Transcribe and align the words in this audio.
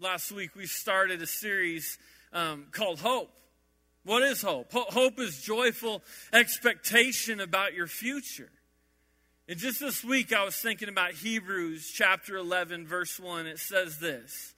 Last 0.00 0.32
week 0.32 0.56
we 0.56 0.66
started 0.66 1.22
a 1.22 1.26
series 1.26 1.98
um, 2.32 2.66
called 2.72 2.98
Hope. 2.98 3.30
What 4.04 4.24
is 4.24 4.42
hope? 4.42 4.72
Hope 4.72 5.20
is 5.20 5.40
joyful 5.40 6.02
expectation 6.32 7.38
about 7.38 7.74
your 7.74 7.86
future. 7.86 8.50
And 9.48 9.56
just 9.56 9.78
this 9.78 10.02
week 10.02 10.32
I 10.32 10.44
was 10.44 10.56
thinking 10.56 10.88
about 10.88 11.12
Hebrews 11.12 11.92
chapter 11.94 12.36
11, 12.36 12.88
verse 12.88 13.20
1. 13.20 13.46
It 13.46 13.60
says 13.60 14.00
this 14.00 14.54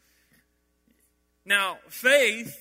Now, 1.44 1.78
faith 1.90 2.56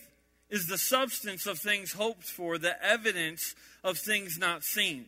is 0.50 0.68
the 0.68 0.78
substance 0.78 1.48
of 1.48 1.60
things 1.60 1.94
hoped 1.94 2.26
for, 2.26 2.58
the 2.58 2.76
evidence 2.86 3.56
of 3.86 3.98
things 3.98 4.38
not 4.38 4.66
seen. 4.66 5.06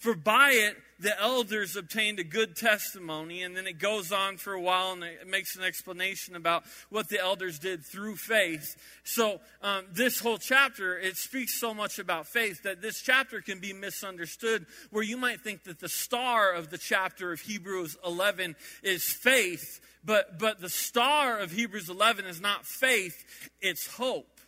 For 0.00 0.14
by 0.14 0.50
it 0.52 0.76
the 0.98 1.18
elders 1.20 1.76
obtained 1.76 2.18
a 2.18 2.24
good 2.24 2.56
testimony. 2.56 3.42
And 3.42 3.56
then 3.56 3.66
it 3.66 3.78
goes 3.78 4.12
on 4.12 4.38
for 4.38 4.52
a 4.52 4.60
while 4.60 4.92
and 4.92 5.04
it 5.04 5.26
makes 5.26 5.56
an 5.56 5.62
explanation 5.62 6.36
about 6.36 6.64
what 6.88 7.08
the 7.08 7.20
elders 7.20 7.58
did 7.58 7.84
through 7.84 8.16
faith. 8.16 8.76
So, 9.04 9.40
um, 9.62 9.84
this 9.92 10.20
whole 10.20 10.38
chapter, 10.38 10.98
it 10.98 11.16
speaks 11.16 11.58
so 11.58 11.72
much 11.74 11.98
about 11.98 12.26
faith 12.26 12.62
that 12.62 12.82
this 12.82 13.00
chapter 13.00 13.40
can 13.40 13.60
be 13.60 13.72
misunderstood, 13.72 14.66
where 14.90 15.02
you 15.04 15.16
might 15.16 15.40
think 15.40 15.64
that 15.64 15.80
the 15.80 15.88
star 15.88 16.52
of 16.52 16.70
the 16.70 16.78
chapter 16.78 17.32
of 17.32 17.40
Hebrews 17.40 17.96
11 18.04 18.56
is 18.82 19.04
faith. 19.04 19.80
But, 20.04 20.38
but 20.38 20.60
the 20.60 20.70
star 20.70 21.38
of 21.38 21.50
Hebrews 21.50 21.90
11 21.90 22.24
is 22.24 22.40
not 22.40 22.66
faith, 22.66 23.50
it's 23.60 23.86
hope. 23.86 24.40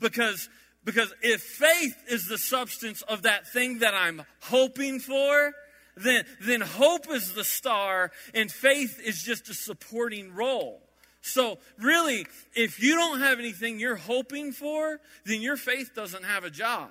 Because 0.00 0.48
because 0.88 1.12
if 1.20 1.42
faith 1.42 2.02
is 2.08 2.28
the 2.28 2.38
substance 2.38 3.02
of 3.02 3.24
that 3.24 3.46
thing 3.46 3.80
that 3.80 3.92
I'm 3.92 4.22
hoping 4.40 5.00
for, 5.00 5.52
then, 5.98 6.24
then 6.40 6.62
hope 6.62 7.10
is 7.10 7.34
the 7.34 7.44
star 7.44 8.10
and 8.32 8.50
faith 8.50 8.98
is 9.04 9.22
just 9.22 9.50
a 9.50 9.54
supporting 9.54 10.32
role. 10.32 10.80
So, 11.20 11.58
really, 11.78 12.26
if 12.56 12.82
you 12.82 12.94
don't 12.94 13.20
have 13.20 13.38
anything 13.38 13.78
you're 13.78 13.96
hoping 13.96 14.52
for, 14.52 14.98
then 15.26 15.42
your 15.42 15.58
faith 15.58 15.90
doesn't 15.94 16.24
have 16.24 16.44
a 16.44 16.50
job. 16.50 16.88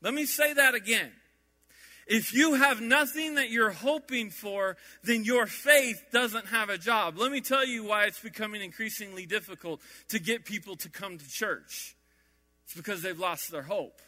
Let 0.00 0.14
me 0.14 0.24
say 0.24 0.54
that 0.54 0.74
again. 0.74 1.12
If 2.06 2.32
you 2.32 2.54
have 2.54 2.80
nothing 2.80 3.34
that 3.34 3.50
you're 3.50 3.68
hoping 3.68 4.30
for, 4.30 4.78
then 5.04 5.24
your 5.24 5.46
faith 5.46 6.02
doesn't 6.10 6.46
have 6.46 6.70
a 6.70 6.78
job. 6.78 7.18
Let 7.18 7.30
me 7.32 7.42
tell 7.42 7.66
you 7.66 7.84
why 7.84 8.06
it's 8.06 8.20
becoming 8.20 8.62
increasingly 8.62 9.26
difficult 9.26 9.82
to 10.08 10.18
get 10.18 10.46
people 10.46 10.76
to 10.76 10.88
come 10.88 11.18
to 11.18 11.28
church. 11.28 11.96
It's 12.64 12.74
because 12.74 13.02
they've 13.02 13.18
lost 13.18 13.50
their 13.50 13.62
hope. 13.62 14.00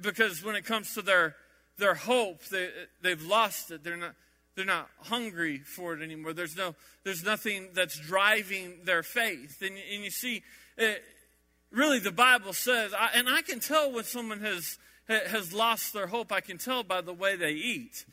Because 0.00 0.42
when 0.42 0.56
it 0.56 0.64
comes 0.64 0.94
to 0.94 1.02
their, 1.02 1.36
their 1.78 1.94
hope, 1.94 2.44
they, 2.46 2.70
they've 3.02 3.22
lost 3.22 3.70
it. 3.70 3.84
They're 3.84 3.96
not, 3.96 4.14
they're 4.56 4.64
not 4.64 4.88
hungry 5.02 5.58
for 5.58 5.94
it 5.94 6.02
anymore. 6.02 6.32
There's, 6.32 6.56
no, 6.56 6.74
there's 7.04 7.22
nothing 7.22 7.68
that's 7.74 7.98
driving 7.98 8.80
their 8.84 9.02
faith. 9.02 9.62
And, 9.62 9.76
and 9.92 10.04
you 10.04 10.10
see, 10.10 10.42
it, 10.76 11.02
really, 11.70 11.98
the 11.98 12.10
Bible 12.10 12.52
says, 12.52 12.92
I, 12.92 13.10
and 13.14 13.28
I 13.28 13.42
can 13.42 13.60
tell 13.60 13.92
when 13.92 14.04
someone 14.04 14.40
has, 14.40 14.78
has 15.08 15.52
lost 15.52 15.92
their 15.92 16.08
hope, 16.08 16.32
I 16.32 16.40
can 16.40 16.58
tell 16.58 16.82
by 16.82 17.00
the 17.00 17.12
way 17.12 17.36
they 17.36 17.52
eat. 17.52 18.04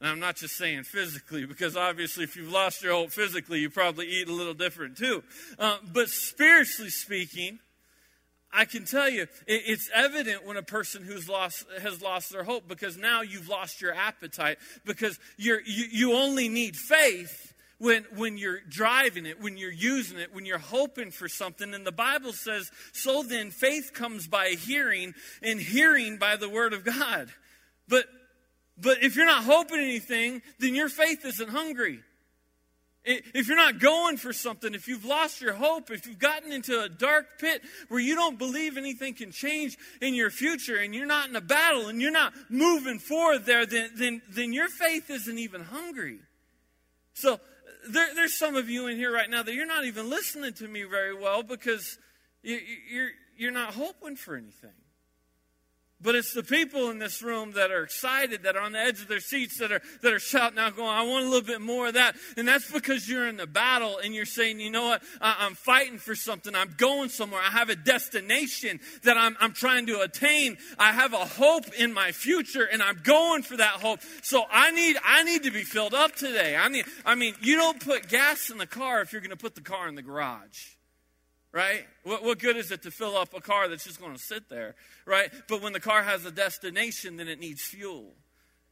And 0.00 0.10
I'm 0.10 0.20
not 0.20 0.36
just 0.36 0.56
saying 0.56 0.82
physically, 0.82 1.46
because 1.46 1.74
obviously, 1.76 2.24
if 2.24 2.36
you've 2.36 2.52
lost 2.52 2.82
your 2.82 2.92
hope 2.92 3.12
physically, 3.12 3.60
you 3.60 3.70
probably 3.70 4.06
eat 4.06 4.28
a 4.28 4.32
little 4.32 4.52
different 4.52 4.98
too. 4.98 5.24
Uh, 5.58 5.78
but 5.90 6.10
spiritually 6.10 6.90
speaking, 6.90 7.58
I 8.56 8.64
can 8.64 8.86
tell 8.86 9.08
you, 9.08 9.26
it's 9.46 9.90
evident 9.94 10.46
when 10.46 10.56
a 10.56 10.62
person 10.62 11.02
who's 11.02 11.28
lost 11.28 11.66
has 11.82 12.00
lost 12.00 12.32
their 12.32 12.42
hope 12.42 12.66
because 12.66 12.96
now 12.96 13.20
you've 13.20 13.48
lost 13.48 13.82
your 13.82 13.92
appetite 13.92 14.58
because 14.86 15.18
you, 15.36 15.60
you 15.64 16.14
only 16.14 16.48
need 16.48 16.74
faith 16.74 17.52
when, 17.78 18.06
when 18.14 18.38
you're 18.38 18.60
driving 18.68 19.26
it, 19.26 19.40
when 19.42 19.58
you're 19.58 19.70
using 19.70 20.18
it, 20.18 20.34
when 20.34 20.46
you're 20.46 20.58
hoping 20.58 21.10
for 21.10 21.28
something. 21.28 21.74
And 21.74 21.86
the 21.86 21.92
Bible 21.92 22.32
says, 22.32 22.70
so 22.92 23.22
then 23.22 23.50
faith 23.50 23.92
comes 23.92 24.26
by 24.26 24.48
hearing, 24.50 25.14
and 25.42 25.60
hearing 25.60 26.16
by 26.16 26.36
the 26.36 26.48
word 26.48 26.72
of 26.72 26.84
God. 26.84 27.28
But, 27.88 28.06
but 28.80 29.02
if 29.02 29.16
you're 29.16 29.26
not 29.26 29.44
hoping 29.44 29.78
anything, 29.78 30.40
then 30.58 30.74
your 30.74 30.88
faith 30.88 31.24
isn't 31.26 31.50
hungry. 31.50 32.00
If 33.08 33.46
you're 33.46 33.56
not 33.56 33.78
going 33.78 34.16
for 34.16 34.32
something, 34.32 34.74
if 34.74 34.88
you've 34.88 35.04
lost 35.04 35.40
your 35.40 35.52
hope, 35.52 35.92
if 35.92 36.08
you've 36.08 36.18
gotten 36.18 36.50
into 36.50 36.82
a 36.82 36.88
dark 36.88 37.38
pit 37.38 37.62
where 37.86 38.00
you 38.00 38.16
don't 38.16 38.36
believe 38.36 38.76
anything 38.76 39.14
can 39.14 39.30
change 39.30 39.78
in 40.02 40.14
your 40.14 40.28
future 40.28 40.76
and 40.76 40.92
you're 40.92 41.06
not 41.06 41.28
in 41.28 41.36
a 41.36 41.40
battle 41.40 41.86
and 41.86 42.02
you're 42.02 42.10
not 42.10 42.32
moving 42.48 42.98
forward 42.98 43.46
there, 43.46 43.64
then, 43.64 43.90
then, 43.94 44.22
then 44.28 44.52
your 44.52 44.68
faith 44.68 45.08
isn't 45.08 45.38
even 45.38 45.62
hungry. 45.62 46.18
So 47.14 47.38
there, 47.88 48.12
there's 48.16 48.36
some 48.36 48.56
of 48.56 48.68
you 48.68 48.88
in 48.88 48.96
here 48.96 49.12
right 49.12 49.30
now 49.30 49.44
that 49.44 49.54
you're 49.54 49.66
not 49.66 49.84
even 49.84 50.10
listening 50.10 50.54
to 50.54 50.66
me 50.66 50.82
very 50.82 51.14
well 51.14 51.44
because 51.44 51.98
you, 52.42 52.58
you're, 52.90 53.10
you're 53.36 53.52
not 53.52 53.74
hoping 53.74 54.16
for 54.16 54.34
anything. 54.34 54.70
But 55.98 56.14
it's 56.14 56.34
the 56.34 56.42
people 56.42 56.90
in 56.90 56.98
this 56.98 57.22
room 57.22 57.52
that 57.52 57.70
are 57.70 57.82
excited, 57.82 58.42
that 58.42 58.54
are 58.54 58.60
on 58.60 58.72
the 58.72 58.78
edge 58.78 59.00
of 59.00 59.08
their 59.08 59.20
seats, 59.20 59.58
that 59.58 59.72
are, 59.72 59.80
that 60.02 60.12
are 60.12 60.18
shouting 60.18 60.58
out, 60.58 60.76
going, 60.76 60.90
I 60.90 61.02
want 61.02 61.24
a 61.24 61.28
little 61.28 61.46
bit 61.46 61.62
more 61.62 61.88
of 61.88 61.94
that. 61.94 62.16
And 62.36 62.46
that's 62.46 62.70
because 62.70 63.08
you're 63.08 63.26
in 63.26 63.38
the 63.38 63.46
battle 63.46 63.98
and 64.04 64.14
you're 64.14 64.26
saying, 64.26 64.60
you 64.60 64.70
know 64.70 64.88
what? 64.88 65.02
I, 65.22 65.46
am 65.46 65.54
fighting 65.54 65.96
for 65.96 66.14
something. 66.14 66.54
I'm 66.54 66.74
going 66.76 67.08
somewhere. 67.08 67.40
I 67.40 67.50
have 67.50 67.70
a 67.70 67.76
destination 67.76 68.78
that 69.04 69.16
I'm, 69.16 69.38
I'm 69.40 69.54
trying 69.54 69.86
to 69.86 70.02
attain. 70.02 70.58
I 70.78 70.92
have 70.92 71.14
a 71.14 71.24
hope 71.24 71.72
in 71.78 71.94
my 71.94 72.12
future 72.12 72.68
and 72.70 72.82
I'm 72.82 73.00
going 73.02 73.42
for 73.42 73.56
that 73.56 73.80
hope. 73.80 74.00
So 74.20 74.44
I 74.50 74.72
need, 74.72 74.98
I 75.02 75.24
need 75.24 75.44
to 75.44 75.50
be 75.50 75.62
filled 75.62 75.94
up 75.94 76.14
today. 76.14 76.56
I 76.56 76.68
need, 76.68 76.84
I 77.06 77.14
mean, 77.14 77.34
you 77.40 77.56
don't 77.56 77.80
put 77.80 78.08
gas 78.08 78.50
in 78.50 78.58
the 78.58 78.66
car 78.66 79.00
if 79.00 79.12
you're 79.12 79.22
going 79.22 79.30
to 79.30 79.36
put 79.36 79.54
the 79.54 79.62
car 79.62 79.88
in 79.88 79.94
the 79.94 80.02
garage 80.02 80.75
right? 81.52 81.86
What, 82.02 82.22
what 82.22 82.38
good 82.38 82.56
is 82.56 82.70
it 82.70 82.82
to 82.82 82.90
fill 82.90 83.16
up 83.16 83.32
a 83.34 83.40
car 83.40 83.68
that's 83.68 83.84
just 83.84 84.00
going 84.00 84.12
to 84.12 84.22
sit 84.22 84.48
there, 84.48 84.74
right? 85.06 85.30
But 85.48 85.62
when 85.62 85.72
the 85.72 85.80
car 85.80 86.02
has 86.02 86.24
a 86.26 86.30
destination, 86.30 87.16
then 87.16 87.28
it 87.28 87.40
needs 87.40 87.62
fuel, 87.62 88.12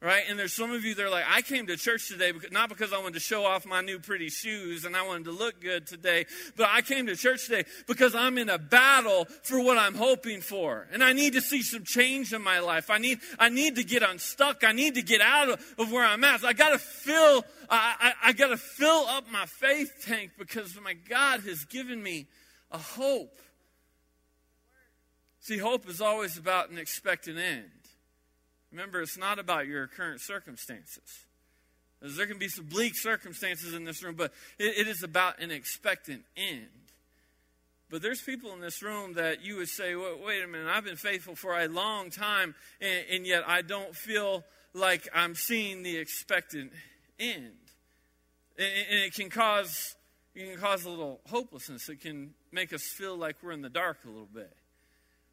right? 0.03 0.23
And 0.29 0.39
there's 0.39 0.53
some 0.53 0.71
of 0.71 0.85
you 0.85 0.95
that 0.95 1.03
are 1.03 1.09
like, 1.09 1.25
I 1.27 1.41
came 1.41 1.67
to 1.69 1.79
church 1.79 2.09
today 2.09 2.31
because, 2.31 2.53
not 2.53 2.69
because 2.69 2.93
I 2.93 2.99
wanted 2.99 3.15
to 3.15 3.21
show 3.21 3.47
off 3.47 3.65
my 3.65 3.81
new 3.81 3.99
pretty 3.99 4.29
shoes 4.29 4.85
and 4.85 4.95
I 4.95 5.07
wanted 5.07 5.25
to 5.25 5.31
look 5.31 5.63
good 5.63 5.87
today, 5.87 6.27
but 6.59 6.69
I 6.71 6.83
came 6.83 7.07
to 7.07 7.17
church 7.17 7.47
today 7.47 7.65
because 7.87 8.15
I'm 8.15 8.37
in 8.37 8.51
a 8.51 8.59
battle 8.59 9.25
for 9.45 9.63
what 9.63 9.79
I'm 9.79 9.95
hoping 9.95 10.43
for. 10.43 10.87
And 10.93 11.03
I 11.03 11.15
need 11.15 11.33
to 11.33 11.41
see 11.41 11.63
some 11.63 11.85
change 11.85 12.35
in 12.35 12.43
my 12.43 12.59
life. 12.59 12.91
I 12.91 12.99
need, 12.99 13.21
I 13.39 13.49
need 13.49 13.77
to 13.77 13.85
get 13.85 14.03
unstuck. 14.03 14.63
I 14.63 14.73
need 14.73 14.97
to 14.97 15.03
get 15.03 15.23
out 15.23 15.49
of, 15.49 15.75
of 15.79 15.91
where 15.91 16.05
I'm 16.05 16.23
at. 16.23 16.41
So 16.41 16.49
I 16.49 16.53
got 16.53 16.73
to 16.73 16.79
fill, 16.79 17.45
I, 17.71 17.95
I, 17.99 18.29
I 18.29 18.33
got 18.35 18.49
to 18.49 18.59
fill 18.59 19.07
up 19.09 19.25
my 19.33 19.47
faith 19.47 20.05
tank 20.05 20.33
because 20.39 20.79
my 20.83 20.93
God 20.93 21.41
has 21.41 21.65
given 21.65 22.03
me 22.03 22.27
a 22.75 22.79
hope. 22.79 23.41
See, 25.39 25.59
hope 25.59 25.89
is 25.89 26.01
always 26.01 26.37
about 26.37 26.71
an 26.71 26.79
expected 26.79 27.39
end. 27.39 27.71
Remember, 28.73 29.01
it's 29.01 29.17
not 29.17 29.39
about 29.39 29.69
your 29.69 29.87
current 29.87 30.21
circumstances. 30.21 31.27
There 32.03 32.27
can 32.27 32.39
be 32.39 32.49
some 32.49 32.67
bleak 32.67 32.97
circumstances 32.97 33.73
in 33.73 33.85
this 33.85 34.03
room, 34.03 34.17
but 34.17 34.33
it, 34.59 34.79
it 34.79 34.89
is 34.89 35.03
about 35.03 35.41
an 35.41 35.53
expectant 35.53 36.25
end. 36.37 36.67
But 37.91 38.03
there's 38.03 38.21
people 38.21 38.53
in 38.53 38.61
this 38.61 38.83
room 38.83 39.15
that 39.15 39.45
you 39.45 39.57
would 39.57 39.69
say, 39.69 39.95
well, 39.95 40.19
wait 40.27 40.43
a 40.43 40.49
minute, 40.49 40.67
I've 40.69 40.85
been 40.85 40.97
faithful 40.97 41.37
for 41.37 41.59
a 41.59 41.69
long 41.69 42.11
time, 42.11 42.57
and, 42.81 43.05
and 43.11 43.27
yet 43.27 43.45
I 43.47 43.63
don't 43.63 43.95
feel 43.95 44.43
like 44.75 45.09
I'm 45.15 45.37
seeing 45.37 45.85
the 45.85 45.97
expectant 45.97 46.73
end. 47.21 47.53
And, 48.59 48.69
and 48.91 49.01
it 49.01 49.15
can 49.15 49.31
cause 49.31 49.95
it 50.35 50.51
can 50.51 50.61
cause 50.61 50.85
a 50.85 50.91
little 50.91 51.21
hopelessness. 51.29 51.89
It 51.89 52.01
can 52.01 52.35
make 52.51 52.73
us 52.73 52.83
feel 52.83 53.17
like 53.17 53.37
we're 53.43 53.53
in 53.53 53.63
the 53.63 53.69
dark 53.71 53.99
a 54.05 54.09
little 54.09 54.29
bit. 54.33 54.53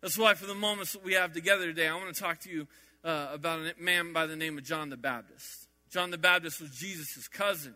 That's 0.02 0.18
why, 0.18 0.34
for 0.34 0.46
the 0.46 0.56
moments 0.56 0.94
that 0.94 1.04
we 1.04 1.14
have 1.14 1.34
together 1.34 1.66
today, 1.66 1.88
I 1.88 1.96
want 1.96 2.14
to 2.14 2.22
talk 2.22 2.40
to 2.42 2.50
you 2.50 2.68
uh, 3.04 3.30
about 3.34 3.60
a 3.60 3.74
man 3.82 4.14
by 4.14 4.26
the 4.26 4.36
name 4.36 4.58
of 4.58 4.64
John 4.64 4.90
the 4.90 4.98
Baptist. 4.98 5.68
John 5.92 6.12
the 6.12 6.18
Baptist 6.18 6.62
was 6.62 6.72
Jesus' 6.72 7.28
cousin. 7.28 7.74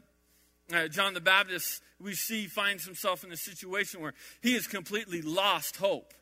Uh, 0.74 0.88
John 0.88 1.14
the 1.14 1.22
Baptist, 1.22 1.82
we 2.00 2.16
see, 2.16 2.48
finds 2.48 2.86
himself 2.86 3.24
in 3.24 3.32
a 3.32 3.38
situation 3.38 4.02
where 4.02 4.14
he 4.42 4.54
has 4.54 4.68
completely 4.68 5.22
lost 5.22 5.78
hope. 5.78 6.14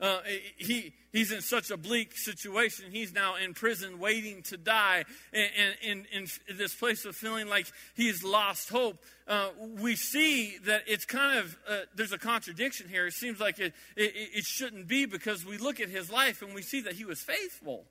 Uh, 0.00 0.18
he, 0.56 0.92
he's 1.12 1.30
in 1.30 1.40
such 1.40 1.70
a 1.70 1.76
bleak 1.76 2.16
situation. 2.16 2.86
He's 2.90 3.12
now 3.12 3.36
in 3.36 3.54
prison 3.54 3.98
waiting 4.00 4.42
to 4.44 4.56
die 4.56 5.04
and 5.32 6.06
in, 6.12 6.26
this 6.56 6.74
place 6.74 7.04
of 7.04 7.14
feeling 7.14 7.48
like 7.48 7.66
he's 7.94 8.24
lost 8.24 8.70
hope. 8.70 8.98
Uh, 9.28 9.50
we 9.80 9.94
see 9.94 10.58
that 10.66 10.82
it's 10.86 11.04
kind 11.04 11.38
of, 11.38 11.56
uh, 11.68 11.78
there's 11.94 12.12
a 12.12 12.18
contradiction 12.18 12.88
here. 12.88 13.06
It 13.06 13.14
seems 13.14 13.38
like 13.38 13.58
it, 13.58 13.72
it, 13.96 14.12
it 14.14 14.44
shouldn't 14.44 14.88
be 14.88 15.06
because 15.06 15.46
we 15.46 15.58
look 15.58 15.80
at 15.80 15.88
his 15.88 16.10
life 16.10 16.42
and 16.42 16.54
we 16.54 16.62
see 16.62 16.80
that 16.82 16.94
he 16.94 17.04
was 17.04 17.20
faithful. 17.20 17.84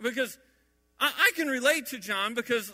Because 0.00 0.38
I, 1.00 1.12
I 1.14 1.30
can 1.34 1.48
relate 1.48 1.86
to 1.88 1.98
John 1.98 2.34
because 2.34 2.72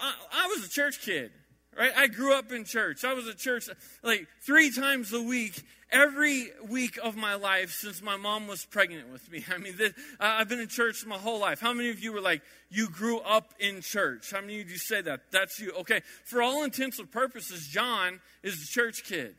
I, 0.00 0.14
I 0.32 0.46
was 0.46 0.64
a 0.64 0.70
church 0.70 1.00
kid 1.02 1.32
right? 1.78 1.92
I 1.96 2.08
grew 2.08 2.34
up 2.34 2.50
in 2.50 2.64
church. 2.64 3.04
I 3.04 3.14
was 3.14 3.28
at 3.28 3.38
church 3.38 3.68
like 4.02 4.26
three 4.44 4.70
times 4.70 5.12
a 5.12 5.22
week, 5.22 5.62
every 5.90 6.48
week 6.68 6.98
of 7.02 7.16
my 7.16 7.36
life 7.36 7.70
since 7.70 8.02
my 8.02 8.16
mom 8.16 8.48
was 8.48 8.64
pregnant 8.64 9.10
with 9.10 9.30
me. 9.30 9.44
I 9.50 9.58
mean, 9.58 9.76
this, 9.76 9.92
I've 10.18 10.48
been 10.48 10.60
in 10.60 10.68
church 10.68 11.06
my 11.06 11.16
whole 11.16 11.38
life. 11.38 11.60
How 11.60 11.72
many 11.72 11.90
of 11.90 12.00
you 12.00 12.12
were 12.12 12.20
like, 12.20 12.42
you 12.68 12.90
grew 12.90 13.20
up 13.20 13.54
in 13.60 13.80
church? 13.80 14.32
How 14.32 14.40
many 14.40 14.60
of 14.60 14.70
you 14.70 14.76
say 14.76 15.00
that? 15.02 15.20
That's 15.30 15.60
you. 15.60 15.72
Okay. 15.80 16.02
For 16.24 16.42
all 16.42 16.64
intents 16.64 16.98
and 16.98 17.10
purposes, 17.10 17.68
John 17.68 18.20
is 18.42 18.54
a 18.54 18.66
church 18.66 19.04
kid. 19.04 19.36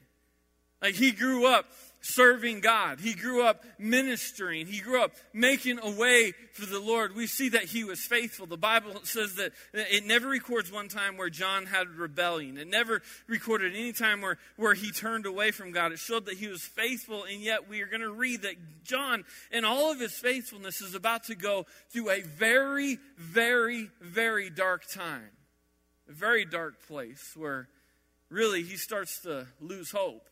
Like, 0.82 0.96
he 0.96 1.12
grew 1.12 1.46
up 1.46 1.66
serving 2.02 2.62
God. 2.62 3.00
He 3.00 3.14
grew 3.14 3.46
up 3.46 3.64
ministering. 3.78 4.68
He 4.68 4.80
grew 4.80 5.04
up 5.04 5.12
making 5.34 5.80
a 5.80 5.90
way 5.90 6.34
for 6.54 6.66
the 6.66 6.80
Lord. 6.80 7.16
We 7.16 7.28
see 7.28 7.50
that 7.50 7.66
he 7.66 7.84
was 7.84 8.00
faithful. 8.00 8.46
The 8.46 8.58
Bible 8.58 8.94
says 9.04 9.36
that 9.36 9.52
it 9.74 10.06
never 10.06 10.30
records 10.30 10.72
one 10.72 10.88
time 10.88 11.18
where 11.18 11.30
John 11.30 11.66
had 11.66 11.90
rebellion. 11.90 12.58
It 12.58 12.68
never 12.68 13.02
recorded 13.28 13.76
any 13.76 13.92
time 13.92 14.22
where, 14.22 14.38
where 14.56 14.74
he 14.74 14.92
turned 14.92 15.26
away 15.26 15.52
from 15.52 15.72
God. 15.72 15.92
It 15.92 16.00
showed 16.00 16.26
that 16.28 16.38
he 16.38 16.48
was 16.48 16.62
faithful, 16.62 17.26
and 17.26 17.42
yet 17.42 17.68
we 17.68 17.82
are 17.82 17.88
going 17.88 18.02
to 18.02 18.12
read 18.12 18.44
that 18.44 18.56
John, 18.84 19.26
in 19.52 19.66
all 19.66 19.92
of 19.92 20.00
his 20.00 20.14
faithfulness, 20.14 20.82
is 20.82 20.96
about 20.96 21.26
to 21.26 21.36
go 21.36 21.66
through 21.92 22.12
a 22.12 22.22
very, 22.22 22.98
very, 23.18 23.90
very 24.00 24.50
dark 24.50 24.84
time. 24.90 25.32
A 26.08 26.14
very 26.14 26.46
dark 26.46 26.88
place 26.88 27.34
where 27.36 27.68
really 28.30 28.64
he 28.64 28.78
starts 28.78 29.22
to 29.22 29.48
lose 29.60 29.92
hope. 29.92 30.29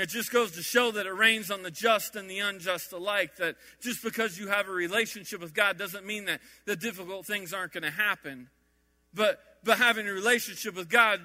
It 0.00 0.08
just 0.08 0.32
goes 0.32 0.52
to 0.52 0.62
show 0.62 0.90
that 0.92 1.06
it 1.06 1.14
rains 1.14 1.50
on 1.50 1.62
the 1.62 1.70
just 1.70 2.16
and 2.16 2.28
the 2.28 2.40
unjust 2.40 2.92
alike. 2.92 3.36
That 3.36 3.56
just 3.80 4.02
because 4.02 4.38
you 4.38 4.48
have 4.48 4.68
a 4.68 4.72
relationship 4.72 5.40
with 5.40 5.54
God 5.54 5.78
doesn't 5.78 6.06
mean 6.06 6.26
that 6.26 6.40
the 6.64 6.76
difficult 6.76 7.26
things 7.26 7.52
aren't 7.52 7.72
going 7.72 7.84
to 7.84 7.90
happen. 7.90 8.48
But, 9.14 9.38
but 9.64 9.78
having 9.78 10.06
a 10.06 10.12
relationship 10.12 10.76
with 10.76 10.88
God 10.88 11.20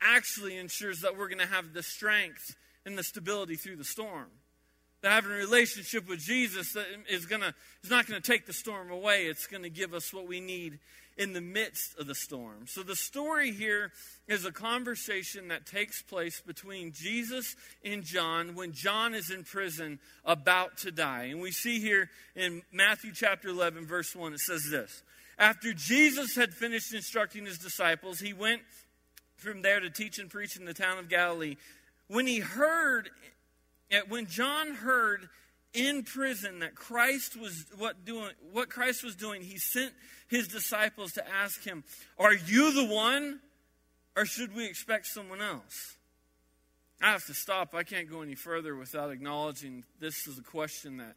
actually 0.00 0.56
ensures 0.56 1.00
that 1.00 1.16
we're 1.16 1.28
going 1.28 1.38
to 1.38 1.46
have 1.46 1.72
the 1.72 1.82
strength 1.82 2.56
and 2.84 2.96
the 2.96 3.02
stability 3.02 3.56
through 3.56 3.76
the 3.76 3.84
storm. 3.84 4.28
That 5.02 5.12
having 5.12 5.30
a 5.30 5.36
relationship 5.36 6.08
with 6.08 6.18
Jesus 6.18 6.76
is, 7.08 7.26
gonna, 7.26 7.54
is 7.84 7.90
not 7.90 8.06
going 8.06 8.20
to 8.20 8.30
take 8.30 8.46
the 8.46 8.52
storm 8.52 8.90
away, 8.90 9.26
it's 9.26 9.46
going 9.46 9.62
to 9.62 9.70
give 9.70 9.94
us 9.94 10.12
what 10.12 10.26
we 10.26 10.40
need 10.40 10.80
in 11.18 11.32
the 11.32 11.40
midst 11.40 11.98
of 11.98 12.06
the 12.06 12.14
storm. 12.14 12.66
So 12.66 12.84
the 12.84 12.94
story 12.94 13.50
here 13.50 13.90
is 14.28 14.44
a 14.44 14.52
conversation 14.52 15.48
that 15.48 15.66
takes 15.66 16.00
place 16.00 16.40
between 16.40 16.92
Jesus 16.92 17.56
and 17.84 18.04
John 18.04 18.54
when 18.54 18.72
John 18.72 19.14
is 19.14 19.30
in 19.30 19.42
prison 19.42 19.98
about 20.24 20.78
to 20.78 20.92
die. 20.92 21.24
And 21.24 21.40
we 21.40 21.50
see 21.50 21.80
here 21.80 22.08
in 22.36 22.62
Matthew 22.72 23.10
chapter 23.12 23.48
11, 23.48 23.84
verse 23.84 24.14
1, 24.14 24.32
it 24.32 24.38
says 24.38 24.68
this 24.70 25.02
After 25.38 25.72
Jesus 25.72 26.36
had 26.36 26.54
finished 26.54 26.94
instructing 26.94 27.46
his 27.46 27.58
disciples, 27.58 28.20
he 28.20 28.32
went 28.32 28.62
from 29.36 29.62
there 29.62 29.80
to 29.80 29.90
teach 29.90 30.20
and 30.20 30.30
preach 30.30 30.56
in 30.56 30.64
the 30.64 30.74
town 30.74 30.98
of 30.98 31.08
Galilee. 31.08 31.56
When 32.06 32.28
he 32.28 32.38
heard, 32.38 33.10
when 34.08 34.26
John 34.26 34.74
heard 34.74 35.28
in 35.74 36.02
prison 36.02 36.60
that 36.60 36.74
Christ 36.74 37.38
was 37.38 37.66
what 37.76 38.04
doing 38.04 38.30
what 38.52 38.70
Christ 38.70 39.04
was 39.04 39.14
doing, 39.14 39.42
he 39.42 39.58
sent 39.58 39.92
his 40.28 40.48
disciples 40.48 41.12
to 41.12 41.28
ask 41.28 41.64
him, 41.64 41.84
Are 42.18 42.34
you 42.34 42.72
the 42.72 42.92
one? 42.92 43.40
Or 44.16 44.24
should 44.24 44.54
we 44.54 44.66
expect 44.66 45.06
someone 45.06 45.40
else? 45.40 45.96
I 47.00 47.12
have 47.12 47.24
to 47.26 47.34
stop. 47.34 47.74
I 47.74 47.84
can't 47.84 48.10
go 48.10 48.22
any 48.22 48.34
further 48.34 48.74
without 48.74 49.10
acknowledging 49.10 49.84
this 50.00 50.26
is 50.26 50.38
a 50.38 50.42
question 50.42 50.96
that 50.96 51.14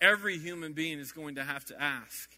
every 0.00 0.38
human 0.38 0.74
being 0.74 0.98
is 0.98 1.12
going 1.12 1.36
to 1.36 1.44
have 1.44 1.64
to 1.66 1.82
ask. 1.82 2.30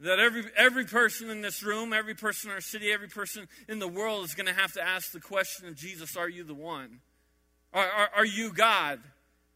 That 0.00 0.18
every, 0.18 0.44
every 0.56 0.86
person 0.86 1.30
in 1.30 1.42
this 1.42 1.62
room, 1.62 1.92
every 1.92 2.14
person 2.14 2.50
in 2.50 2.54
our 2.54 2.60
city, 2.60 2.90
every 2.90 3.08
person 3.08 3.46
in 3.68 3.78
the 3.78 3.86
world 3.86 4.24
is 4.24 4.34
going 4.34 4.46
to 4.46 4.54
have 4.54 4.72
to 4.72 4.82
ask 4.82 5.12
the 5.12 5.20
question 5.20 5.68
of 5.68 5.76
Jesus 5.76 6.16
Are 6.16 6.28
you 6.28 6.42
the 6.42 6.54
one? 6.54 7.00
Are, 7.72 7.86
are, 7.86 8.08
are 8.16 8.26
you 8.26 8.52
God? 8.52 8.98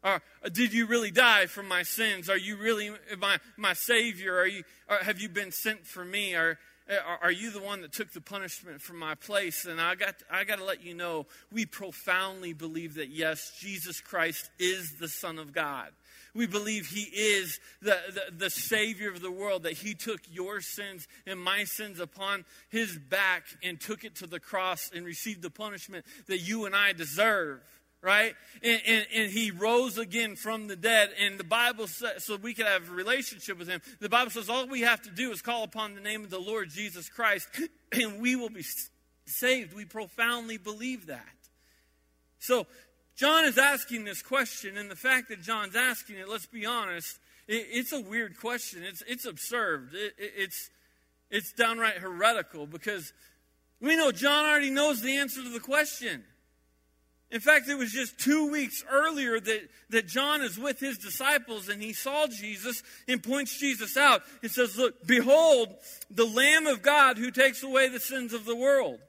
Or 0.05 0.21
did 0.53 0.75
you 0.75 0.87
really 0.87 1.11
die 1.11 1.47
for 1.47 1.63
my 1.63 1.83
sins? 1.83 2.29
Are 2.29 2.37
you 2.37 2.57
really 2.57 2.91
my, 3.19 3.39
my 3.57 3.73
Savior? 3.73 4.37
Are 4.37 4.47
you, 4.47 4.63
or 4.89 4.99
have 4.99 5.19
you 5.19 5.31
been 5.31 5.51
sent 5.51 5.87
for 5.87 6.05
me? 6.05 6.35
Or 6.35 6.59
uh, 6.89 7.17
are 7.23 7.33
you 7.33 7.51
the 7.51 7.63
one 7.63 7.81
that 7.81 7.93
took 7.93 8.13
the 8.13 8.21
punishment 8.21 8.83
from 8.83 8.99
my 8.99 9.15
place? 9.15 9.65
And 9.65 9.81
I 9.81 9.95
got, 9.95 10.17
I 10.31 10.45
got 10.45 10.59
to 10.59 10.65
let 10.65 10.85
you 10.85 10.95
know, 10.95 11.27
we 11.51 11.65
profoundly 11.65 12.53
believe 12.53 12.95
that 12.95 13.09
yes, 13.09 13.57
Jesus 13.59 14.01
Christ 14.01 14.51
is 14.59 14.97
the 15.01 15.09
Son 15.09 15.39
of 15.39 15.55
God. 15.55 15.89
We 16.35 16.47
believe 16.47 16.89
He 16.89 17.03
is 17.03 17.59
the, 17.81 17.97
the, 18.13 18.37
the, 18.37 18.51
Savior 18.51 19.11
of 19.11 19.23
the 19.23 19.31
world, 19.31 19.63
that 19.63 19.75
He 19.75 19.95
took 19.95 20.21
your 20.31 20.61
sins 20.61 21.07
and 21.27 21.41
my 21.41 21.65
sins 21.65 22.01
upon 22.01 22.45
His 22.69 22.99
back 22.99 23.45
and 23.63 23.81
took 23.81 24.05
it 24.05 24.17
to 24.17 24.27
the 24.27 24.41
cross 24.41 24.91
and 24.95 25.07
received 25.07 25.41
the 25.41 25.51
punishment 25.51 26.05
that 26.27 26.39
you 26.39 26.67
and 26.67 26.75
I 26.75 26.93
deserve 26.93 27.63
right? 28.05 28.35
And, 28.63 28.81
and, 28.87 29.07
and, 29.15 29.31
he 29.31 29.51
rose 29.51 29.97
again 29.97 30.37
from 30.37 30.69
the 30.69 30.77
dead. 30.77 31.11
And 31.19 31.39
the 31.39 31.45
Bible 31.45 31.87
says, 31.87 32.25
so 32.25 32.37
we 32.37 32.53
can 32.53 32.67
have 32.67 32.89
a 32.89 32.93
relationship 32.93 33.59
with 33.59 33.67
him. 33.67 33.81
The 34.01 34.11
Bible 34.11 34.31
says 34.31 34.51
all 34.51 34.69
we 34.69 34.83
have 34.83 35.01
to 35.03 35.11
do 35.11 35.33
is 35.33 35.41
call 35.41 35.65
upon 35.65 35.95
the 35.95 36.01
name 36.01 36.23
of 36.23 36.31
the 36.31 36.39
Lord 36.39 36.69
Jesus 36.71 37.09
Christ, 37.09 37.49
and 37.93 38.21
we 38.21 38.37
will 38.37 38.51
be 38.51 38.65
saved. 39.27 39.75
We 39.75 39.87
profoundly 39.87 40.59
believe 40.59 41.07
that. 41.07 41.25
So, 42.39 42.67
John 43.17 43.45
is 43.45 43.59
asking 43.59 44.05
this 44.05 44.23
question, 44.23 44.77
and 44.77 44.91
the 44.91 44.97
fact 44.97 45.29
that 45.29 45.41
John's 45.41 45.77
asking 45.77 46.17
it, 46.17 46.29
let's 46.29 46.47
be 46.47 46.67
honest, 46.67 47.19
it, 47.49 47.67
it's 47.71 47.93
a 47.93 48.01
weird 48.01 48.39
question. 48.39 48.83
It's, 48.83 49.03
it's 49.07 49.25
absurd. 49.25 49.91
It, 49.95 50.15
it, 50.19 50.33
it's, 50.37 50.71
it's 51.31 51.53
downright 51.53 51.99
heretical 51.99 52.67
because 52.67 53.13
we 53.81 53.97
know 53.97 54.13
John 54.13 54.45
already 54.45 54.71
knows 54.71 55.01
the 55.01 55.17
answer 55.17 55.43
to 55.43 55.49
the 55.49 55.61
question. 55.61 56.25
In 57.31 57.41
fact, 57.41 57.69
it 57.69 57.77
was 57.77 57.91
just 57.91 58.19
two 58.19 58.51
weeks 58.51 58.85
earlier 58.89 59.41
that, 59.41 59.69
that 59.91 60.07
John 60.07 60.43
is 60.43 60.59
with 60.59 60.79
his 60.79 60.99
disciples 60.99 61.69
and 61.69 61.83
he 61.83 61.93
saw 61.93 62.27
Jesus 62.27 62.83
and 63.09 63.23
points 63.23 63.59
Jesus 63.59 63.97
out 63.97 64.23
and 64.43 64.51
says, 64.51 64.77
Look, 64.77 65.07
behold, 65.07 65.75
the 66.11 66.27
Lamb 66.27 66.67
of 66.67 66.83
God 66.83 67.19
who 67.19 67.31
takes 67.31 67.63
away 67.63 67.89
the 67.89 67.99
sins 67.99 68.33
of 68.33 68.45
the 68.45 68.55
world. 68.55 69.01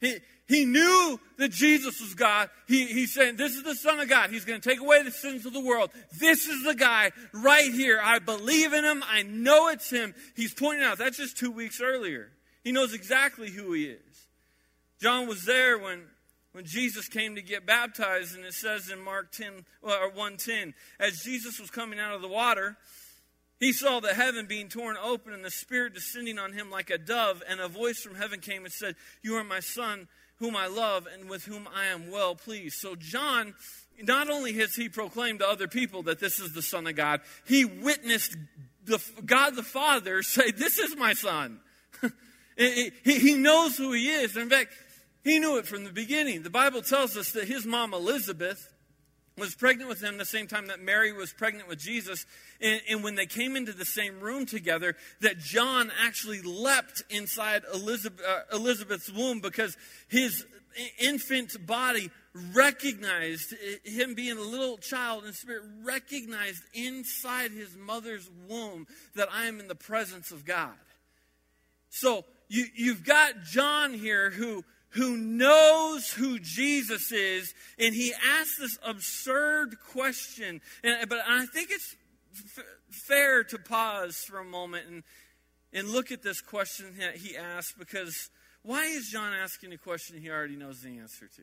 He, 0.00 0.18
he 0.46 0.64
knew 0.66 1.18
that 1.38 1.52
Jesus 1.52 2.00
was 2.00 2.14
God. 2.14 2.50
He, 2.66 2.86
he's 2.86 3.14
saying, 3.14 3.36
This 3.36 3.52
is 3.52 3.62
the 3.62 3.74
Son 3.74 4.00
of 4.00 4.08
God. 4.08 4.30
He's 4.30 4.44
going 4.44 4.60
to 4.60 4.68
take 4.68 4.80
away 4.80 5.02
the 5.02 5.10
sins 5.10 5.46
of 5.46 5.52
the 5.52 5.64
world. 5.64 5.90
This 6.18 6.46
is 6.46 6.64
the 6.64 6.74
guy 6.74 7.12
right 7.32 7.72
here. 7.72 8.00
I 8.02 8.18
believe 8.18 8.72
in 8.72 8.84
him. 8.84 9.02
I 9.06 9.22
know 9.22 9.68
it's 9.68 9.90
him. 9.90 10.14
He's 10.36 10.52
pointing 10.52 10.84
out 10.84 10.98
that's 10.98 11.16
just 11.16 11.38
two 11.38 11.50
weeks 11.50 11.80
earlier. 11.80 12.30
He 12.62 12.72
knows 12.72 12.94
exactly 12.94 13.50
who 13.50 13.72
he 13.72 13.84
is. 13.84 14.26
John 15.00 15.26
was 15.26 15.44
there 15.44 15.78
when 15.78 16.02
when 16.54 16.64
Jesus 16.64 17.08
came 17.08 17.34
to 17.34 17.42
get 17.42 17.66
baptized, 17.66 18.36
and 18.36 18.44
it 18.44 18.54
says 18.54 18.88
in 18.88 19.00
Mark 19.00 19.32
10 19.32 19.64
or 19.82 19.90
110, 20.10 20.72
as 21.00 21.20
Jesus 21.24 21.58
was 21.58 21.68
coming 21.68 21.98
out 21.98 22.14
of 22.14 22.22
the 22.22 22.28
water, 22.28 22.76
he 23.58 23.72
saw 23.72 23.98
the 23.98 24.14
heaven 24.14 24.46
being 24.46 24.68
torn 24.68 24.96
open 25.02 25.32
and 25.32 25.44
the 25.44 25.50
Spirit 25.50 25.94
descending 25.94 26.38
on 26.38 26.52
him 26.52 26.70
like 26.70 26.90
a 26.90 26.98
dove, 26.98 27.42
and 27.48 27.58
a 27.58 27.66
voice 27.66 28.00
from 28.00 28.14
heaven 28.14 28.38
came 28.38 28.64
and 28.64 28.72
said, 28.72 28.94
You 29.20 29.34
are 29.34 29.42
my 29.42 29.58
Son, 29.58 30.06
whom 30.36 30.54
I 30.54 30.68
love, 30.68 31.08
and 31.12 31.28
with 31.28 31.44
whom 31.44 31.66
I 31.74 31.86
am 31.86 32.08
well 32.08 32.36
pleased. 32.36 32.78
So, 32.78 32.94
John, 32.94 33.54
not 34.00 34.30
only 34.30 34.52
has 34.52 34.76
he 34.76 34.88
proclaimed 34.88 35.40
to 35.40 35.48
other 35.48 35.66
people 35.66 36.04
that 36.04 36.20
this 36.20 36.38
is 36.38 36.52
the 36.52 36.62
Son 36.62 36.86
of 36.86 36.94
God, 36.94 37.20
he 37.48 37.64
witnessed 37.64 38.36
the, 38.84 39.02
God 39.26 39.56
the 39.56 39.64
Father 39.64 40.22
say, 40.22 40.52
This 40.52 40.78
is 40.78 40.96
my 40.96 41.14
Son. 41.14 41.58
he 42.56 43.34
knows 43.34 43.76
who 43.76 43.90
he 43.90 44.08
is. 44.08 44.36
In 44.36 44.48
fact, 44.48 44.72
he 45.24 45.38
knew 45.38 45.56
it 45.56 45.66
from 45.66 45.84
the 45.84 45.92
beginning. 45.92 46.42
The 46.42 46.50
Bible 46.50 46.82
tells 46.82 47.16
us 47.16 47.32
that 47.32 47.48
his 47.48 47.64
mom, 47.64 47.94
Elizabeth, 47.94 48.70
was 49.36 49.54
pregnant 49.54 49.88
with 49.88 50.00
him 50.00 50.18
the 50.18 50.24
same 50.24 50.46
time 50.46 50.68
that 50.68 50.80
Mary 50.80 51.12
was 51.12 51.32
pregnant 51.32 51.68
with 51.68 51.78
Jesus. 51.78 52.24
And, 52.60 52.80
and, 52.88 53.02
when 53.02 53.16
they 53.16 53.26
came 53.26 53.56
into 53.56 53.72
the 53.72 53.84
same 53.84 54.20
room 54.20 54.46
together, 54.46 54.94
that 55.22 55.38
John 55.38 55.90
actually 56.04 56.40
leapt 56.42 57.02
inside 57.10 57.62
Elizabeth, 57.72 58.24
uh, 58.24 58.54
Elizabeth's 58.54 59.10
womb 59.10 59.40
because 59.40 59.76
his 60.08 60.46
infant 61.00 61.66
body 61.66 62.10
recognized 62.52 63.54
him 63.84 64.14
being 64.14 64.36
a 64.36 64.42
little 64.42 64.76
child 64.76 65.24
in 65.24 65.32
spirit, 65.32 65.62
recognized 65.82 66.62
inside 66.72 67.50
his 67.50 67.76
mother's 67.76 68.28
womb 68.48 68.86
that 69.14 69.28
I 69.32 69.46
am 69.46 69.58
in 69.58 69.68
the 69.68 69.74
presence 69.74 70.30
of 70.30 70.44
God. 70.44 70.74
So 71.90 72.24
you, 72.48 72.66
you've 72.74 73.04
got 73.04 73.42
John 73.44 73.94
here 73.94 74.30
who 74.30 74.64
who 74.94 75.16
knows 75.16 76.12
who 76.12 76.38
Jesus 76.38 77.10
is, 77.10 77.52
and 77.78 77.94
he 77.94 78.12
asks 78.12 78.58
this 78.58 78.78
absurd 78.84 79.76
question. 79.80 80.60
And, 80.82 81.08
but 81.08 81.18
I 81.26 81.46
think 81.46 81.70
it's 81.70 81.96
f- 82.32 82.64
fair 82.90 83.42
to 83.44 83.58
pause 83.58 84.16
for 84.28 84.38
a 84.38 84.44
moment 84.44 84.86
and, 84.88 85.02
and 85.72 85.88
look 85.88 86.12
at 86.12 86.22
this 86.22 86.40
question 86.40 86.94
that 86.98 87.16
he 87.16 87.36
asked 87.36 87.78
because 87.78 88.30
why 88.62 88.84
is 88.84 89.08
John 89.08 89.32
asking 89.32 89.72
a 89.72 89.78
question 89.78 90.20
he 90.20 90.30
already 90.30 90.56
knows 90.56 90.80
the 90.80 90.98
answer 90.98 91.26
to? 91.26 91.42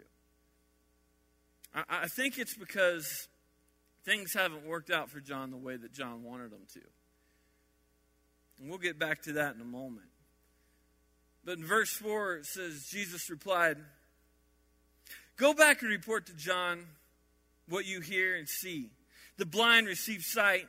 I, 1.75 2.03
I 2.03 2.07
think 2.07 2.37
it's 2.37 2.55
because 2.55 3.27
things 4.05 4.33
haven't 4.33 4.65
worked 4.65 4.89
out 4.89 5.09
for 5.09 5.19
John 5.19 5.51
the 5.51 5.57
way 5.57 5.75
that 5.75 5.93
John 5.93 6.23
wanted 6.23 6.51
them 6.51 6.65
to. 6.73 6.81
And 8.59 8.69
we'll 8.69 8.79
get 8.79 8.97
back 8.97 9.23
to 9.23 9.33
that 9.33 9.55
in 9.55 9.61
a 9.61 9.65
moment. 9.65 10.10
But 11.43 11.57
in 11.57 11.65
verse 11.65 11.91
4, 11.91 12.37
it 12.37 12.45
says, 12.45 12.87
Jesus 12.89 13.29
replied, 13.29 13.77
Go 15.37 15.53
back 15.53 15.81
and 15.81 15.89
report 15.89 16.27
to 16.27 16.33
John 16.33 16.85
what 17.67 17.85
you 17.85 18.01
hear 18.01 18.35
and 18.35 18.47
see. 18.47 18.91
The 19.37 19.45
blind 19.45 19.87
receive 19.87 20.21
sight, 20.21 20.67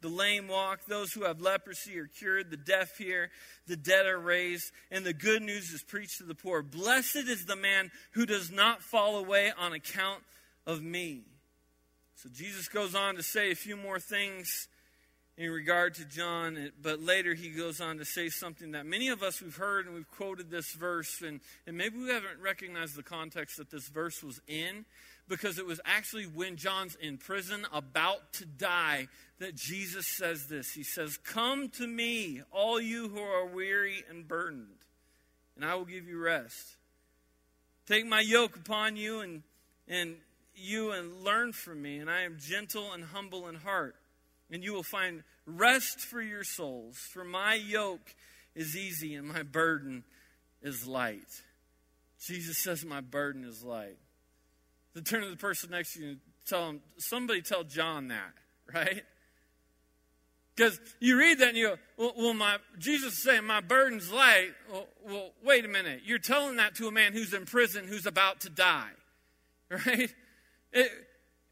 the 0.00 0.08
lame 0.08 0.48
walk, 0.48 0.86
those 0.86 1.12
who 1.12 1.24
have 1.24 1.40
leprosy 1.40 1.98
are 1.98 2.06
cured, 2.06 2.50
the 2.50 2.56
deaf 2.56 2.96
hear, 2.96 3.30
the 3.66 3.76
dead 3.76 4.06
are 4.06 4.18
raised, 4.18 4.72
and 4.90 5.04
the 5.04 5.12
good 5.12 5.42
news 5.42 5.70
is 5.72 5.82
preached 5.82 6.18
to 6.18 6.24
the 6.24 6.34
poor. 6.34 6.62
Blessed 6.62 7.16
is 7.16 7.44
the 7.44 7.56
man 7.56 7.90
who 8.12 8.24
does 8.24 8.50
not 8.50 8.82
fall 8.82 9.16
away 9.16 9.52
on 9.58 9.72
account 9.72 10.22
of 10.66 10.82
me. 10.82 11.24
So 12.16 12.30
Jesus 12.32 12.68
goes 12.68 12.94
on 12.94 13.16
to 13.16 13.22
say 13.22 13.50
a 13.50 13.56
few 13.56 13.76
more 13.76 14.00
things 14.00 14.68
in 15.36 15.50
regard 15.50 15.94
to 15.94 16.04
John, 16.04 16.56
eh, 16.56 16.68
but 16.80 17.02
later 17.02 17.34
he 17.34 17.50
goes 17.50 17.80
on 17.80 17.98
to 17.98 18.04
say 18.04 18.28
something 18.28 18.72
that 18.72 18.86
many 18.86 19.08
of 19.08 19.22
us 19.22 19.42
we've 19.42 19.56
heard 19.56 19.86
and 19.86 19.94
we've 19.94 20.10
quoted 20.10 20.50
this 20.50 20.72
verse, 20.74 21.22
and, 21.22 21.40
and 21.66 21.76
maybe 21.76 21.98
we 21.98 22.08
haven't 22.08 22.40
recognized 22.40 22.96
the 22.96 23.02
context 23.02 23.56
that 23.56 23.70
this 23.70 23.88
verse 23.88 24.22
was 24.22 24.40
in, 24.46 24.84
because 25.28 25.58
it 25.58 25.66
was 25.66 25.80
actually 25.84 26.24
when 26.24 26.56
John's 26.56 26.96
in 26.96 27.18
prison 27.18 27.66
about 27.72 28.32
to 28.34 28.46
die 28.46 29.08
that 29.38 29.56
Jesus 29.56 30.06
says 30.16 30.46
this. 30.46 30.72
He 30.72 30.84
says, 30.84 31.16
Come 31.16 31.68
to 31.70 31.86
me, 31.86 32.42
all 32.52 32.80
you 32.80 33.08
who 33.08 33.20
are 33.20 33.46
weary 33.46 34.04
and 34.08 34.28
burdened, 34.28 34.84
and 35.56 35.64
I 35.64 35.74
will 35.74 35.86
give 35.86 36.06
you 36.06 36.18
rest. 36.18 36.76
Take 37.86 38.06
my 38.06 38.20
yoke 38.20 38.56
upon 38.56 38.96
you 38.96 39.20
and, 39.20 39.42
and 39.88 40.16
you 40.54 40.92
and 40.92 41.24
learn 41.24 41.52
from 41.52 41.82
me, 41.82 41.98
and 41.98 42.08
I 42.08 42.22
am 42.22 42.36
gentle 42.38 42.92
and 42.92 43.04
humble 43.04 43.48
in 43.48 43.56
heart 43.56 43.96
and 44.50 44.62
you 44.62 44.72
will 44.72 44.82
find 44.82 45.22
rest 45.46 46.00
for 46.00 46.20
your 46.20 46.44
souls. 46.44 46.96
For 47.12 47.24
my 47.24 47.54
yoke 47.54 48.14
is 48.54 48.76
easy 48.76 49.14
and 49.14 49.26
my 49.26 49.42
burden 49.42 50.04
is 50.62 50.86
light. 50.86 51.42
Jesus 52.20 52.58
says, 52.58 52.84
My 52.84 53.00
burden 53.00 53.44
is 53.44 53.62
light. 53.62 53.98
To 54.94 55.02
turn 55.02 55.22
to 55.22 55.30
the 55.30 55.36
person 55.36 55.70
next 55.70 55.94
to 55.94 56.00
you 56.00 56.08
and 56.10 56.20
tell 56.46 56.66
them, 56.66 56.80
somebody 56.98 57.42
tell 57.42 57.64
John 57.64 58.08
that, 58.08 58.32
right? 58.72 59.02
Because 60.54 60.78
you 61.00 61.18
read 61.18 61.40
that 61.40 61.48
and 61.48 61.56
you 61.56 61.68
go, 61.68 61.76
well, 61.96 62.12
well, 62.16 62.34
my, 62.34 62.58
Jesus 62.78 63.14
is 63.14 63.22
saying, 63.24 63.44
my 63.44 63.60
burden's 63.60 64.12
light. 64.12 64.50
Well, 64.70 64.86
well, 65.04 65.30
wait 65.44 65.64
a 65.64 65.68
minute. 65.68 66.02
You're 66.04 66.20
telling 66.20 66.56
that 66.56 66.76
to 66.76 66.86
a 66.86 66.92
man 66.92 67.12
who's 67.12 67.34
in 67.34 67.44
prison 67.44 67.88
who's 67.88 68.06
about 68.06 68.40
to 68.42 68.50
die, 68.50 68.90
right? 69.70 70.12
It, 70.72 70.90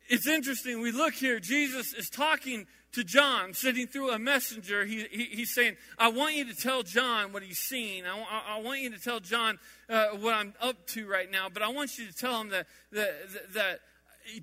it's 0.09 0.29
interesting. 0.29 0.81
We 0.81 0.93
look 0.93 1.15
here, 1.15 1.41
Jesus 1.41 1.93
is 1.95 2.09
talking 2.11 2.67
to 2.93 3.05
John, 3.05 3.55
sitting 3.55 3.87
through 3.87 4.11
a 4.11 4.19
messenger. 4.19 4.85
He, 4.85 5.07
he, 5.11 5.25
he's 5.25 5.55
saying, 5.55 5.77
I 5.99 6.09
want 6.09 6.35
you 6.35 6.45
to 6.47 6.55
tell 6.55 6.83
John 6.83 7.33
what 7.33 7.43
he's 7.43 7.59
seen. 7.59 8.05
I, 8.05 8.19
I, 8.19 8.57
I 8.57 8.61
want 8.61 8.81
you 8.81 8.91
to 8.91 9.01
tell 9.01 9.21
John 9.21 9.59
uh, 9.89 10.09
what 10.09 10.35
I'm 10.35 10.55
up 10.61 10.87
to 10.89 11.09
right 11.09 11.31
now, 11.31 11.49
but 11.53 11.63
I 11.63 11.69
want 11.69 11.99
you 11.99 12.07
to 12.07 12.15
tell 12.15 12.41
him 12.41 12.51
that, 12.51 12.67
that, 12.93 13.15
that, 13.55 13.81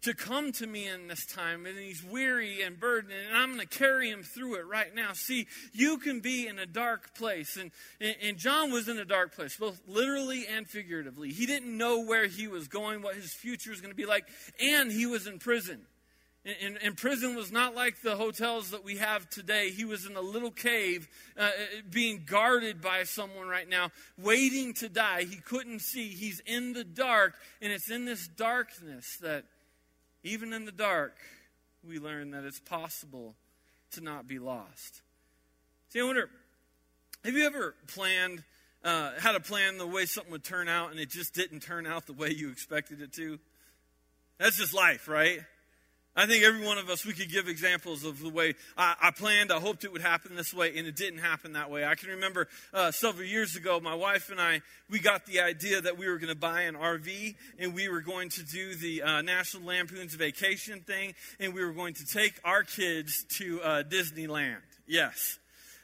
to 0.02 0.14
come 0.14 0.52
to 0.52 0.68
me 0.68 0.88
in 0.88 1.08
this 1.08 1.26
time 1.26 1.66
and 1.66 1.78
he's 1.78 2.04
weary 2.04 2.62
and 2.62 2.78
burdened 2.80 3.14
and 3.14 3.38
i'm 3.38 3.56
going 3.56 3.66
to 3.66 3.78
carry 3.78 4.10
him 4.10 4.24
through 4.24 4.56
it 4.56 4.68
right 4.68 4.94
now 4.94 5.14
see 5.14 5.48
you 5.72 5.98
can 5.98 6.20
be 6.20 6.48
in 6.48 6.60
a 6.60 6.66
dark 6.66 7.16
place 7.16 7.56
and, 7.56 7.72
and 8.22 8.38
john 8.38 8.72
was 8.74 8.90
in 8.90 8.98
a 9.00 9.06
dark 9.06 9.34
place 9.34 9.56
both 9.56 9.80
literally 9.88 10.46
and 10.48 10.68
figuratively 10.68 11.30
he 11.30 11.46
didn't 11.46 11.76
know 11.76 12.04
where 12.04 12.28
he 12.28 12.46
was 12.48 12.68
going 12.68 13.02
what 13.02 13.16
his 13.16 13.34
future 13.34 13.70
was 13.70 13.80
going 13.80 13.92
to 13.92 13.96
be 13.96 14.06
like 14.06 14.26
and 14.62 14.92
he 14.92 15.06
was 15.06 15.28
in 15.28 15.40
prison 15.40 15.80
and, 16.46 16.78
and, 16.82 16.96
prison 16.96 17.36
was 17.36 17.52
not 17.52 17.76
like 17.76 18.02
the 18.02 18.16
hotels 18.16 18.72
that 18.72 18.84
we 18.84 18.98
have 18.98 19.30
today. 19.30 19.72
He 19.72 19.84
was 19.84 20.06
in 20.06 20.16
a 20.16 20.22
little 20.22 20.52
cave 20.52 21.08
uh, 21.38 21.50
being 21.90 22.24
guarded 22.26 22.82
by 22.82 23.04
someone 23.04 23.48
right 23.48 23.68
now, 23.68 23.90
waiting 24.18 24.74
to 24.76 24.88
die. 24.88 25.24
He 25.24 25.36
couldn't 25.36 25.80
see. 25.80 26.08
He's 26.08 26.40
in 26.46 26.72
the 26.74 26.86
dark, 26.86 27.34
and 27.62 27.74
it's 27.74 27.92
in 27.92 28.06
this 28.06 28.28
darkness 28.28 29.18
that 29.22 29.44
even 30.24 30.54
in 30.54 30.66
the 30.66 30.72
dark, 30.72 31.18
we 31.86 32.00
learn 32.00 32.32
that 32.32 32.46
it's 32.46 32.60
possible 32.60 33.36
to 33.92 34.02
not 34.02 34.28
be 34.28 34.40
lost. 34.40 35.02
See, 35.90 36.00
I 36.00 36.04
wonder 36.04 36.30
have 37.26 37.34
you 37.36 37.46
ever 37.46 37.76
planned, 37.88 38.44
uh, 38.82 39.12
had 39.20 39.36
a 39.36 39.42
plan 39.42 39.78
the 39.78 39.86
way 39.86 40.06
something 40.06 40.32
would 40.32 40.44
turn 40.44 40.70
out 40.70 40.92
and 40.92 41.00
it 41.00 41.10
just 41.10 41.34
didn't 41.34 41.60
turn 41.60 41.86
out 41.86 42.06
the 42.06 42.14
way 42.14 42.30
you 42.30 42.50
expected 42.50 43.02
it 43.02 43.12
to? 43.14 43.40
That's 44.38 44.58
just 44.58 44.74
life, 44.74 45.10
right? 45.10 45.42
I 46.20 46.26
think 46.26 46.44
every 46.44 46.66
one 46.66 46.78
of 46.78 46.90
us, 46.90 47.06
we 47.06 47.14
could 47.14 47.32
give 47.32 47.48
examples 47.48 48.04
of 48.04 48.20
the 48.20 48.28
way 48.28 48.56
I, 48.78 48.94
I, 49.04 49.12
planned, 49.12 49.54
I 49.54 49.60
hoped 49.62 49.86
it 49.86 49.94
would 49.94 50.02
happen 50.02 50.36
this 50.36 50.54
way, 50.54 50.78
and 50.78 50.86
it 50.86 50.98
didn't 50.98 51.20
happen 51.20 51.54
that 51.54 51.72
way. 51.72 51.86
I 51.86 51.96
can 51.96 52.10
remember 52.10 52.50
uh, 52.74 52.92
several 52.92 53.26
years 53.26 53.56
ago, 53.56 53.80
my 53.80 53.96
wife 53.96 54.30
and 54.30 54.38
I, 54.38 54.62
we 54.90 55.00
got 55.00 55.26
the 55.26 55.40
idea 55.40 55.80
that 55.80 55.98
we 55.98 56.10
were 56.10 56.18
going 56.18 56.28
to 56.28 56.38
buy 56.38 56.64
an 56.64 56.76
RV, 56.76 57.36
and 57.58 57.74
we 57.74 57.88
were 57.88 58.02
going 58.02 58.28
to 58.32 58.44
do 58.44 58.76
the 58.76 59.02
uh, 59.02 59.22
National 59.22 59.64
Lampoon's 59.64 60.14
Vacation 60.14 60.82
thing, 60.82 61.16
and 61.40 61.54
we 61.54 61.64
were 61.64 61.72
going 61.72 61.94
to 61.94 62.06
take 62.06 62.34
our 62.44 62.64
kids 62.64 63.24
to 63.38 63.62
uh, 63.62 63.84
Disneyland. 63.84 64.58
Yes. 64.88 65.39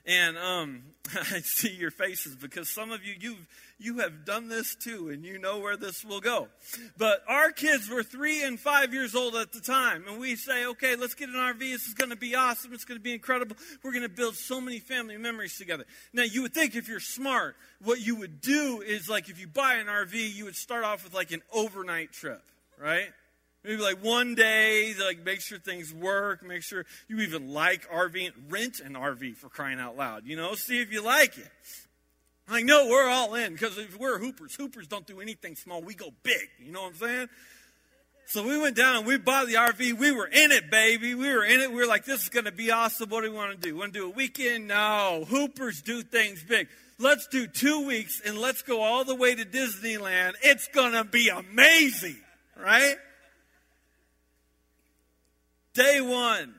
And 0.07 0.37
um, 0.37 0.83
I 1.13 1.39
see 1.39 1.73
your 1.73 1.91
faces 1.91 2.35
because 2.35 2.69
some 2.69 2.91
of 2.91 3.03
you, 3.03 3.15
you've 3.19 3.47
you 3.77 3.99
have 3.99 4.23
done 4.23 4.47
this 4.47 4.75
too, 4.75 5.09
and 5.09 5.25
you 5.25 5.37
know 5.37 5.59
where 5.59 5.75
this 5.75 6.05
will 6.05 6.21
go. 6.21 6.47
But 6.97 7.23
our 7.27 7.51
kids 7.51 7.89
were 7.89 8.03
three 8.03 8.41
and 8.41 8.57
five 8.57 8.93
years 8.93 9.15
old 9.15 9.35
at 9.35 9.51
the 9.51 9.59
time, 9.59 10.05
and 10.07 10.19
we 10.19 10.37
say, 10.37 10.65
okay, 10.67 10.95
let's 10.95 11.13
get 11.13 11.27
an 11.27 11.35
RV. 11.35 11.59
This 11.59 11.85
is 11.85 11.93
going 11.93 12.09
to 12.09 12.15
be 12.15 12.35
awesome. 12.35 12.73
It's 12.73 12.85
going 12.85 12.99
to 12.99 13.03
be 13.03 13.13
incredible. 13.13 13.57
We're 13.83 13.91
going 13.91 14.03
to 14.03 14.09
build 14.09 14.35
so 14.35 14.61
many 14.61 14.79
family 14.79 15.17
memories 15.17 15.57
together. 15.57 15.83
Now, 16.13 16.23
you 16.23 16.41
would 16.43 16.53
think 16.53 16.75
if 16.75 16.87
you're 16.87 17.01
smart, 17.01 17.57
what 17.83 17.99
you 17.99 18.15
would 18.15 18.39
do 18.39 18.81
is 18.81 19.09
like 19.09 19.29
if 19.29 19.39
you 19.39 19.47
buy 19.47 19.75
an 19.75 19.87
RV, 19.87 20.33
you 20.33 20.45
would 20.45 20.55
start 20.55 20.85
off 20.85 21.03
with 21.03 21.13
like 21.13 21.31
an 21.31 21.41
overnight 21.51 22.13
trip, 22.13 22.43
right? 22.79 23.09
Maybe 23.65 23.81
like 23.81 24.03
one 24.03 24.35
day, 24.35 24.93
like 25.03 25.25
make 25.25 25.41
sure 25.41 25.57
things 25.57 25.91
work, 25.91 26.43
make 26.43 26.61
sure 26.61 26.85
you 27.07 27.19
even 27.21 27.51
like 27.51 27.89
RV, 27.89 28.31
rent 28.47 28.79
an 28.79 28.93
RV 28.93 29.37
for 29.37 29.49
crying 29.49 29.79
out 29.79 29.97
loud, 29.97 30.23
you 30.25 30.35
know, 30.35 30.53
see 30.53 30.81
if 30.81 30.93
you 30.93 31.01
like 31.03 31.35
it. 31.37 31.49
Like, 32.47 32.63
no, 32.63 32.87
we're 32.87 33.09
all 33.09 33.33
in 33.33 33.53
because 33.53 33.79
if 33.79 33.97
we're 33.97 34.19
hoopers, 34.19 34.53
hoopers 34.53 34.87
don't 34.87 35.07
do 35.07 35.19
anything 35.19 35.55
small. 35.55 35.81
We 35.81 35.95
go 35.95 36.11
big. 36.21 36.47
You 36.59 36.71
know 36.71 36.83
what 36.83 36.89
I'm 36.89 36.95
saying? 36.95 37.29
So 38.27 38.43
we 38.47 38.59
went 38.59 38.75
down, 38.75 39.05
we 39.05 39.17
bought 39.17 39.47
the 39.47 39.55
RV, 39.55 39.93
we 39.93 40.11
were 40.11 40.27
in 40.27 40.51
it, 40.51 40.69
baby. 40.69 41.15
We 41.15 41.33
were 41.33 41.43
in 41.43 41.61
it. 41.61 41.69
We 41.71 41.77
were 41.77 41.87
like, 41.87 42.05
this 42.05 42.21
is 42.21 42.29
going 42.29 42.45
to 42.45 42.51
be 42.51 42.69
awesome. 42.71 43.09
What 43.09 43.23
do 43.23 43.31
we 43.31 43.35
want 43.35 43.51
to 43.51 43.57
do? 43.57 43.75
Want 43.75 43.93
to 43.93 43.99
do 43.99 44.05
a 44.07 44.09
weekend? 44.09 44.67
No. 44.67 45.25
Hoopers 45.27 45.81
do 45.81 46.03
things 46.03 46.43
big. 46.43 46.67
Let's 46.99 47.27
do 47.27 47.47
two 47.47 47.85
weeks 47.87 48.21
and 48.23 48.37
let's 48.37 48.61
go 48.61 48.81
all 48.81 49.05
the 49.05 49.15
way 49.15 49.33
to 49.33 49.43
Disneyland. 49.43 50.33
It's 50.43 50.67
going 50.67 50.93
to 50.93 51.03
be 51.03 51.29
amazing, 51.29 52.17
right? 52.55 52.95
Day 55.75 55.99
one, 55.99 56.55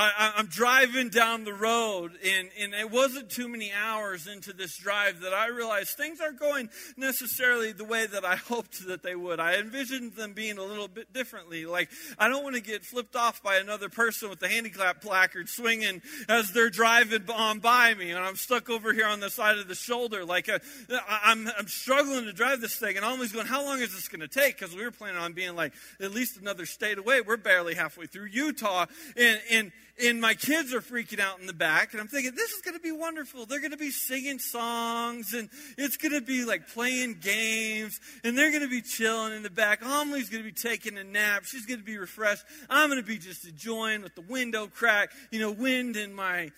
I, 0.00 0.34
am 0.36 0.46
driving 0.46 1.08
down 1.08 1.42
the 1.42 1.52
road, 1.52 2.12
and, 2.24 2.48
and 2.60 2.72
it 2.72 2.88
wasn't 2.88 3.30
too 3.30 3.48
many 3.48 3.72
hours 3.72 4.28
into 4.28 4.52
this 4.52 4.76
drive 4.78 5.20
that 5.20 5.34
I 5.34 5.48
realized 5.48 5.96
things 5.96 6.20
aren't 6.20 6.38
going 6.38 6.70
necessarily 6.96 7.72
the 7.72 7.84
way 7.84 8.06
that 8.06 8.24
I 8.24 8.36
hoped 8.48 8.86
that 8.86 9.02
they 9.02 9.16
would. 9.16 9.40
I 9.40 9.56
envisioned 9.56 10.14
them 10.14 10.34
being 10.34 10.56
a 10.56 10.62
little 10.62 10.86
bit 10.86 11.12
differently. 11.12 11.66
Like, 11.66 11.90
I 12.16 12.28
don't 12.28 12.44
want 12.44 12.54
to 12.54 12.62
get 12.62 12.84
flipped 12.84 13.16
off 13.16 13.42
by 13.42 13.56
another 13.56 13.88
person 13.88 14.30
with 14.30 14.38
the 14.38 14.48
handicap 14.48 15.00
placard 15.02 15.48
swinging 15.48 16.00
as 16.28 16.52
they're 16.52 16.70
driving 16.70 17.28
on 17.30 17.58
by 17.58 17.92
me, 17.94 18.10
and 18.10 18.20
I'm 18.20 18.36
stuck 18.36 18.70
over 18.70 18.92
here 18.92 19.06
on 19.06 19.18
the 19.18 19.30
side 19.30 19.58
of 19.58 19.66
the 19.66 19.74
shoulder. 19.74 20.24
Like, 20.24 20.48
uh, 20.48 20.60
I'm, 21.08 21.48
I'm 21.58 21.66
struggling 21.66 22.24
to 22.26 22.32
drive 22.32 22.60
this 22.60 22.76
thing, 22.76 22.96
and 22.96 23.04
I'm 23.04 23.14
always 23.14 23.32
going, 23.32 23.46
How 23.46 23.64
long 23.64 23.80
is 23.80 23.92
this 23.92 24.06
going 24.06 24.20
to 24.20 24.28
take? 24.28 24.58
Because 24.60 24.76
we 24.76 24.84
were 24.84 24.92
planning 24.92 25.18
on 25.18 25.32
being 25.32 25.56
like 25.56 25.72
at 26.00 26.12
least 26.12 26.36
another 26.36 26.66
state 26.66 26.98
away. 26.98 27.20
We're 27.20 27.36
barely 27.36 27.74
halfway 27.74 28.06
through 28.06 28.26
Utah, 28.26 28.86
and, 29.16 29.40
and 29.50 29.72
and 30.02 30.20
my 30.20 30.34
kids 30.34 30.72
are 30.72 30.80
freaking 30.80 31.20
out 31.20 31.40
in 31.40 31.46
the 31.46 31.52
back 31.52 31.92
and 31.92 32.00
i'm 32.00 32.08
thinking 32.08 32.32
this 32.34 32.52
is 32.52 32.60
going 32.62 32.74
to 32.74 32.80
be 32.80 32.92
wonderful. 32.92 33.46
They're 33.46 33.60
going 33.60 33.72
to 33.72 33.76
be 33.76 33.90
singing 33.90 34.38
songs 34.38 35.34
and 35.34 35.48
it's 35.76 35.96
going 35.96 36.12
to 36.12 36.20
be 36.20 36.44
like 36.44 36.68
playing 36.68 37.18
games 37.20 38.00
and 38.24 38.36
they're 38.36 38.50
going 38.50 38.62
to 38.62 38.68
be 38.68 38.82
chilling 38.82 39.34
in 39.34 39.42
the 39.42 39.50
back. 39.50 39.82
Amelie's 39.82 40.28
going 40.28 40.42
to 40.42 40.48
be 40.48 40.54
taking 40.54 40.98
a 40.98 41.04
nap. 41.04 41.44
She's 41.44 41.66
going 41.66 41.80
to 41.80 41.84
be 41.84 41.98
refreshed. 41.98 42.44
I'm 42.68 42.90
going 42.90 43.00
to 43.00 43.06
be 43.06 43.18
just 43.18 43.46
enjoying 43.46 44.02
with 44.02 44.14
the 44.14 44.22
window 44.22 44.66
crack 44.66 45.10
you 45.30 45.40
know 45.40 45.50
wind 45.50 45.96
in 45.96 46.14
my 46.14 46.50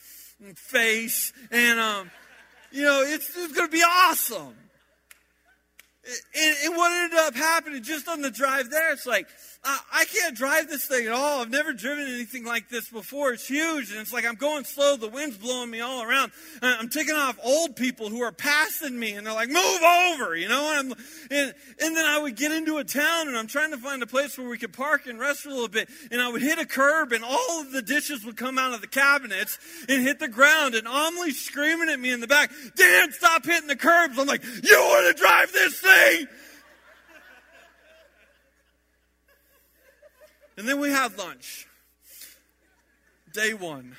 face 0.57 1.33
and 1.51 1.79
um 1.79 2.11
you 2.73 2.83
know 2.83 3.03
it's, 3.03 3.29
it's 3.37 3.53
going 3.53 3.69
to 3.69 3.73
be 3.73 3.83
awesome 3.83 4.55
and, 6.35 6.57
and, 6.65 6.77
what 6.77 6.93
ended 6.93 7.19
up 7.19 7.35
happening 7.35 7.83
just 7.83 8.09
on 8.09 8.23
the 8.23 8.31
drive 8.31 8.71
there, 8.71 8.93
it's 8.93 9.07
like, 9.07 9.27
uh, 9.63 9.77
I 9.93 10.07
can't 10.07 10.35
drive 10.35 10.69
this 10.69 10.87
thing 10.87 11.07
at 11.07 11.13
all. 11.13 11.43
I've 11.43 11.51
never 11.51 11.75
driven 11.75 12.07
anything 12.07 12.45
like 12.45 12.71
this 12.71 12.89
before. 12.89 13.33
It's 13.33 13.47
huge. 13.47 13.91
And 13.91 14.01
it's 14.01 14.13
like 14.13 14.25
I'm 14.25 14.37
going 14.37 14.65
slow. 14.65 14.97
The 14.97 15.09
wind's 15.09 15.37
blowing 15.37 15.71
me 15.71 15.81
all 15.81 16.03
around. 16.03 16.33
I'm 16.63 16.89
taking 16.89 17.15
off 17.15 17.39
old 17.45 17.77
people 17.77 18.09
who 18.09 18.23
are 18.23 18.33
passing 18.33 18.99
me 18.99 19.13
and 19.13 19.27
they're 19.27 19.35
like, 19.35 19.51
move 19.51 19.83
over, 19.83 20.35
you 20.35 20.49
know? 20.49 20.79
And, 20.79 20.95
and, 21.31 21.55
and 21.79 21.97
then 21.97 22.07
I 22.07 22.19
would 22.23 22.37
get 22.37 22.53
into 22.53 22.79
a 22.79 22.85
town 22.85 23.29
and 23.29 23.37
I'm 23.37 23.49
trying 23.49 23.73
to 23.73 23.77
find 23.77 24.03
a 24.03 24.07
place 24.07 24.39
where 24.39 24.49
we 24.49 24.57
could 24.57 24.73
park 24.73 25.07
and 25.07 25.19
rest 25.21 25.41
for 25.41 25.51
a 25.51 25.53
little 25.53 25.69
bit. 25.69 25.91
And 26.11 26.23
I 26.23 26.33
would 26.33 26.41
hit 26.41 26.59
a 26.59 26.65
curb 26.65 27.13
and 27.13 27.23
all 27.23 27.61
of 27.61 27.71
the 27.71 27.83
dishes 27.83 28.25
would 28.25 28.39
come 28.39 28.59
out 28.59 28.73
of 28.73 28.81
the 28.81 28.87
cabinets 28.87 29.59
and 29.91 30.03
hit 30.03 30.21
the 30.21 30.29
ground. 30.29 30.75
And 30.75 30.87
Amelie's 30.87 31.39
screaming 31.39 31.91
at 31.91 32.01
me 32.01 32.13
in 32.13 32.21
the 32.21 32.27
back, 32.27 32.51
Dan, 32.77 33.13
stop 33.13 33.45
hitting 33.45 33.69
the 33.69 33.77
curbs. 33.77 34.19
I'm 34.19 34.27
like, 34.27 34.43
you 34.43 34.79
want 34.79 35.15
to 35.15 35.23
drive 35.23 35.53
this 35.53 35.81
thing? 35.81 36.00
And 40.57 40.69
then 40.69 40.79
we 40.79 40.91
had 40.91 41.17
lunch. 41.17 41.67
Day 43.33 43.55
one. 43.55 43.97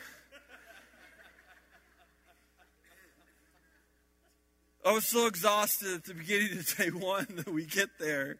I 4.85 4.91
was 4.93 5.05
so 5.05 5.25
exhausted 5.27 5.93
at 5.95 6.03
the 6.03 6.13
beginning 6.13 6.59
of 6.59 6.77
day 6.77 6.89
one 6.89 7.27
that 7.29 7.49
we 7.51 7.65
get 7.65 7.89
there. 7.99 8.37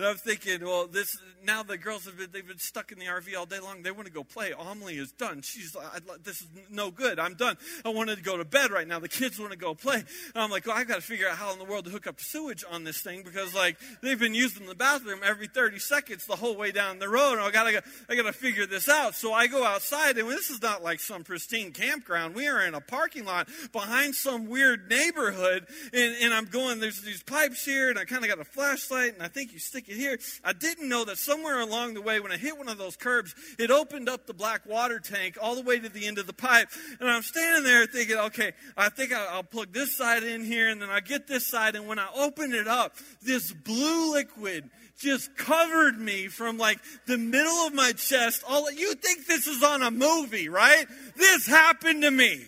And 0.00 0.08
I'm 0.08 0.16
thinking, 0.16 0.64
well, 0.64 0.86
this 0.86 1.18
now 1.44 1.62
the 1.62 1.76
girls 1.76 2.06
have 2.06 2.16
been 2.16 2.30
they've 2.32 2.46
been 2.46 2.58
stuck 2.58 2.90
in 2.90 2.98
the 2.98 3.04
RV 3.04 3.36
all 3.36 3.44
day 3.44 3.60
long. 3.60 3.82
They 3.82 3.90
want 3.90 4.06
to 4.06 4.12
go 4.12 4.24
play. 4.24 4.54
Amelie 4.58 4.96
is 4.96 5.12
done. 5.12 5.42
She's 5.42 5.74
like, 5.74 6.02
this 6.24 6.40
is 6.40 6.46
no 6.70 6.90
good. 6.90 7.18
I'm 7.18 7.34
done. 7.34 7.58
I 7.84 7.90
wanted 7.90 8.16
to 8.16 8.22
go 8.22 8.38
to 8.38 8.46
bed 8.46 8.70
right 8.70 8.88
now. 8.88 8.98
The 8.98 9.10
kids 9.10 9.38
want 9.38 9.52
to 9.52 9.58
go 9.58 9.74
play. 9.74 9.96
And 9.96 10.06
I'm 10.36 10.50
like, 10.50 10.66
well, 10.66 10.74
I've 10.74 10.88
got 10.88 10.94
to 10.94 11.00
figure 11.02 11.28
out 11.28 11.36
how 11.36 11.52
in 11.52 11.58
the 11.58 11.66
world 11.66 11.84
to 11.84 11.90
hook 11.90 12.06
up 12.06 12.18
sewage 12.18 12.64
on 12.70 12.84
this 12.84 13.02
thing 13.02 13.22
because 13.22 13.54
like 13.54 13.76
they've 14.02 14.18
been 14.18 14.34
using 14.34 14.64
the 14.64 14.74
bathroom 14.74 15.20
every 15.22 15.48
30 15.48 15.78
seconds 15.80 16.24
the 16.24 16.36
whole 16.36 16.56
way 16.56 16.72
down 16.72 16.98
the 16.98 17.08
road. 17.08 17.34
And 17.34 17.42
I 17.42 17.50
gotta 17.50 17.82
I 18.08 18.16
gotta 18.16 18.32
figure 18.32 18.64
this 18.64 18.88
out. 18.88 19.14
So 19.14 19.34
I 19.34 19.48
go 19.48 19.66
outside, 19.66 20.16
and 20.16 20.30
this 20.30 20.48
is 20.48 20.62
not 20.62 20.82
like 20.82 21.00
some 21.00 21.24
pristine 21.24 21.72
campground. 21.72 22.34
We 22.34 22.48
are 22.48 22.62
in 22.62 22.72
a 22.72 22.80
parking 22.80 23.26
lot 23.26 23.48
behind 23.72 24.14
some 24.14 24.48
weird 24.48 24.88
neighborhood, 24.88 25.66
and, 25.92 26.16
and 26.22 26.32
I'm 26.32 26.46
going. 26.46 26.80
There's 26.80 27.02
these 27.02 27.22
pipes 27.22 27.66
here, 27.66 27.90
and 27.90 27.98
I 27.98 28.06
kind 28.06 28.24
of 28.24 28.30
got 28.30 28.38
a 28.38 28.44
flashlight, 28.44 29.12
and 29.12 29.22
I 29.22 29.28
think 29.28 29.52
you 29.52 29.58
stick 29.58 29.89
it 29.90 29.96
here. 29.96 30.18
I 30.44 30.52
didn't 30.52 30.88
know 30.88 31.04
that 31.04 31.18
somewhere 31.18 31.60
along 31.60 31.94
the 31.94 32.02
way, 32.02 32.20
when 32.20 32.32
I 32.32 32.36
hit 32.36 32.56
one 32.56 32.68
of 32.68 32.78
those 32.78 32.96
curbs, 32.96 33.34
it 33.58 33.70
opened 33.70 34.08
up 34.08 34.26
the 34.26 34.34
black 34.34 34.66
water 34.66 35.00
tank 35.00 35.36
all 35.40 35.54
the 35.54 35.62
way 35.62 35.78
to 35.78 35.88
the 35.88 36.06
end 36.06 36.18
of 36.18 36.26
the 36.26 36.32
pipe. 36.32 36.68
And 37.00 37.10
I'm 37.10 37.22
standing 37.22 37.64
there 37.64 37.86
thinking, 37.86 38.16
okay, 38.16 38.52
I 38.76 38.88
think 38.88 39.12
I'll 39.12 39.42
plug 39.42 39.72
this 39.72 39.96
side 39.96 40.22
in 40.22 40.44
here, 40.44 40.68
and 40.68 40.80
then 40.80 40.90
I 40.90 41.00
get 41.00 41.26
this 41.26 41.46
side. 41.46 41.74
And 41.74 41.86
when 41.86 41.98
I 41.98 42.08
open 42.14 42.52
it 42.52 42.68
up, 42.68 42.96
this 43.22 43.52
blue 43.52 44.12
liquid 44.12 44.70
just 44.98 45.34
covered 45.36 45.98
me 45.98 46.28
from 46.28 46.58
like 46.58 46.78
the 47.06 47.18
middle 47.18 47.66
of 47.66 47.74
my 47.74 47.92
chest. 47.92 48.44
All 48.48 48.70
you 48.70 48.94
think 48.94 49.26
this 49.26 49.46
is 49.46 49.62
on 49.62 49.82
a 49.82 49.90
movie, 49.90 50.48
right? 50.48 50.86
This 51.16 51.46
happened 51.46 52.02
to 52.02 52.10
me. 52.10 52.44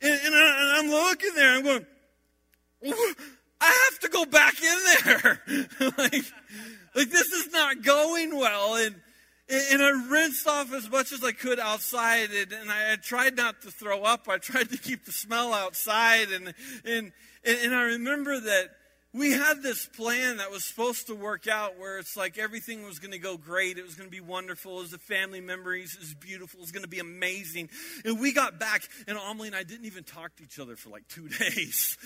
And, 0.00 0.20
and, 0.24 0.34
I, 0.34 0.78
am 0.78 0.90
looking 0.90 1.34
there, 1.34 1.54
I'm 1.56 1.64
going, 1.64 1.86
I 3.60 3.88
have 3.90 3.98
to 4.00 4.08
go 4.08 4.24
back 4.24 4.54
in 4.62 4.78
there. 5.04 5.42
like, 5.98 6.24
like 6.94 7.10
this 7.10 7.32
is 7.32 7.52
not 7.52 7.82
going 7.82 8.36
well. 8.36 8.76
And 8.76 8.94
and 9.50 9.82
I 9.82 9.90
rinsed 10.10 10.46
off 10.46 10.72
as 10.74 10.90
much 10.90 11.10
as 11.10 11.24
I 11.24 11.32
could 11.32 11.58
outside, 11.58 12.30
and, 12.30 12.52
and 12.52 12.70
I, 12.70 12.96
tried 12.96 13.34
not 13.34 13.62
to 13.62 13.70
throw 13.70 14.02
up. 14.02 14.28
I 14.28 14.36
tried 14.36 14.70
to 14.70 14.76
keep 14.76 15.06
the 15.06 15.12
smell 15.12 15.54
outside, 15.54 16.28
and 16.30 16.52
and 16.84 17.12
and 17.44 17.74
I 17.74 17.82
remember 17.82 18.38
that 18.38 18.68
we 19.14 19.32
had 19.32 19.62
this 19.62 19.86
plan 19.86 20.36
that 20.36 20.50
was 20.50 20.64
supposed 20.64 21.06
to 21.06 21.14
work 21.14 21.48
out 21.48 21.78
where 21.78 21.98
it's 21.98 22.14
like 22.14 22.36
everything 22.36 22.84
was 22.84 22.98
going 22.98 23.12
to 23.12 23.18
go 23.18 23.38
great. 23.38 23.78
It 23.78 23.84
was 23.84 23.94
going 23.94 24.06
to 24.06 24.14
be 24.14 24.20
wonderful. 24.20 24.78
It 24.78 24.82
was 24.82 24.90
the 24.90 24.98
family 24.98 25.40
memories. 25.40 25.94
It 25.94 26.00
was 26.00 26.14
beautiful. 26.14 26.58
It 26.58 26.64
was 26.64 26.72
going 26.72 26.84
to 26.84 26.88
be 26.88 26.98
amazing. 26.98 27.70
And 28.04 28.20
we 28.20 28.32
got 28.34 28.60
back, 28.60 28.82
and 29.06 29.16
Amelie 29.16 29.48
and 29.48 29.56
I 29.56 29.62
didn't 29.62 29.86
even 29.86 30.04
talk 30.04 30.36
to 30.36 30.42
each 30.42 30.58
other 30.58 30.76
for 30.76 30.90
like 30.90 31.08
two 31.08 31.28
days. 31.38 31.96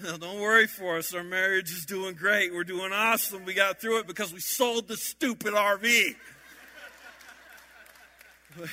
don't 0.20 0.40
worry 0.40 0.66
for 0.66 0.98
us. 0.98 1.12
Our 1.14 1.24
marriage 1.24 1.70
is 1.72 1.84
doing 1.84 2.14
great. 2.14 2.54
We're 2.54 2.64
doing 2.64 2.92
awesome. 2.92 3.44
We 3.44 3.54
got 3.54 3.80
through 3.80 3.98
it 4.00 4.06
because 4.06 4.32
we 4.32 4.40
sold 4.40 4.86
the 4.88 4.96
stupid 4.96 5.54
RV. 5.54 6.14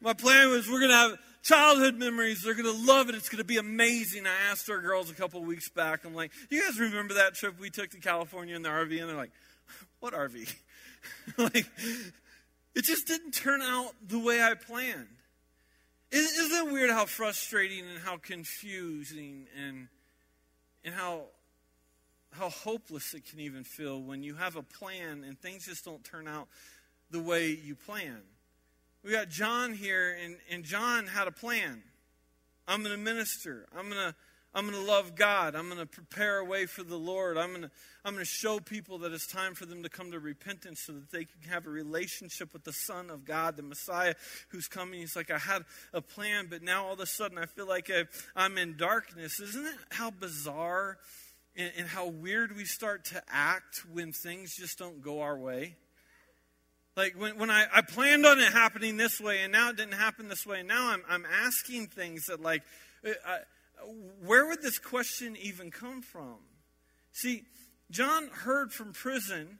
My 0.00 0.14
plan 0.14 0.50
was 0.50 0.68
we're 0.68 0.80
going 0.80 0.90
to 0.90 0.96
have 0.96 1.16
childhood 1.42 1.94
memories. 1.96 2.42
They're 2.42 2.54
going 2.54 2.66
to 2.66 2.86
love 2.86 3.08
it. 3.08 3.14
It's 3.14 3.28
going 3.28 3.38
to 3.38 3.44
be 3.44 3.58
amazing. 3.58 4.26
I 4.26 4.50
asked 4.50 4.68
our 4.68 4.80
girls 4.80 5.10
a 5.10 5.14
couple 5.14 5.40
weeks 5.44 5.68
back. 5.68 6.04
I'm 6.04 6.14
like, 6.14 6.32
you 6.50 6.60
guys 6.60 6.80
remember 6.80 7.14
that 7.14 7.34
trip 7.34 7.60
we 7.60 7.70
took 7.70 7.90
to 7.90 8.00
California 8.00 8.56
in 8.56 8.62
the 8.62 8.68
RV? 8.68 9.00
And 9.00 9.08
they're 9.08 9.16
like, 9.16 9.30
what 10.00 10.12
RV? 10.12 10.52
like, 11.38 11.66
it 12.74 12.82
just 12.82 13.06
didn't 13.06 13.30
turn 13.30 13.62
out 13.62 13.92
the 14.04 14.18
way 14.18 14.42
I 14.42 14.54
planned. 14.54 15.06
Isn't 16.12 16.68
it 16.68 16.70
weird 16.70 16.90
how 16.90 17.06
frustrating 17.06 17.86
and 17.88 17.98
how 17.98 18.18
confusing 18.18 19.46
and, 19.58 19.88
and 20.84 20.94
how, 20.94 21.22
how 22.32 22.50
hopeless 22.50 23.14
it 23.14 23.24
can 23.24 23.40
even 23.40 23.64
feel 23.64 24.02
when 24.02 24.22
you 24.22 24.34
have 24.34 24.56
a 24.56 24.62
plan 24.62 25.24
and 25.26 25.40
things 25.40 25.64
just 25.64 25.86
don't 25.86 26.04
turn 26.04 26.28
out 26.28 26.48
the 27.10 27.18
way 27.18 27.48
you 27.48 27.74
plan? 27.74 28.20
We 29.02 29.10
got 29.10 29.30
John 29.30 29.72
here, 29.72 30.16
and, 30.22 30.36
and 30.50 30.64
John 30.64 31.06
had 31.06 31.28
a 31.28 31.32
plan. 31.32 31.82
I'm 32.68 32.82
going 32.82 32.94
to 32.94 33.02
minister. 33.02 33.66
I'm 33.76 33.88
going 33.88 34.10
to 34.10 34.14
I'm 34.54 34.68
going 34.68 34.78
to 34.78 34.90
love 34.90 35.14
God. 35.14 35.54
I'm 35.54 35.66
going 35.66 35.80
to 35.80 35.86
prepare 35.86 36.38
a 36.38 36.44
way 36.44 36.66
for 36.66 36.82
the 36.82 36.96
Lord. 36.96 37.38
I'm 37.38 37.50
going 37.50 37.62
to, 37.62 37.70
I'm 38.04 38.12
going 38.12 38.24
to 38.24 38.30
show 38.30 38.58
people 38.58 38.98
that 38.98 39.12
it's 39.12 39.26
time 39.26 39.54
for 39.54 39.64
them 39.64 39.82
to 39.82 39.88
come 39.88 40.10
to 40.10 40.20
repentance 40.20 40.82
so 40.82 40.92
that 40.92 41.10
they 41.10 41.24
can 41.24 41.50
have 41.50 41.66
a 41.66 41.70
relationship 41.70 42.52
with 42.52 42.64
the 42.64 42.72
Son 42.72 43.08
of 43.08 43.24
God, 43.24 43.56
the 43.56 43.62
Messiah 43.62 44.14
who's 44.48 44.68
coming. 44.68 45.00
He's 45.00 45.16
like, 45.16 45.30
I 45.30 45.38
had 45.38 45.64
a 45.94 46.02
plan, 46.02 46.48
but 46.50 46.62
now 46.62 46.86
all 46.86 46.92
of 46.92 47.00
a 47.00 47.06
sudden 47.06 47.38
I 47.38 47.46
feel 47.46 47.66
like 47.66 47.90
I'm 48.36 48.58
in 48.58 48.76
darkness. 48.76 49.40
Isn't 49.40 49.64
it 49.64 49.74
how 49.90 50.10
bizarre 50.10 50.98
and, 51.56 51.72
and 51.78 51.88
how 51.88 52.08
weird 52.08 52.54
we 52.54 52.66
start 52.66 53.06
to 53.06 53.22
act 53.30 53.84
when 53.90 54.12
things 54.12 54.54
just 54.54 54.78
don't 54.78 55.00
go 55.00 55.22
our 55.22 55.38
way? 55.38 55.76
Like 56.94 57.14
when, 57.18 57.38
when 57.38 57.50
I, 57.50 57.64
I 57.72 57.80
planned 57.80 58.26
on 58.26 58.38
it 58.38 58.52
happening 58.52 58.98
this 58.98 59.18
way 59.18 59.40
and 59.44 59.50
now 59.50 59.70
it 59.70 59.76
didn't 59.76 59.94
happen 59.94 60.28
this 60.28 60.44
way. 60.44 60.58
And 60.58 60.68
now 60.68 60.90
I'm, 60.90 61.02
I'm 61.08 61.24
asking 61.24 61.86
things 61.86 62.26
that 62.26 62.42
like, 62.42 62.62
uh, 63.06 63.12
I, 63.26 63.38
where 64.24 64.46
would 64.46 64.62
this 64.62 64.78
question 64.78 65.36
even 65.36 65.70
come 65.70 66.02
from? 66.02 66.36
See, 67.12 67.44
John 67.90 68.28
heard 68.28 68.72
from 68.72 68.92
prison. 68.92 69.58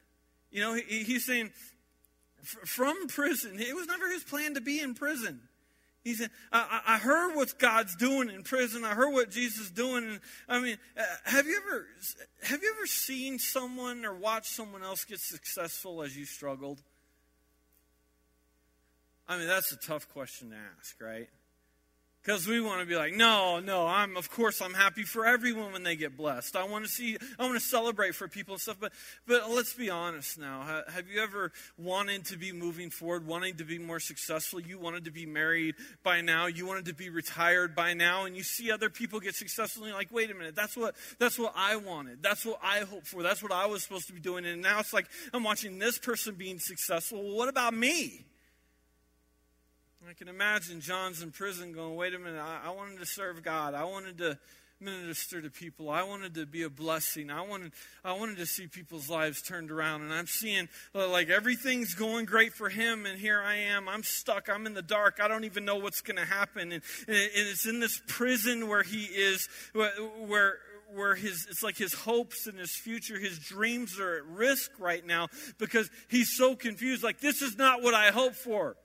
You 0.51 0.61
know, 0.61 0.73
he, 0.73 1.03
he's 1.03 1.25
saying, 1.25 1.51
from 2.43 3.07
prison. 3.07 3.59
It 3.59 3.75
was 3.75 3.87
never 3.87 4.09
his 4.09 4.23
plan 4.23 4.55
to 4.55 4.61
be 4.61 4.79
in 4.79 4.93
prison. 4.93 5.41
He 6.03 6.15
said, 6.15 6.31
I, 6.51 6.81
I, 6.85 6.97
heard 6.97 7.33
what 7.33 7.57
God's 7.57 7.95
doing 7.95 8.29
in 8.29 8.43
prison. 8.43 8.83
I 8.83 8.93
heard 8.93 9.13
what 9.13 9.31
Jesus 9.31 9.67
is 9.67 9.71
doing. 9.71 10.03
And, 10.03 10.19
I 10.49 10.59
mean, 10.59 10.77
uh, 10.97 11.03
have 11.23 11.47
you 11.47 11.61
ever 11.65 11.87
have 12.41 12.61
you 12.61 12.73
ever 12.77 12.85
seen 12.85 13.39
someone 13.39 14.03
or 14.03 14.13
watched 14.13 14.47
someone 14.47 14.83
else 14.83 15.05
get 15.05 15.19
successful 15.19 16.03
as 16.03 16.17
you 16.17 16.25
struggled? 16.25 16.81
I 19.29 19.37
mean, 19.37 19.47
that's 19.47 19.71
a 19.71 19.77
tough 19.77 20.09
question 20.09 20.49
to 20.49 20.57
ask, 20.77 20.99
right? 20.99 21.29
Because 22.23 22.47
we 22.47 22.61
want 22.61 22.79
to 22.79 22.85
be 22.85 22.95
like, 22.95 23.13
no, 23.13 23.59
no, 23.59 23.85
I'm 23.85 24.15
of 24.15 24.31
course 24.31 24.61
I'm 24.61 24.73
happy 24.73 25.03
for 25.03 25.25
everyone 25.25 25.73
when 25.73 25.83
they 25.83 25.97
get 25.97 26.15
blessed. 26.15 26.55
I 26.55 26.63
want 26.63 26.85
to 26.85 26.89
see, 26.89 27.17
I 27.37 27.43
want 27.43 27.55
to 27.55 27.59
celebrate 27.59 28.15
for 28.15 28.29
people 28.29 28.53
and 28.53 28.61
stuff. 28.61 28.77
But, 28.79 28.93
but 29.27 29.49
let's 29.49 29.73
be 29.73 29.89
honest 29.89 30.39
now. 30.39 30.83
Have 30.87 31.09
you 31.09 31.21
ever 31.21 31.51
wanted 31.77 32.25
to 32.25 32.37
be 32.37 32.53
moving 32.53 32.89
forward, 32.89 33.27
wanting 33.27 33.57
to 33.57 33.65
be 33.65 33.77
more 33.77 33.99
successful? 33.99 34.61
You 34.61 34.79
wanted 34.79 35.03
to 35.05 35.11
be 35.11 35.25
married 35.25 35.75
by 36.01 36.21
now. 36.21 36.45
You 36.45 36.65
wanted 36.65 36.85
to 36.85 36.93
be 36.93 37.09
retired 37.09 37.75
by 37.75 37.93
now, 37.93 38.23
and 38.23 38.37
you 38.37 38.43
see 38.43 38.71
other 38.71 38.89
people 38.89 39.19
get 39.19 39.35
successful, 39.35 39.83
and 39.83 39.89
you're 39.89 39.99
like, 39.99 40.11
wait 40.11 40.31
a 40.31 40.33
minute, 40.33 40.55
that's 40.55 40.77
what 40.77 40.95
that's 41.19 41.37
what 41.37 41.51
I 41.57 41.75
wanted. 41.75 42.23
That's 42.23 42.45
what 42.45 42.59
I 42.63 42.79
hoped 42.79 43.07
for. 43.07 43.21
That's 43.21 43.43
what 43.43 43.51
I 43.51 43.65
was 43.65 43.83
supposed 43.83 44.07
to 44.07 44.13
be 44.13 44.21
doing. 44.21 44.45
And 44.45 44.61
now 44.61 44.79
it's 44.79 44.93
like 44.93 45.07
I'm 45.33 45.43
watching 45.43 45.77
this 45.77 45.97
person 45.97 46.35
being 46.35 46.59
successful. 46.59 47.21
Well, 47.21 47.35
what 47.35 47.49
about 47.49 47.73
me? 47.73 48.25
I 50.09 50.13
can 50.13 50.27
imagine 50.27 50.81
John's 50.81 51.21
in 51.21 51.31
prison 51.31 51.71
going, 51.71 51.95
wait 51.95 52.13
a 52.13 52.19
minute, 52.19 52.41
I, 52.41 52.67
I, 52.67 52.69
wanted 52.71 52.99
to 52.99 53.05
serve 53.05 53.41
God. 53.41 53.73
I 53.73 53.85
wanted 53.85 54.17
to 54.17 54.37
minister 54.81 55.41
to 55.41 55.49
people. 55.49 55.89
I 55.89 56.03
wanted 56.03 56.33
to 56.33 56.45
be 56.45 56.63
a 56.63 56.69
blessing. 56.69 57.29
I 57.29 57.41
wanted, 57.41 57.71
I 58.03 58.11
wanted 58.13 58.37
to 58.37 58.45
see 58.45 58.67
people's 58.67 59.09
lives 59.09 59.41
turned 59.41 59.71
around. 59.71 60.01
And 60.01 60.13
I'm 60.13 60.27
seeing 60.27 60.67
uh, 60.93 61.07
like 61.07 61.29
everything's 61.29 61.95
going 61.95 62.25
great 62.25 62.53
for 62.53 62.67
him. 62.67 63.05
And 63.05 63.17
here 63.17 63.41
I 63.41 63.55
am. 63.55 63.87
I'm 63.87 64.03
stuck. 64.03 64.49
I'm 64.49 64.65
in 64.65 64.73
the 64.73 64.81
dark. 64.81 65.19
I 65.21 65.29
don't 65.29 65.45
even 65.45 65.63
know 65.63 65.77
what's 65.77 66.01
going 66.01 66.17
to 66.17 66.25
happen. 66.25 66.73
And, 66.73 66.83
and 67.07 67.17
it's 67.27 67.65
in 67.65 67.79
this 67.79 68.01
prison 68.05 68.67
where 68.67 68.83
he 68.83 69.03
is, 69.05 69.47
where, 69.71 70.57
where 70.93 71.15
his 71.15 71.47
it's 71.49 71.63
like 71.63 71.77
his 71.77 71.93
hopes 71.93 72.45
and 72.45 72.59
his 72.59 72.75
future 72.75 73.17
his 73.17 73.39
dreams 73.39 73.99
are 73.99 74.17
at 74.17 74.25
risk 74.25 74.69
right 74.79 75.03
now 75.03 75.27
because 75.57 75.89
he's 76.07 76.37
so 76.37 76.55
confused 76.55 77.03
like 77.03 77.19
this 77.19 77.41
is 77.41 77.57
not 77.57 77.81
what 77.81 77.95
i 77.95 78.11
hoped 78.11 78.35
for 78.35 78.75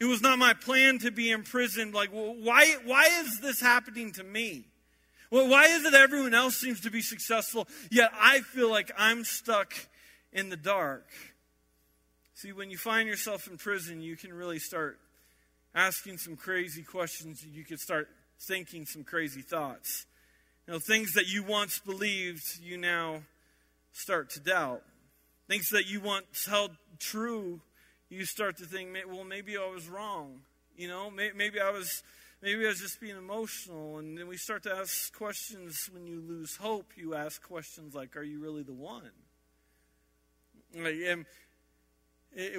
it 0.00 0.04
was 0.04 0.22
not 0.22 0.38
my 0.38 0.54
plan 0.54 0.98
to 1.00 1.10
be 1.10 1.30
imprisoned. 1.30 1.94
Like, 1.94 2.10
why, 2.10 2.76
why 2.84 3.08
is 3.20 3.40
this 3.40 3.60
happening 3.60 4.12
to 4.12 4.22
me? 4.22 4.64
Well, 5.30 5.48
why 5.48 5.66
is 5.66 5.84
it 5.84 5.94
everyone 5.94 6.34
else 6.34 6.56
seems 6.56 6.80
to 6.82 6.90
be 6.90 7.02
successful, 7.02 7.68
yet 7.90 8.10
I 8.18 8.40
feel 8.40 8.70
like 8.70 8.90
I'm 8.96 9.24
stuck 9.24 9.74
in 10.32 10.48
the 10.48 10.56
dark? 10.56 11.06
See, 12.34 12.52
when 12.52 12.70
you 12.70 12.78
find 12.78 13.08
yourself 13.08 13.46
in 13.48 13.58
prison, 13.58 14.00
you 14.00 14.16
can 14.16 14.32
really 14.32 14.58
start 14.58 14.98
asking 15.74 16.18
some 16.18 16.36
crazy 16.36 16.82
questions. 16.82 17.44
You 17.44 17.64
can 17.64 17.78
start 17.78 18.08
thinking 18.40 18.86
some 18.86 19.04
crazy 19.04 19.42
thoughts. 19.42 20.06
You 20.66 20.74
know, 20.74 20.78
things 20.78 21.14
that 21.14 21.28
you 21.28 21.42
once 21.42 21.78
believed, 21.78 22.60
you 22.62 22.78
now 22.78 23.22
start 23.92 24.30
to 24.30 24.40
doubt. 24.40 24.82
Things 25.48 25.70
that 25.70 25.86
you 25.86 26.00
once 26.00 26.46
held 26.46 26.70
true, 26.98 27.60
you 28.08 28.24
start 28.24 28.56
to 28.58 28.64
think, 28.64 28.90
well, 29.06 29.24
maybe 29.24 29.56
I 29.56 29.68
was 29.68 29.88
wrong. 29.88 30.40
You 30.76 30.88
know, 30.88 31.10
maybe 31.10 31.60
I 31.60 31.70
was 31.70 32.02
maybe 32.42 32.64
I 32.64 32.68
was 32.68 32.80
just 32.80 33.00
being 33.00 33.16
emotional. 33.16 33.98
And 33.98 34.16
then 34.16 34.28
we 34.28 34.36
start 34.36 34.62
to 34.64 34.74
ask 34.74 35.12
questions 35.12 35.88
when 35.92 36.06
you 36.06 36.20
lose 36.20 36.56
hope. 36.56 36.92
You 36.96 37.14
ask 37.14 37.42
questions 37.42 37.94
like, 37.94 38.16
Are 38.16 38.22
you 38.22 38.40
really 38.40 38.62
the 38.62 38.72
one? 38.72 39.10
Like, 40.76 40.94
am, 40.94 41.26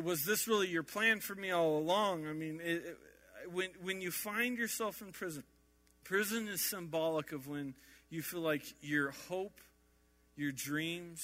was 0.03 0.23
this 0.25 0.47
really 0.47 0.67
your 0.67 0.83
plan 0.83 1.19
for 1.19 1.35
me 1.35 1.51
all 1.51 1.77
along? 1.77 2.27
I 2.27 2.33
mean, 2.33 2.59
it, 2.61 2.83
it, 2.85 2.97
when, 3.51 3.69
when 3.81 4.01
you 4.01 4.11
find 4.11 4.57
yourself 4.57 5.01
in 5.01 5.11
prison, 5.11 5.43
prison 6.03 6.47
is 6.47 6.67
symbolic 6.69 7.31
of 7.31 7.47
when 7.47 7.75
you 8.09 8.21
feel 8.21 8.41
like 8.41 8.63
your 8.81 9.11
hope, 9.29 9.61
your 10.35 10.51
dreams, 10.51 11.21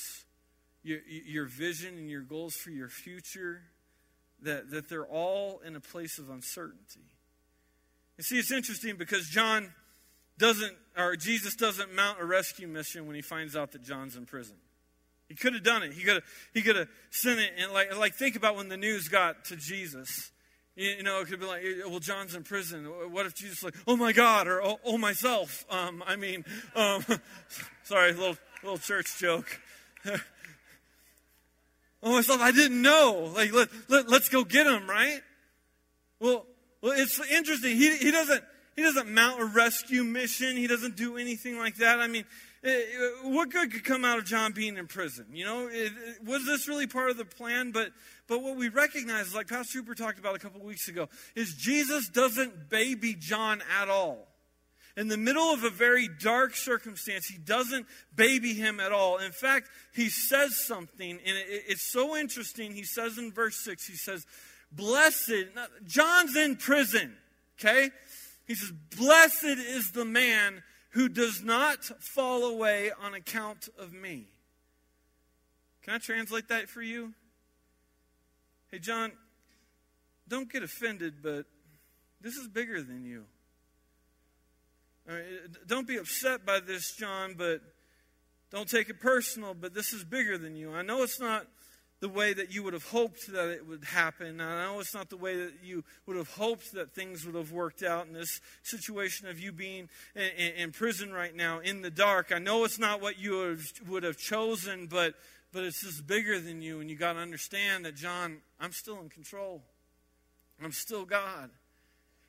your, 0.83 0.99
your 1.07 1.45
vision, 1.45 1.97
and 1.97 2.09
your 2.09 2.21
goals 2.21 2.53
for 2.53 2.69
your 2.69 2.89
future, 2.89 3.63
that, 4.45 4.71
that 4.71 4.89
they're 4.89 5.05
all 5.05 5.61
in 5.65 5.75
a 5.75 5.79
place 5.79 6.17
of 6.17 6.29
uncertainty. 6.29 7.01
You 8.17 8.23
see, 8.23 8.39
it's 8.39 8.51
interesting 8.51 8.95
because 8.95 9.27
John 9.27 9.73
doesn't, 10.37 10.73
or 10.97 11.15
Jesus 11.15 11.55
doesn't 11.55 11.93
mount 11.93 12.19
a 12.21 12.25
rescue 12.25 12.67
mission 12.67 13.05
when 13.07 13.15
he 13.15 13.21
finds 13.21 13.55
out 13.55 13.73
that 13.73 13.83
John's 13.83 14.15
in 14.15 14.25
prison. 14.25 14.55
He 15.27 15.35
could 15.35 15.53
have 15.53 15.63
done 15.63 15.83
it. 15.83 15.93
He 15.93 16.03
could 16.03 16.15
have, 16.15 16.23
he 16.53 16.61
could 16.61 16.75
have 16.75 16.87
sent 17.09 17.39
it. 17.39 17.51
And 17.57 17.73
like, 17.73 17.95
like, 17.97 18.13
think 18.13 18.35
about 18.35 18.55
when 18.55 18.69
the 18.69 18.77
news 18.77 19.07
got 19.07 19.45
to 19.45 19.55
Jesus. 19.55 20.31
You 20.75 21.03
know, 21.03 21.21
it 21.21 21.27
could 21.27 21.39
be 21.39 21.45
like, 21.45 21.63
well, 21.87 21.99
John's 21.99 22.35
in 22.35 22.43
prison. 22.43 22.85
What 22.85 23.25
if 23.25 23.33
Jesus 23.33 23.63
like, 23.63 23.75
oh 23.87 23.95
my 23.95 24.11
God, 24.11 24.47
or 24.47 24.61
oh, 24.61 24.77
oh 24.83 24.97
myself? 24.97 25.65
Um, 25.69 26.03
I 26.05 26.17
mean, 26.17 26.43
um, 26.75 27.03
sorry, 27.83 28.11
little 28.13 28.37
little 28.61 28.77
church 28.77 29.17
joke. 29.17 29.59
oh 32.05 32.13
myself, 32.13 32.39
I 32.39 32.51
didn't 32.51 32.81
know. 32.81 33.31
Like, 33.35 33.51
let, 33.51 33.67
let, 33.89 34.07
let's 34.07 34.29
go 34.29 34.43
get 34.43 34.67
him, 34.67 34.87
right? 34.87 35.19
Well, 36.19 36.45
well, 36.81 36.93
it's 36.95 37.19
interesting. 37.29 37.75
He, 37.75 37.97
he 37.97 38.11
doesn't 38.11 38.43
he 38.75 38.83
doesn't 38.83 39.09
mount 39.09 39.41
a 39.41 39.45
rescue 39.45 40.03
mission. 40.03 40.55
He 40.57 40.67
doesn't 40.67 40.95
do 40.95 41.17
anything 41.17 41.57
like 41.57 41.77
that. 41.77 41.99
I 41.99 42.07
mean, 42.07 42.25
eh, 42.63 42.69
eh, 42.69 43.09
what 43.23 43.49
good 43.49 43.71
could 43.71 43.83
come 43.83 44.03
out 44.03 44.17
of 44.17 44.25
John 44.25 44.51
being 44.51 44.77
in 44.77 44.85
prison? 44.87 45.27
You 45.31 45.45
know, 45.45 45.69
it, 45.71 45.91
was 46.23 46.45
this 46.45 46.67
really 46.67 46.85
part 46.85 47.09
of 47.09 47.17
the 47.17 47.25
plan? 47.25 47.71
But 47.71 47.91
but 48.27 48.43
what 48.43 48.55
we 48.55 48.69
recognize, 48.69 49.33
like 49.33 49.47
Pastor 49.47 49.79
Cooper 49.79 49.95
talked 49.95 50.19
about 50.19 50.35
a 50.35 50.39
couple 50.39 50.61
weeks 50.61 50.87
ago, 50.87 51.09
is 51.35 51.55
Jesus 51.55 52.09
doesn't 52.09 52.69
baby 52.69 53.15
John 53.17 53.61
at 53.81 53.89
all. 53.89 54.27
In 54.97 55.09
the 55.09 55.17
middle 55.17 55.51
of 55.51 55.63
a 55.63 55.69
very 55.69 56.07
dark 56.07 56.55
circumstance, 56.55 57.25
he 57.25 57.37
doesn't 57.37 57.85
baby 58.15 58.53
him 58.53 58.79
at 58.79 58.93
all. 58.93 59.17
In 59.17 59.31
fact, 59.31 59.69
he 59.93 60.09
says 60.09 60.65
something, 60.65 61.11
and 61.11 61.37
it, 61.37 61.63
it's 61.67 61.91
so 61.91 62.15
interesting. 62.15 62.73
He 62.73 62.85
says 62.85 63.17
in 63.17 63.33
verse 63.33 63.61
6, 63.65 63.85
he 63.87 63.95
says, 63.95 64.25
Blessed, 64.71 65.47
John's 65.85 66.35
in 66.37 66.55
prison, 66.55 67.17
okay? 67.59 67.89
He 68.47 68.55
says, 68.55 68.71
Blessed 68.97 69.43
is 69.43 69.91
the 69.91 70.05
man 70.05 70.63
who 70.91 71.09
does 71.09 71.43
not 71.43 71.83
fall 71.83 72.45
away 72.45 72.91
on 73.01 73.13
account 73.13 73.67
of 73.77 73.91
me. 73.91 74.27
Can 75.83 75.95
I 75.95 75.97
translate 75.97 76.47
that 76.47 76.69
for 76.69 76.81
you? 76.81 77.13
Hey, 78.71 78.79
John, 78.79 79.11
don't 80.27 80.51
get 80.51 80.63
offended, 80.63 81.15
but 81.21 81.45
this 82.21 82.35
is 82.35 82.47
bigger 82.47 82.81
than 82.81 83.03
you. 83.03 83.25
Don't 85.67 85.87
be 85.87 85.97
upset 85.97 86.45
by 86.45 86.59
this, 86.59 86.95
John, 86.95 87.35
but 87.37 87.61
don't 88.51 88.69
take 88.69 88.89
it 88.89 88.99
personal, 88.99 89.53
but 89.53 89.73
this 89.73 89.93
is 89.93 90.03
bigger 90.03 90.37
than 90.37 90.55
you. 90.55 90.73
I 90.73 90.81
know 90.81 91.03
it's 91.03 91.19
not 91.19 91.47
the 92.01 92.09
way 92.09 92.33
that 92.33 92.53
you 92.53 92.61
would 92.61 92.73
have 92.73 92.85
hoped 92.85 93.31
that 93.31 93.49
it 93.49 93.67
would 93.67 93.83
happen. 93.83 94.41
I 94.41 94.65
know 94.65 94.79
it's 94.79 94.93
not 94.93 95.09
the 95.09 95.17
way 95.17 95.37
that 95.37 95.53
you 95.63 95.83
would 96.05 96.17
have 96.17 96.29
hoped 96.29 96.73
that 96.73 96.93
things 96.93 97.25
would 97.25 97.35
have 97.35 97.51
worked 97.51 97.83
out 97.83 98.05
in 98.05 98.13
this 98.13 98.41
situation 98.63 99.27
of 99.27 99.39
you 99.39 99.51
being 99.51 99.89
in, 100.15 100.53
in 100.55 100.71
prison 100.71 101.11
right 101.11 101.35
now 101.35 101.59
in 101.59 101.81
the 101.81 101.89
dark. 101.89 102.31
I 102.33 102.39
know 102.39 102.63
it's 102.63 102.79
not 102.79 103.01
what 103.01 103.17
you 103.17 103.57
would 103.87 104.03
have 104.03 104.17
chosen, 104.17 104.87
but, 104.87 105.15
but 105.53 105.63
it's 105.63 105.81
just 105.81 106.05
bigger 106.05 106.39
than 106.39 106.61
you. 106.61 106.79
And 106.81 106.89
you 106.89 106.97
got 106.97 107.13
to 107.13 107.19
understand 107.19 107.85
that, 107.85 107.95
John, 107.95 108.37
I'm 108.59 108.73
still 108.73 108.99
in 108.99 109.09
control. 109.09 109.61
I'm 110.63 110.73
still 110.73 111.05
God. 111.05 111.49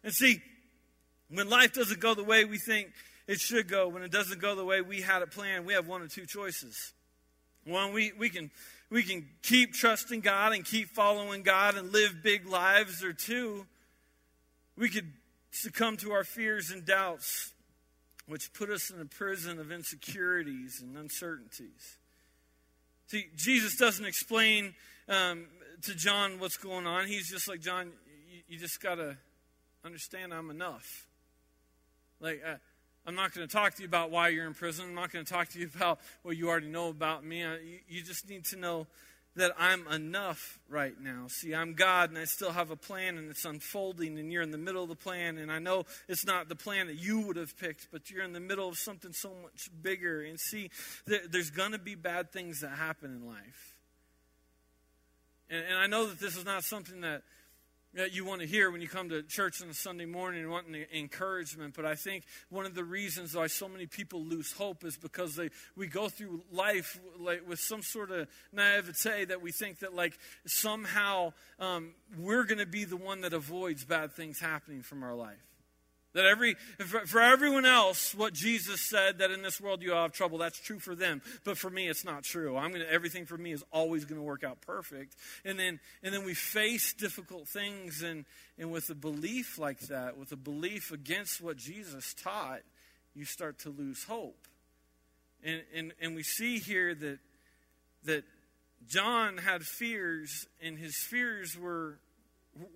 And 0.05 0.13
see, 0.13 0.41
when 1.31 1.49
life 1.49 1.73
doesn't 1.73 2.01
go 2.01 2.15
the 2.15 2.25
way 2.25 2.45
we 2.45 2.59
think 2.59 2.89
it 3.27 3.41
should 3.41 3.69
go, 3.69 3.89
when 3.89 4.03
it 4.03 4.13
doesn't 4.13 4.41
go 4.41 4.55
the 4.55 4.65
way 4.65 4.81
we 4.81 5.01
had 5.01 5.23
it 5.23 5.31
planned, 5.31 5.67
we 5.67 5.73
have 5.75 5.87
one 5.87 6.03
or 6.03 6.09
two 6.09 6.27
choices. 6.27 6.93
One, 7.65 7.93
we, 7.93 8.13
we 8.17 8.31
can 8.31 8.51
we 8.91 9.03
can 9.03 9.27
keep 9.43 9.75
trusting 9.75 10.21
God 10.21 10.53
and 10.53 10.65
keep 10.65 10.91
following 10.91 11.43
God 11.43 11.77
and 11.77 11.93
live 11.93 12.23
big 12.23 12.47
lives, 12.47 13.03
or 13.03 13.13
two, 13.13 13.67
we 14.79 14.89
could 14.89 15.13
succumb 15.51 15.97
to 15.99 16.13
our 16.13 16.23
fears 16.23 16.71
and 16.71 16.85
doubts, 16.85 17.53
which 18.29 18.53
put 18.53 18.71
us 18.71 18.91
in 18.91 19.01
a 19.01 19.05
prison 19.05 19.59
of 19.59 19.73
insecurities 19.73 20.81
and 20.81 20.97
uncertainties. 20.97 21.99
See, 23.09 23.27
Jesus 23.37 23.77
doesn't 23.77 24.05
explain 24.05 24.75
um, 25.09 25.47
to 25.83 25.95
John 25.95 26.39
what's 26.39 26.57
going 26.57 26.87
on. 26.87 27.07
He's 27.07 27.29
just 27.29 27.49
like, 27.49 27.61
John, 27.61 27.93
you, 28.31 28.41
you 28.49 28.59
just 28.59 28.81
got 28.81 28.97
to 28.97 29.17
understand 29.85 30.33
I'm 30.33 30.51
enough. 30.51 31.07
Like, 32.21 32.43
uh, 32.47 32.57
I'm 33.07 33.15
not 33.15 33.33
going 33.33 33.47
to 33.47 33.53
talk 33.53 33.75
to 33.75 33.83
you 33.83 33.89
about 33.89 34.11
why 34.11 34.29
you're 34.29 34.47
in 34.47 34.55
prison. 34.55 34.87
I'm 34.87 34.95
not 34.95 35.13
going 35.13 35.25
to 35.25 35.33
talk 35.33 35.49
to 35.51 35.59
you 35.59 35.71
about 35.77 36.01
what 36.23 36.37
you 36.37 36.49
already 36.49 36.69
know 36.69 36.89
about 36.89 37.25
me. 37.25 37.45
You 37.89 38.03
just 38.03 38.29
need 38.29 38.45
to 38.47 38.57
know 38.57 38.87
that 39.37 39.53
I'm 39.59 39.87
enough 39.89 40.59
right 40.69 40.95
now. 40.99 41.27
See, 41.29 41.55
I'm 41.55 41.75
God 41.75 42.09
and 42.09 42.19
I 42.19 42.25
still 42.25 42.53
have 42.53 42.71
a 42.71 42.77
plan 42.77 43.19
and 43.19 43.31
it's 43.31 43.45
unfolding 43.45 44.19
and 44.19 44.33
you're 44.33 44.43
in 44.43 44.51
the 44.51 44.59
middle 44.59 44.83
of 44.83 44.89
the 44.89 44.97
plan. 44.97 45.37
And 45.37 45.53
I 45.53 45.59
know 45.59 45.85
it's 46.09 46.25
not 46.25 46.49
the 46.49 46.57
plan 46.57 46.87
that 46.87 46.97
you 46.97 47.21
would 47.21 47.37
have 47.37 47.57
picked, 47.59 47.89
but 47.93 48.11
you're 48.11 48.25
in 48.25 48.33
the 48.33 48.41
middle 48.41 48.69
of 48.69 48.79
something 48.79 49.13
so 49.13 49.31
much 49.43 49.69
bigger. 49.83 50.23
And 50.23 50.41
see, 50.41 50.71
there's 51.07 51.51
going 51.51 51.73
to 51.73 51.79
be 51.79 51.95
bad 51.95 52.33
things 52.33 52.61
that 52.61 52.71
happen 52.71 53.15
in 53.15 53.27
life. 53.27 53.77
And, 55.51 55.63
and 55.69 55.79
I 55.79 55.87
know 55.87 56.07
that 56.07 56.19
this 56.19 56.35
is 56.35 56.47
not 56.47 56.65
something 56.65 57.03
that 57.03 57.23
that 57.97 58.15
you 58.15 58.25
want 58.25 58.43
to 58.43 58.47
hear 58.47 58.71
when 58.71 58.81
you 58.81 58.89
come 58.89 59.09
to 59.09 59.23
church 59.23 59.63
on 59.63 59.69
a 59.69 59.75
Sunday 59.75 60.05
morning 60.05 60.43
and 60.43 60.51
want 60.51 60.67
encouragement. 60.95 61.75
But 61.75 61.87
I 61.87 61.95
think 61.95 62.25
one 62.51 62.67
of 62.67 62.75
the 62.75 62.85
reasons 62.85 63.35
why 63.35 63.47
so 63.47 63.69
many 63.69 63.87
people 63.87 64.23
lose 64.23 64.53
hope 64.53 64.85
is 64.85 64.97
because 64.97 65.35
they 65.35 65.51
we 65.77 65.87
go 65.87 66.09
through 66.09 66.43
life 66.53 66.99
like 67.19 67.49
with 67.49 67.59
some 67.59 67.83
sort 67.83 68.11
of 68.11 68.29
naivete 68.53 69.27
that 69.27 69.43
we 69.43 69.51
think 69.51 69.81
that 69.81 69.95
like 69.95 70.19
somehow 70.47 71.33
um, 71.59 71.95
we're 72.19 72.45
going 72.45 72.59
to 72.59 72.67
be 72.67 72.85
the 72.85 72.97
one 72.97 73.23
that 73.23 73.33
avoids 73.33 73.85
bad 73.85 74.13
things 74.13 74.39
happening 74.39 74.83
from 74.83 75.03
our 75.03 75.15
life. 75.15 75.56
That 76.17 76.25
every, 76.25 76.55
for 76.79 77.21
everyone 77.21 77.67
else, 77.67 78.15
what 78.15 78.33
Jesus 78.33 78.81
said 78.81 79.19
that 79.19 79.31
in 79.31 79.43
this 79.43 79.61
world 79.61 79.83
you 79.83 79.91
have 79.91 80.13
trouble, 80.13 80.39
that's 80.39 80.59
true 80.59 80.79
for 80.79 80.95
them. 80.95 81.21
But 81.45 81.59
for 81.59 81.69
me, 81.69 81.89
it's 81.89 82.07
not 82.07 82.23
true. 82.23 82.57
I'm 82.57 82.73
gonna, 82.73 82.87
everything 82.91 83.27
for 83.27 83.37
me 83.37 83.53
is 83.53 83.63
always 83.71 84.07
going 84.07 84.19
to 84.19 84.25
work 84.25 84.43
out 84.43 84.63
perfect. 84.63 85.15
And 85.45 85.59
then, 85.59 85.79
and 86.03 86.15
then 86.15 86.25
we 86.25 86.33
face 86.33 86.95
difficult 86.95 87.47
things, 87.49 88.03
and, 88.03 88.25
and 88.59 88.73
with 88.73 88.89
a 88.89 88.95
belief 88.95 89.59
like 89.59 89.79
that, 89.89 90.17
with 90.17 90.33
a 90.33 90.37
belief 90.37 90.91
against 90.91 91.43
what 91.43 91.59
Jesus 91.59 92.15
taught, 92.15 92.61
you 93.15 93.27
start 93.27 93.59
to 93.61 93.69
lose 93.69 94.05
hope. 94.05 94.49
And, 95.45 95.61
and, 95.75 95.93
and 96.01 96.15
we 96.15 96.23
see 96.23 96.59
here 96.61 96.95
that, 96.95 97.19
that 98.05 98.25
John 98.89 99.37
had 99.37 99.65
fears, 99.65 100.47
and 100.63 100.79
his 100.79 100.97
fears 100.97 101.59
were, 101.59 101.99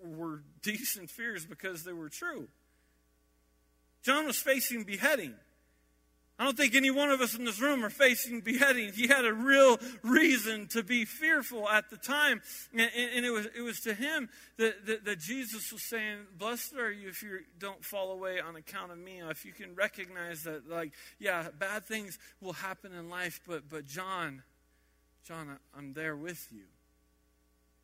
were 0.05 0.43
decent 0.61 1.09
fears 1.09 1.43
because 1.43 1.83
they 1.83 1.93
were 1.93 2.09
true. 2.09 2.47
John 4.03 4.25
was 4.25 4.37
facing 4.37 4.83
beheading. 4.83 5.35
I 6.41 6.45
don't 6.45 6.57
think 6.57 6.73
any 6.73 6.89
one 6.89 7.11
of 7.11 7.21
us 7.21 7.35
in 7.35 7.45
this 7.45 7.61
room 7.61 7.85
are 7.85 7.91
facing 7.91 8.41
beheading. 8.41 8.93
He 8.93 9.05
had 9.05 9.25
a 9.25 9.33
real 9.33 9.77
reason 10.01 10.65
to 10.69 10.81
be 10.81 11.05
fearful 11.05 11.69
at 11.69 11.91
the 11.91 11.97
time. 11.97 12.41
And, 12.73 12.89
and 13.15 13.23
it, 13.23 13.29
was, 13.29 13.45
it 13.55 13.61
was 13.61 13.79
to 13.81 13.93
him 13.93 14.27
that, 14.57 14.87
that, 14.87 15.05
that, 15.05 15.19
Jesus 15.19 15.71
was 15.71 15.87
saying, 15.87 16.17
Blessed 16.39 16.77
are 16.77 16.91
you 16.91 17.09
if 17.09 17.21
you 17.21 17.41
don't 17.59 17.85
fall 17.85 18.11
away 18.11 18.39
on 18.39 18.55
account 18.55 18.91
of 18.91 18.97
me. 18.97 19.21
If 19.29 19.45
you 19.45 19.53
can 19.53 19.75
recognize 19.75 20.41
that, 20.45 20.67
like, 20.67 20.93
yeah, 21.19 21.49
bad 21.59 21.85
things 21.85 22.17
will 22.41 22.53
happen 22.53 22.91
in 22.91 23.07
life, 23.07 23.39
but, 23.47 23.69
but 23.69 23.85
John, 23.85 24.41
John, 25.23 25.59
I'm 25.77 25.93
there 25.93 26.15
with 26.15 26.47
you. 26.51 26.63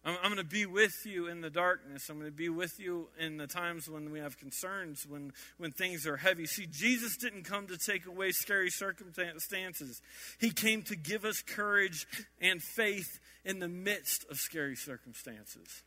I'm, 0.03 0.15
I'm 0.23 0.31
going 0.31 0.37
to 0.37 0.43
be 0.43 0.65
with 0.65 1.05
you 1.05 1.27
in 1.27 1.41
the 1.41 1.49
darkness. 1.49 2.09
I'm 2.09 2.19
going 2.19 2.31
to 2.31 2.35
be 2.35 2.49
with 2.49 2.79
you 2.79 3.09
in 3.19 3.37
the 3.37 3.47
times 3.47 3.89
when 3.89 4.11
we 4.11 4.19
have 4.19 4.37
concerns, 4.37 5.05
when, 5.07 5.33
when 5.57 5.71
things 5.71 6.07
are 6.07 6.17
heavy. 6.17 6.45
See, 6.45 6.65
Jesus 6.65 7.17
didn't 7.17 7.43
come 7.43 7.67
to 7.67 7.77
take 7.77 8.05
away 8.05 8.31
scary 8.31 8.69
circumstances, 8.69 10.01
He 10.39 10.51
came 10.51 10.83
to 10.83 10.95
give 10.95 11.25
us 11.25 11.41
courage 11.41 12.07
and 12.41 12.61
faith 12.61 13.19
in 13.43 13.59
the 13.59 13.67
midst 13.67 14.25
of 14.29 14.37
scary 14.37 14.75
circumstances. 14.75 15.83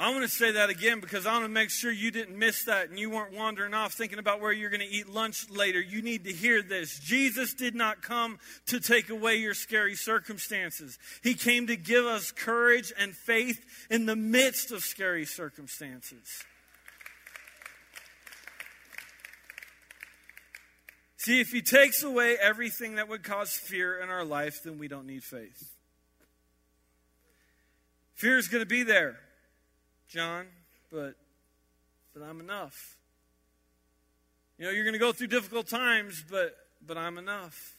I 0.00 0.10
want 0.10 0.22
to 0.22 0.28
say 0.28 0.52
that 0.52 0.70
again 0.70 1.00
because 1.00 1.26
I 1.26 1.32
want 1.32 1.44
to 1.44 1.48
make 1.48 1.70
sure 1.70 1.90
you 1.90 2.12
didn't 2.12 2.38
miss 2.38 2.64
that 2.64 2.88
and 2.88 2.96
you 2.96 3.10
weren't 3.10 3.34
wandering 3.34 3.74
off 3.74 3.94
thinking 3.94 4.20
about 4.20 4.40
where 4.40 4.52
you're 4.52 4.70
going 4.70 4.80
to 4.80 4.86
eat 4.86 5.08
lunch 5.08 5.50
later. 5.50 5.80
You 5.80 6.02
need 6.02 6.24
to 6.24 6.32
hear 6.32 6.62
this. 6.62 7.00
Jesus 7.00 7.52
did 7.52 7.74
not 7.74 8.00
come 8.00 8.38
to 8.66 8.78
take 8.78 9.10
away 9.10 9.36
your 9.36 9.54
scary 9.54 9.96
circumstances, 9.96 10.98
He 11.22 11.34
came 11.34 11.66
to 11.66 11.76
give 11.76 12.06
us 12.06 12.30
courage 12.30 12.92
and 12.96 13.12
faith 13.12 13.64
in 13.90 14.06
the 14.06 14.14
midst 14.14 14.70
of 14.70 14.84
scary 14.84 15.24
circumstances. 15.24 16.44
See, 21.16 21.40
if 21.40 21.50
He 21.50 21.60
takes 21.60 22.04
away 22.04 22.36
everything 22.40 22.94
that 22.94 23.08
would 23.08 23.24
cause 23.24 23.50
fear 23.50 23.98
in 23.98 24.10
our 24.10 24.24
life, 24.24 24.62
then 24.62 24.78
we 24.78 24.86
don't 24.86 25.08
need 25.08 25.24
faith. 25.24 25.74
Fear 28.14 28.38
is 28.38 28.46
going 28.46 28.62
to 28.62 28.66
be 28.66 28.84
there. 28.84 29.18
John, 30.08 30.46
but 30.90 31.14
but 32.14 32.22
I'm 32.22 32.40
enough. 32.40 32.96
You 34.58 34.64
know, 34.64 34.70
you're 34.70 34.84
going 34.84 34.94
to 34.94 34.98
go 34.98 35.12
through 35.12 35.28
difficult 35.28 35.68
times, 35.68 36.24
but 36.28 36.56
but 36.86 36.96
I'm 36.96 37.18
enough. 37.18 37.77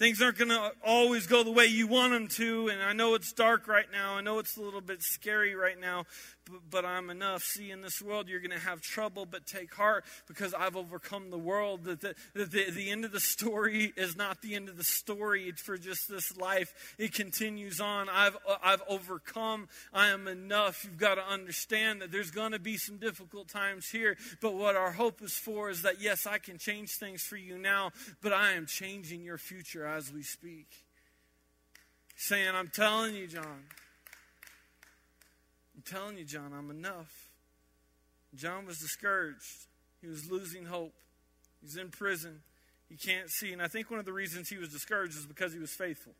Things 0.00 0.22
aren't 0.22 0.38
going 0.38 0.48
to 0.48 0.72
always 0.82 1.26
go 1.26 1.44
the 1.44 1.52
way 1.52 1.66
you 1.66 1.86
want 1.86 2.14
them 2.14 2.26
to, 2.28 2.68
and 2.68 2.82
I 2.82 2.94
know 2.94 3.14
it's 3.14 3.34
dark 3.34 3.68
right 3.68 3.84
now. 3.92 4.14
I 4.14 4.22
know 4.22 4.38
it's 4.38 4.56
a 4.56 4.62
little 4.62 4.80
bit 4.80 5.02
scary 5.02 5.54
right 5.54 5.78
now, 5.78 6.06
but, 6.50 6.60
but 6.70 6.84
I'm 6.86 7.10
enough. 7.10 7.42
See, 7.42 7.70
in 7.70 7.82
this 7.82 8.00
world, 8.00 8.26
you're 8.26 8.40
going 8.40 8.50
to 8.50 8.58
have 8.58 8.80
trouble, 8.80 9.26
but 9.26 9.46
take 9.46 9.74
heart 9.74 10.06
because 10.26 10.54
I've 10.54 10.74
overcome 10.74 11.28
the 11.28 11.36
world. 11.36 11.84
That 11.84 12.00
the, 12.00 12.14
the, 12.32 12.70
the 12.70 12.90
end 12.90 13.04
of 13.04 13.12
the 13.12 13.20
story 13.20 13.92
is 13.94 14.16
not 14.16 14.40
the 14.40 14.54
end 14.54 14.70
of 14.70 14.78
the 14.78 14.84
story 14.84 15.52
for 15.52 15.76
just 15.76 16.08
this 16.08 16.34
life, 16.34 16.94
it 16.96 17.12
continues 17.12 17.78
on. 17.78 18.08
I've, 18.08 18.38
I've 18.64 18.82
overcome. 18.88 19.68
I 19.92 20.08
am 20.08 20.28
enough. 20.28 20.82
You've 20.82 20.96
got 20.96 21.16
to 21.16 21.26
understand 21.26 22.00
that 22.00 22.10
there's 22.10 22.30
going 22.30 22.52
to 22.52 22.58
be 22.58 22.78
some 22.78 22.96
difficult 22.96 23.48
times 23.48 23.90
here, 23.90 24.16
but 24.40 24.54
what 24.54 24.76
our 24.76 24.92
hope 24.92 25.20
is 25.20 25.34
for 25.34 25.68
is 25.68 25.82
that, 25.82 26.00
yes, 26.00 26.26
I 26.26 26.38
can 26.38 26.56
change 26.56 26.92
things 26.92 27.20
for 27.20 27.36
you 27.36 27.58
now, 27.58 27.90
but 28.22 28.32
I 28.32 28.52
am 28.52 28.64
changing 28.64 29.24
your 29.24 29.36
future 29.36 29.89
as 29.96 30.12
we 30.12 30.22
speak. 30.22 30.68
Saying, 32.16 32.54
I'm 32.54 32.68
telling 32.68 33.14
you, 33.14 33.26
John. 33.26 33.64
I'm 35.74 35.82
telling 35.84 36.18
you, 36.18 36.24
John, 36.24 36.52
I'm 36.56 36.70
enough. 36.70 37.30
John 38.34 38.66
was 38.66 38.78
discouraged. 38.78 39.66
He 40.00 40.06
was 40.06 40.30
losing 40.30 40.66
hope. 40.66 40.92
He's 41.62 41.76
in 41.76 41.90
prison. 41.90 42.40
He 42.88 42.96
can't 42.96 43.30
see. 43.30 43.52
And 43.52 43.62
I 43.62 43.68
think 43.68 43.90
one 43.90 43.98
of 43.98 44.06
the 44.06 44.12
reasons 44.12 44.48
he 44.48 44.58
was 44.58 44.70
discouraged 44.70 45.16
is 45.16 45.26
because 45.26 45.52
he 45.52 45.58
was 45.58 45.70
faithful. 45.70 46.12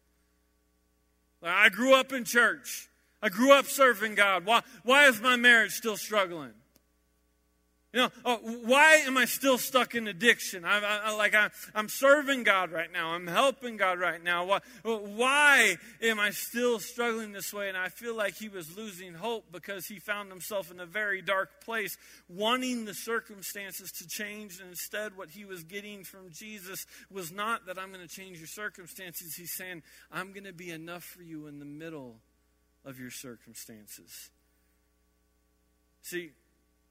I 1.43 1.69
grew 1.69 1.95
up 1.95 2.13
in 2.13 2.25
church. 2.25 2.89
I 3.23 3.29
grew 3.29 3.53
up 3.53 3.67
serving 3.67 4.15
God. 4.15 4.45
Why, 4.45 4.63
why 4.83 5.07
is 5.07 5.21
my 5.21 5.37
marriage 5.37 5.73
still 5.73 5.97
struggling? 5.97 6.53
You 7.93 8.03
know, 8.03 8.11
oh, 8.25 8.37
why 8.67 9.03
am 9.07 9.17
I 9.17 9.25
still 9.25 9.59
stuck 9.59 9.97
in 9.97 10.07
addiction? 10.07 10.65
I, 10.65 11.01
I, 11.07 11.17
like 11.17 11.35
I, 11.35 11.51
am 11.75 11.89
serving 11.89 12.45
God 12.45 12.71
right 12.71 12.91
now. 12.93 13.15
I'm 13.15 13.27
helping 13.27 13.77
God 13.77 13.99
right 13.99 14.23
now. 14.23 14.45
Why, 14.45 14.61
why 14.85 15.77
am 16.01 16.21
I 16.21 16.31
still 16.31 16.79
struggling 16.79 17.33
this 17.33 17.53
way? 17.53 17.69
And 17.69 17.77
I 17.77 17.89
feel 17.89 18.17
like 18.17 18.37
he 18.37 18.49
was 18.49 18.77
losing 18.77 19.15
hope 19.15 19.47
because 19.51 19.87
he 19.87 19.99
found 19.99 20.31
himself 20.31 20.71
in 20.71 20.79
a 20.79 20.87
very 20.87 21.21
dark 21.21 21.65
place, 21.65 21.97
wanting 22.29 22.85
the 22.85 22.95
circumstances 22.95 23.91
to 23.99 24.07
change. 24.07 24.61
And 24.61 24.71
instead, 24.71 25.17
what 25.17 25.31
he 25.31 25.45
was 25.45 25.65
getting 25.65 26.05
from 26.05 26.31
Jesus 26.31 26.87
was 27.11 27.33
not 27.33 27.67
that 27.67 27.77
I'm 27.77 27.93
going 27.93 28.07
to 28.07 28.15
change 28.15 28.39
your 28.39 28.47
circumstances. 28.47 29.35
He's 29.35 29.57
saying, 29.57 29.83
I'm 30.13 30.33
going 30.33 30.45
to 30.45 30.53
be 30.53 30.71
enough 30.71 31.03
for 31.03 31.25
you 31.25 31.49
in 31.49 31.59
the 31.59 31.65
middle 31.65 32.21
of 32.85 33.01
your 33.01 33.11
circumstances. 33.11 34.31
See, 36.03 36.31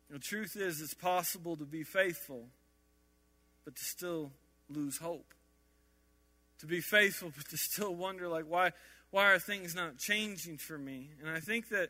the 0.10 0.19
truth 0.19 0.56
is, 0.56 0.82
it's 0.82 0.93
possible 0.93 1.56
to 1.58 1.65
be 1.65 1.84
faithful, 1.84 2.48
but 3.65 3.76
to 3.76 3.84
still 3.84 4.32
lose 4.69 4.98
hope. 4.98 5.34
To 6.60 6.65
be 6.65 6.82
faithful, 6.82 7.32
but 7.36 7.48
to 7.50 7.58
still 7.58 7.95
wonder, 7.95 8.28
like, 8.28 8.45
why, 8.48 8.72
why 9.12 9.32
are 9.32 9.39
things 9.39 9.76
not 9.76 9.98
changing 9.98 10.58
for 10.58 10.78
me? 10.78 11.10
And 11.22 11.30
I 11.30 11.39
think 11.39 11.69
that 11.69 11.89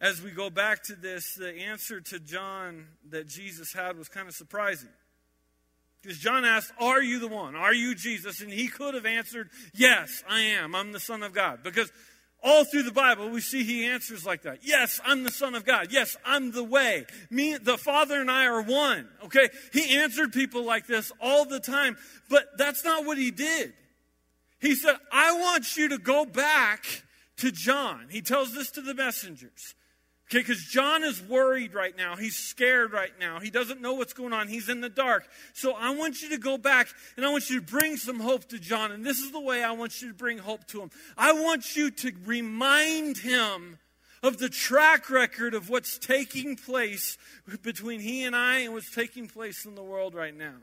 as 0.00 0.20
we 0.20 0.30
go 0.30 0.50
back 0.50 0.82
to 0.84 0.94
this, 0.94 1.34
the 1.34 1.52
answer 1.52 2.00
to 2.00 2.18
John 2.18 2.86
that 3.10 3.28
Jesus 3.28 3.72
had 3.72 3.96
was 3.96 4.08
kind 4.08 4.28
of 4.28 4.34
surprising. 4.34 4.90
Because 6.02 6.18
John 6.18 6.44
asked, 6.44 6.72
Are 6.78 7.02
you 7.02 7.18
the 7.18 7.28
one? 7.28 7.54
Are 7.54 7.72
you 7.72 7.94
Jesus? 7.94 8.42
And 8.42 8.52
he 8.52 8.68
could 8.68 8.94
have 8.94 9.06
answered, 9.06 9.48
Yes, 9.72 10.22
I 10.28 10.40
am. 10.40 10.74
I'm 10.74 10.92
the 10.92 11.00
Son 11.00 11.22
of 11.22 11.32
God. 11.32 11.62
Because 11.62 11.90
all 12.44 12.64
through 12.64 12.82
the 12.82 12.92
Bible, 12.92 13.30
we 13.30 13.40
see 13.40 13.64
he 13.64 13.86
answers 13.86 14.26
like 14.26 14.42
that. 14.42 14.58
Yes, 14.62 15.00
I'm 15.04 15.24
the 15.24 15.30
Son 15.30 15.54
of 15.54 15.64
God. 15.64 15.88
Yes, 15.90 16.16
I'm 16.26 16.52
the 16.52 16.62
way. 16.62 17.06
Me, 17.30 17.56
the 17.56 17.78
Father, 17.78 18.20
and 18.20 18.30
I 18.30 18.44
are 18.44 18.60
one. 18.60 19.08
Okay? 19.24 19.48
He 19.72 19.96
answered 19.96 20.32
people 20.32 20.62
like 20.62 20.86
this 20.86 21.10
all 21.20 21.46
the 21.46 21.58
time, 21.58 21.96
but 22.28 22.44
that's 22.58 22.84
not 22.84 23.06
what 23.06 23.16
he 23.16 23.30
did. 23.30 23.72
He 24.60 24.74
said, 24.74 24.96
I 25.10 25.32
want 25.32 25.76
you 25.76 25.88
to 25.88 25.98
go 25.98 26.26
back 26.26 26.84
to 27.38 27.50
John. 27.50 28.08
He 28.10 28.20
tells 28.20 28.54
this 28.54 28.70
to 28.72 28.82
the 28.82 28.94
messengers. 28.94 29.74
Okay, 30.34 30.40
because 30.40 30.64
John 30.64 31.04
is 31.04 31.22
worried 31.22 31.74
right 31.74 31.96
now. 31.96 32.16
He's 32.16 32.34
scared 32.34 32.92
right 32.92 33.12
now. 33.20 33.38
He 33.38 33.50
doesn't 33.50 33.80
know 33.80 33.94
what's 33.94 34.14
going 34.14 34.32
on. 34.32 34.48
He's 34.48 34.68
in 34.68 34.80
the 34.80 34.88
dark. 34.88 35.28
So 35.52 35.74
I 35.74 35.94
want 35.94 36.22
you 36.22 36.30
to 36.30 36.38
go 36.38 36.58
back 36.58 36.88
and 37.16 37.24
I 37.24 37.30
want 37.30 37.48
you 37.50 37.60
to 37.60 37.64
bring 37.64 37.96
some 37.96 38.18
hope 38.18 38.48
to 38.48 38.58
John. 38.58 38.90
And 38.90 39.06
this 39.06 39.18
is 39.18 39.30
the 39.30 39.38
way 39.38 39.62
I 39.62 39.70
want 39.70 40.02
you 40.02 40.08
to 40.08 40.14
bring 40.14 40.38
hope 40.38 40.66
to 40.68 40.82
him. 40.82 40.90
I 41.16 41.34
want 41.34 41.76
you 41.76 41.88
to 41.88 42.12
remind 42.26 43.18
him 43.18 43.78
of 44.24 44.38
the 44.38 44.48
track 44.48 45.08
record 45.08 45.54
of 45.54 45.70
what's 45.70 45.98
taking 45.98 46.56
place 46.56 47.16
between 47.62 48.00
he 48.00 48.24
and 48.24 48.34
I 48.34 48.60
and 48.60 48.72
what's 48.72 48.92
taking 48.92 49.28
place 49.28 49.64
in 49.64 49.76
the 49.76 49.84
world 49.84 50.16
right 50.16 50.36
now. 50.36 50.56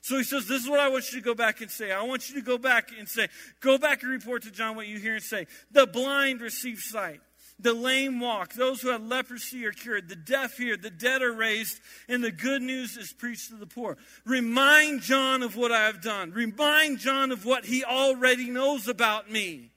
So 0.00 0.16
he 0.16 0.24
says, 0.24 0.48
This 0.48 0.64
is 0.64 0.68
what 0.68 0.80
I 0.80 0.88
want 0.88 1.12
you 1.12 1.20
to 1.20 1.24
go 1.24 1.34
back 1.34 1.60
and 1.60 1.70
say. 1.70 1.92
I 1.92 2.02
want 2.02 2.28
you 2.28 2.34
to 2.40 2.42
go 2.44 2.58
back 2.58 2.90
and 2.98 3.08
say, 3.08 3.28
Go 3.60 3.78
back 3.78 4.02
and 4.02 4.10
report 4.10 4.42
to 4.42 4.50
John 4.50 4.74
what 4.74 4.88
you 4.88 4.98
hear 4.98 5.14
and 5.14 5.22
say. 5.22 5.46
The 5.70 5.86
blind 5.86 6.40
receive 6.40 6.80
sight 6.80 7.20
the 7.62 7.72
lame 7.72 8.20
walk, 8.20 8.54
those 8.54 8.80
who 8.80 8.88
have 8.88 9.02
leprosy 9.02 9.64
are 9.66 9.72
cured, 9.72 10.08
the 10.08 10.16
deaf 10.16 10.56
hear, 10.56 10.76
the 10.76 10.90
dead 10.90 11.22
are 11.22 11.32
raised, 11.32 11.80
and 12.08 12.22
the 12.22 12.32
good 12.32 12.62
news 12.62 12.96
is 12.96 13.12
preached 13.12 13.50
to 13.50 13.56
the 13.56 13.66
poor. 13.66 13.96
Remind 14.24 15.02
John 15.02 15.42
of 15.42 15.56
what 15.56 15.72
I 15.72 15.86
have 15.86 16.00
done. 16.00 16.32
Remind 16.32 16.98
John 16.98 17.32
of 17.32 17.44
what 17.44 17.64
he 17.64 17.84
already 17.84 18.50
knows 18.50 18.88
about 18.88 19.30
me. 19.30 19.72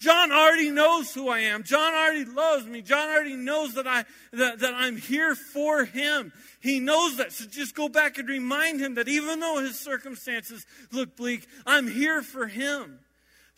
John 0.00 0.32
already 0.32 0.70
knows 0.70 1.12
who 1.12 1.28
I 1.28 1.40
am. 1.40 1.62
John 1.62 1.94
already 1.94 2.24
loves 2.24 2.64
me. 2.64 2.80
John 2.80 3.10
already 3.10 3.36
knows 3.36 3.74
that, 3.74 3.86
I, 3.86 4.06
that, 4.32 4.60
that 4.60 4.72
I'm 4.72 4.96
here 4.96 5.34
for 5.34 5.84
him. 5.84 6.32
He 6.60 6.80
knows 6.80 7.18
that. 7.18 7.32
So 7.32 7.44
just 7.44 7.74
go 7.74 7.90
back 7.90 8.16
and 8.16 8.26
remind 8.26 8.80
him 8.80 8.94
that 8.94 9.08
even 9.08 9.40
though 9.40 9.58
his 9.58 9.78
circumstances 9.78 10.64
look 10.90 11.16
bleak, 11.16 11.46
I'm 11.66 11.86
here 11.86 12.22
for 12.22 12.46
him. 12.46 13.00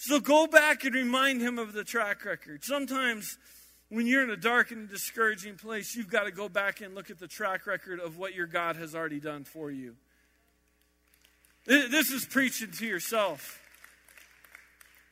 So 0.04 0.18
go 0.18 0.48
back 0.48 0.82
and 0.82 0.96
remind 0.96 1.40
him 1.40 1.60
of 1.60 1.74
the 1.74 1.84
track 1.84 2.24
record. 2.24 2.64
Sometimes 2.64 3.38
when 3.88 4.08
you're 4.08 4.24
in 4.24 4.30
a 4.30 4.36
dark 4.36 4.72
and 4.72 4.90
discouraging 4.90 5.54
place, 5.54 5.94
you've 5.94 6.10
got 6.10 6.24
to 6.24 6.32
go 6.32 6.48
back 6.48 6.80
and 6.80 6.96
look 6.96 7.08
at 7.08 7.20
the 7.20 7.28
track 7.28 7.68
record 7.68 8.00
of 8.00 8.18
what 8.18 8.34
your 8.34 8.48
God 8.48 8.74
has 8.74 8.96
already 8.96 9.20
done 9.20 9.44
for 9.44 9.70
you. 9.70 9.94
This 11.66 12.10
is 12.10 12.26
preaching 12.26 12.72
to 12.72 12.84
yourself. 12.84 13.60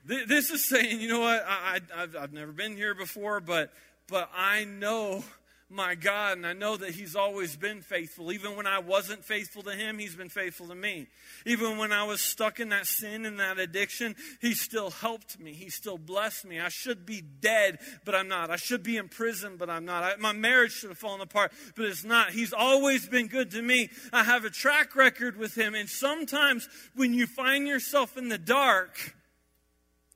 This 0.04 0.50
is 0.50 0.68
saying, 0.68 1.00
you 1.00 1.06
know 1.06 1.20
what, 1.20 1.44
I, 1.46 1.78
have 1.94 2.32
never 2.32 2.50
been 2.50 2.74
here 2.74 2.96
before, 2.96 3.38
but, 3.38 3.72
but 4.08 4.28
I 4.36 4.64
know 4.64 5.22
my 5.70 5.94
God, 5.94 6.36
and 6.36 6.46
I 6.46 6.52
know 6.52 6.76
that 6.76 6.90
He's 6.90 7.14
always 7.14 7.56
been 7.56 7.80
faithful. 7.80 8.32
Even 8.32 8.56
when 8.56 8.66
I 8.66 8.80
wasn't 8.80 9.24
faithful 9.24 9.62
to 9.62 9.70
Him, 9.70 9.98
He's 9.98 10.16
been 10.16 10.28
faithful 10.28 10.66
to 10.68 10.74
me. 10.74 11.06
Even 11.46 11.78
when 11.78 11.92
I 11.92 12.02
was 12.04 12.20
stuck 12.20 12.58
in 12.58 12.70
that 12.70 12.86
sin 12.86 13.24
and 13.24 13.38
that 13.38 13.58
addiction, 13.58 14.16
He 14.40 14.54
still 14.54 14.90
helped 14.90 15.38
me. 15.38 15.52
He 15.52 15.70
still 15.70 15.98
blessed 15.98 16.44
me. 16.44 16.58
I 16.58 16.68
should 16.68 17.06
be 17.06 17.22
dead, 17.22 17.78
but 18.04 18.14
I'm 18.14 18.28
not. 18.28 18.50
I 18.50 18.56
should 18.56 18.82
be 18.82 18.96
in 18.96 19.08
prison, 19.08 19.56
but 19.56 19.70
I'm 19.70 19.84
not. 19.84 20.02
I, 20.02 20.16
my 20.16 20.32
marriage 20.32 20.72
should 20.72 20.90
have 20.90 20.98
fallen 20.98 21.20
apart, 21.20 21.52
but 21.76 21.86
it's 21.86 22.04
not. 22.04 22.30
He's 22.30 22.52
always 22.52 23.06
been 23.06 23.28
good 23.28 23.52
to 23.52 23.62
me. 23.62 23.90
I 24.12 24.24
have 24.24 24.44
a 24.44 24.50
track 24.50 24.96
record 24.96 25.36
with 25.36 25.56
Him, 25.56 25.74
and 25.74 25.88
sometimes 25.88 26.68
when 26.94 27.14
you 27.14 27.26
find 27.26 27.68
yourself 27.68 28.16
in 28.16 28.28
the 28.28 28.38
dark, 28.38 29.14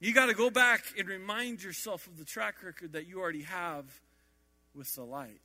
you 0.01 0.13
got 0.13 0.27
to 0.27 0.35
go 0.35 0.51
back 0.51 0.85
and 0.99 1.09
remind 1.09 1.63
yourself 1.63 2.07
of 2.07 2.19
the 2.19 2.25
track 2.25 2.63
record 2.63 2.93
that 2.93 3.07
you 3.07 3.21
already 3.21 3.43
have 3.43 3.85
with 4.75 4.95
the 4.95 5.03
light. 5.03 5.41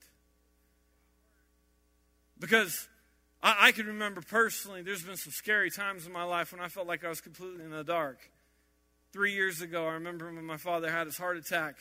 Because 2.40 2.88
I, 3.44 3.68
I, 3.68 3.72
can 3.72 3.88
remember 3.88 4.22
personally, 4.22 4.82
there's 4.82 5.04
been 5.04 5.18
some 5.18 5.34
scary 5.34 5.70
times 5.70 6.06
in 6.06 6.14
my 6.14 6.24
life 6.24 6.52
when 6.52 6.62
I 6.62 6.68
felt 6.68 6.88
like 6.88 7.04
I 7.04 7.10
was 7.10 7.22
completely 7.22 7.64
in 7.64 7.72
the 7.72 7.84
dark. 7.84 8.20
three 9.12 9.34
years 9.34 9.62
ago, 9.62 9.88
I 9.88 9.94
remember 9.94 10.32
when 10.32 10.46
my 10.46 10.58
father 10.58 10.90
had 10.90 11.08
his 11.08 11.18
heart 11.18 11.38
attack. 11.38 11.76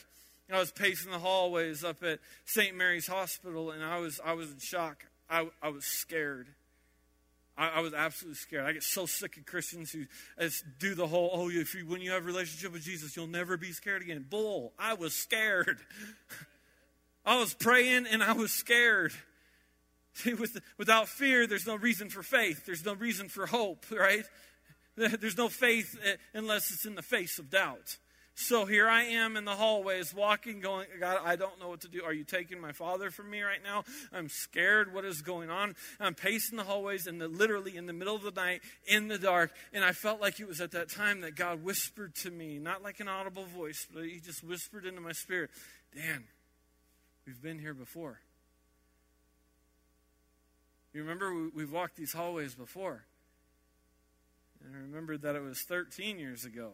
And 0.49 0.57
I 0.57 0.61
was 0.61 0.73
pacing 0.73 1.13
the 1.13 1.19
hallways 1.19 1.85
up 1.85 2.03
at 2.03 2.21
St. 2.47 2.75
Mary's 2.75 3.07
Hospital, 3.07 3.71
and 3.71 3.85
I 3.85 3.99
was, 3.99 4.19
I 4.25 4.33
was 4.33 4.51
in 4.51 4.59
shock. 4.59 5.05
I, 5.29 5.47
I 5.63 5.69
was 5.69 5.85
scared. 5.85 6.49
I, 7.59 7.81
was 7.81 7.93
absolutely 7.93 8.37
scared. 8.37 8.65
I 8.65 8.73
get 8.73 8.85
so 8.85 9.05
sick 9.05 9.37
of 9.37 9.45
Christians 9.45 9.91
who 9.91 10.05
do 10.79 10.95
the 10.95 11.09
whole, 11.09 11.31
oh, 11.33 11.51
if 11.51 11.75
you, 11.75 11.87
when 11.87 12.01
you 12.01 12.13
have 12.13 12.23
a 12.23 12.27
relationship 12.27 12.73
with 12.73 12.83
Jesus, 12.83 13.17
you'll 13.17 13.27
never 13.27 13.57
be 13.57 13.73
scared 13.73 14.01
again. 14.01 14.25
Bull. 14.29 14.73
I 14.79 14.95
was 14.95 15.13
scared. 15.13 15.79
I 17.29 17.39
was 17.39 17.53
praying 17.53 18.07
and 18.11 18.23
I 18.23 18.33
was 18.33 18.53
scared. 18.53 19.13
See, 20.15 20.33
with, 20.33 20.59
without 20.79 21.09
fear, 21.09 21.47
there's 21.47 21.67
no 21.67 21.77
reason 21.77 22.09
for 22.09 22.23
faith. 22.23 22.65
There's 22.65 22.87
no 22.87 22.95
reason 22.95 23.29
for 23.29 23.47
hope, 23.47 23.85
right? 23.91 24.25
There's 24.97 25.37
no 25.37 25.49
faith 25.49 25.97
eh, 26.05 26.17
unless 26.35 26.73
it's 26.73 26.85
in 26.85 26.97
the 26.97 27.03
face 27.03 27.39
of 27.39 27.51
doubt. 27.51 27.99
So 28.35 28.65
here 28.65 28.89
I 28.89 29.03
am 29.03 29.37
in 29.37 29.45
the 29.45 29.53
hallways 29.53 30.15
walking, 30.15 30.61
going, 30.61 30.87
God, 30.99 31.21
I 31.25 31.37
don't 31.37 31.61
know 31.61 31.69
what 31.69 31.83
to 31.83 31.89
do. 31.89 32.03
Are 32.03 32.13
you 32.13 32.25
taking 32.25 32.61
my 32.61 32.73
father 32.73 33.11
from 33.11 33.31
me 33.31 33.43
right 33.43 33.63
now? 33.63 33.85
I'm 34.13 34.29
scared. 34.29 34.95
What 34.95 35.05
is 35.05 35.23
going 35.23 35.51
on? 35.51 35.75
I'm 36.01 36.15
pacing 36.15 36.57
the 36.57 36.65
hallways 36.65 37.07
and 37.07 37.21
literally 37.21 37.77
in 37.77 37.87
the 37.87 37.93
middle 37.93 38.17
of 38.17 38.23
the 38.23 38.31
night 38.31 38.63
in 38.87 39.09
the 39.09 39.19
dark. 39.19 39.53
And 39.73 39.85
I 39.85 39.93
felt 39.93 40.21
like 40.21 40.41
it 40.41 40.49
was 40.49 40.61
at 40.61 40.73
that 40.73 40.89
time 40.89 41.21
that 41.21 41.37
God 41.37 41.63
whispered 41.63 42.15
to 42.17 42.31
me, 42.31 42.59
not 42.59 42.83
like 42.83 43.01
an 43.01 43.09
audible 43.09 43.45
voice, 43.45 43.87
but 43.93 44.05
He 44.05 44.19
just 44.19 44.43
whispered 44.43 44.87
into 44.87 45.01
my 45.01 45.13
spirit, 45.13 45.51
Dan, 45.95 46.25
we've 47.29 47.43
been 47.43 47.59
here 47.59 47.75
before. 47.75 48.21
You 50.95 51.03
remember 51.03 51.51
we've 51.55 51.71
walked 51.71 51.97
these 51.97 52.15
hallways 52.15 52.55
before. 52.55 53.05
And 54.65 54.75
I 54.75 54.79
remembered 54.79 55.21
that 55.21 55.37
it 55.37 55.43
was 55.43 55.61
13 55.69 56.19
years 56.19 56.47
ago 56.47 56.73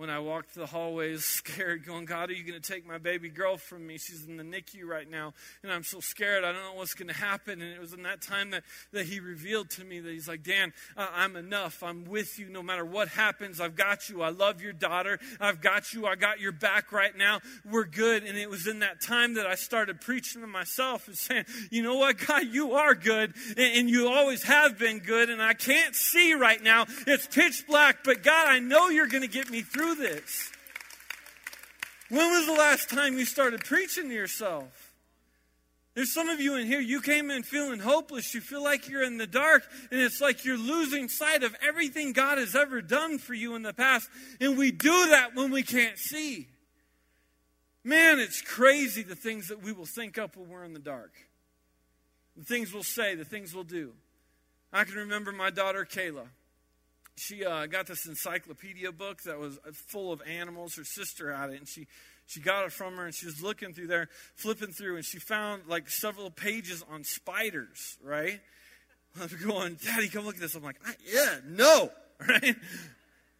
when 0.00 0.08
I 0.08 0.18
walked 0.18 0.54
the 0.54 0.64
hallways 0.64 1.26
scared, 1.26 1.84
going, 1.84 2.06
God, 2.06 2.30
are 2.30 2.32
you 2.32 2.42
going 2.42 2.58
to 2.58 2.72
take 2.72 2.86
my 2.86 2.96
baby 2.96 3.28
girl 3.28 3.58
from 3.58 3.86
me? 3.86 3.98
She's 3.98 4.24
in 4.24 4.38
the 4.38 4.42
NICU 4.42 4.86
right 4.86 5.08
now, 5.08 5.34
and 5.62 5.70
I'm 5.70 5.82
so 5.82 6.00
scared. 6.00 6.42
I 6.42 6.52
don't 6.52 6.62
know 6.62 6.72
what's 6.72 6.94
going 6.94 7.08
to 7.08 7.14
happen. 7.14 7.60
And 7.60 7.70
it 7.70 7.78
was 7.78 7.92
in 7.92 8.04
that 8.04 8.22
time 8.22 8.48
that, 8.52 8.62
that 8.92 9.04
He 9.04 9.20
revealed 9.20 9.68
to 9.72 9.84
me 9.84 10.00
that 10.00 10.10
He's 10.10 10.26
like, 10.26 10.42
Dan, 10.42 10.72
uh, 10.96 11.08
I'm 11.14 11.36
enough. 11.36 11.82
I'm 11.82 12.06
with 12.06 12.38
you 12.38 12.48
no 12.48 12.62
matter 12.62 12.82
what 12.82 13.08
happens. 13.08 13.60
I've 13.60 13.76
got 13.76 14.08
you. 14.08 14.22
I 14.22 14.30
love 14.30 14.62
your 14.62 14.72
daughter. 14.72 15.20
I've 15.38 15.60
got 15.60 15.92
you. 15.92 16.06
I 16.06 16.14
got 16.14 16.40
your 16.40 16.52
back 16.52 16.92
right 16.92 17.14
now. 17.14 17.40
We're 17.70 17.84
good. 17.84 18.22
And 18.22 18.38
it 18.38 18.48
was 18.48 18.66
in 18.66 18.78
that 18.78 19.02
time 19.02 19.34
that 19.34 19.46
I 19.46 19.54
started 19.54 20.00
preaching 20.00 20.40
to 20.40 20.46
myself 20.46 21.08
and 21.08 21.16
saying, 21.16 21.44
you 21.70 21.82
know 21.82 21.96
what, 21.96 22.16
God, 22.26 22.46
you 22.50 22.72
are 22.72 22.94
good, 22.94 23.34
and, 23.50 23.74
and 23.74 23.90
you 23.90 24.08
always 24.08 24.44
have 24.44 24.78
been 24.78 25.00
good, 25.00 25.28
and 25.28 25.42
I 25.42 25.52
can't 25.52 25.94
see 25.94 26.32
right 26.32 26.62
now. 26.62 26.86
It's 27.06 27.26
pitch 27.26 27.66
black, 27.68 27.98
but 28.02 28.22
God, 28.22 28.48
I 28.48 28.60
know 28.60 28.88
you're 28.88 29.06
going 29.06 29.24
to 29.24 29.28
get 29.28 29.50
me 29.50 29.60
through 29.60 29.89
this. 29.94 30.50
When 32.08 32.30
was 32.30 32.46
the 32.46 32.52
last 32.52 32.90
time 32.90 33.18
you 33.18 33.24
started 33.24 33.64
preaching 33.64 34.08
to 34.08 34.14
yourself? 34.14 34.92
There's 35.94 36.12
some 36.12 36.28
of 36.28 36.40
you 36.40 36.54
in 36.56 36.66
here, 36.66 36.80
you 36.80 37.00
came 37.00 37.30
in 37.30 37.42
feeling 37.42 37.80
hopeless. 37.80 38.34
You 38.34 38.40
feel 38.40 38.62
like 38.62 38.88
you're 38.88 39.02
in 39.02 39.18
the 39.18 39.26
dark, 39.26 39.64
and 39.90 40.00
it's 40.00 40.20
like 40.20 40.44
you're 40.44 40.58
losing 40.58 41.08
sight 41.08 41.42
of 41.42 41.54
everything 41.66 42.12
God 42.12 42.38
has 42.38 42.54
ever 42.54 42.80
done 42.80 43.18
for 43.18 43.34
you 43.34 43.54
in 43.54 43.62
the 43.62 43.72
past. 43.72 44.08
And 44.40 44.56
we 44.56 44.70
do 44.70 45.08
that 45.10 45.34
when 45.34 45.50
we 45.50 45.62
can't 45.62 45.98
see. 45.98 46.48
Man, 47.82 48.18
it's 48.18 48.40
crazy 48.40 49.02
the 49.02 49.16
things 49.16 49.48
that 49.48 49.62
we 49.62 49.72
will 49.72 49.86
think 49.86 50.16
up 50.16 50.36
when 50.36 50.48
we're 50.48 50.64
in 50.64 50.74
the 50.74 50.78
dark. 50.78 51.12
The 52.36 52.44
things 52.44 52.72
we'll 52.72 52.82
say, 52.82 53.14
the 53.14 53.24
things 53.24 53.54
we'll 53.54 53.64
do. 53.64 53.92
I 54.72 54.84
can 54.84 54.94
remember 54.94 55.32
my 55.32 55.50
daughter, 55.50 55.84
Kayla 55.84 56.28
she 57.20 57.44
uh, 57.44 57.66
got 57.66 57.86
this 57.86 58.06
encyclopedia 58.06 58.90
book 58.92 59.22
that 59.22 59.38
was 59.38 59.58
uh, 59.58 59.72
full 59.72 60.12
of 60.12 60.22
animals. 60.26 60.74
Her 60.76 60.84
sister 60.84 61.32
had 61.34 61.50
it, 61.50 61.58
and 61.58 61.68
she 61.68 61.86
she 62.26 62.40
got 62.40 62.64
it 62.64 62.72
from 62.72 62.96
her, 62.96 63.04
and 63.04 63.14
she 63.14 63.26
was 63.26 63.42
looking 63.42 63.74
through 63.74 63.88
there, 63.88 64.08
flipping 64.34 64.72
through, 64.72 64.96
and 64.96 65.04
she 65.04 65.18
found 65.18 65.66
like 65.66 65.90
several 65.90 66.30
pages 66.30 66.82
on 66.90 67.04
spiders. 67.04 67.98
Right? 68.02 68.40
I'm 69.20 69.28
going, 69.46 69.76
Daddy, 69.84 70.08
come 70.08 70.24
look 70.24 70.36
at 70.36 70.40
this. 70.40 70.54
I'm 70.54 70.62
like, 70.62 70.80
yeah, 71.04 71.36
no, 71.46 71.90
right? 72.28 72.56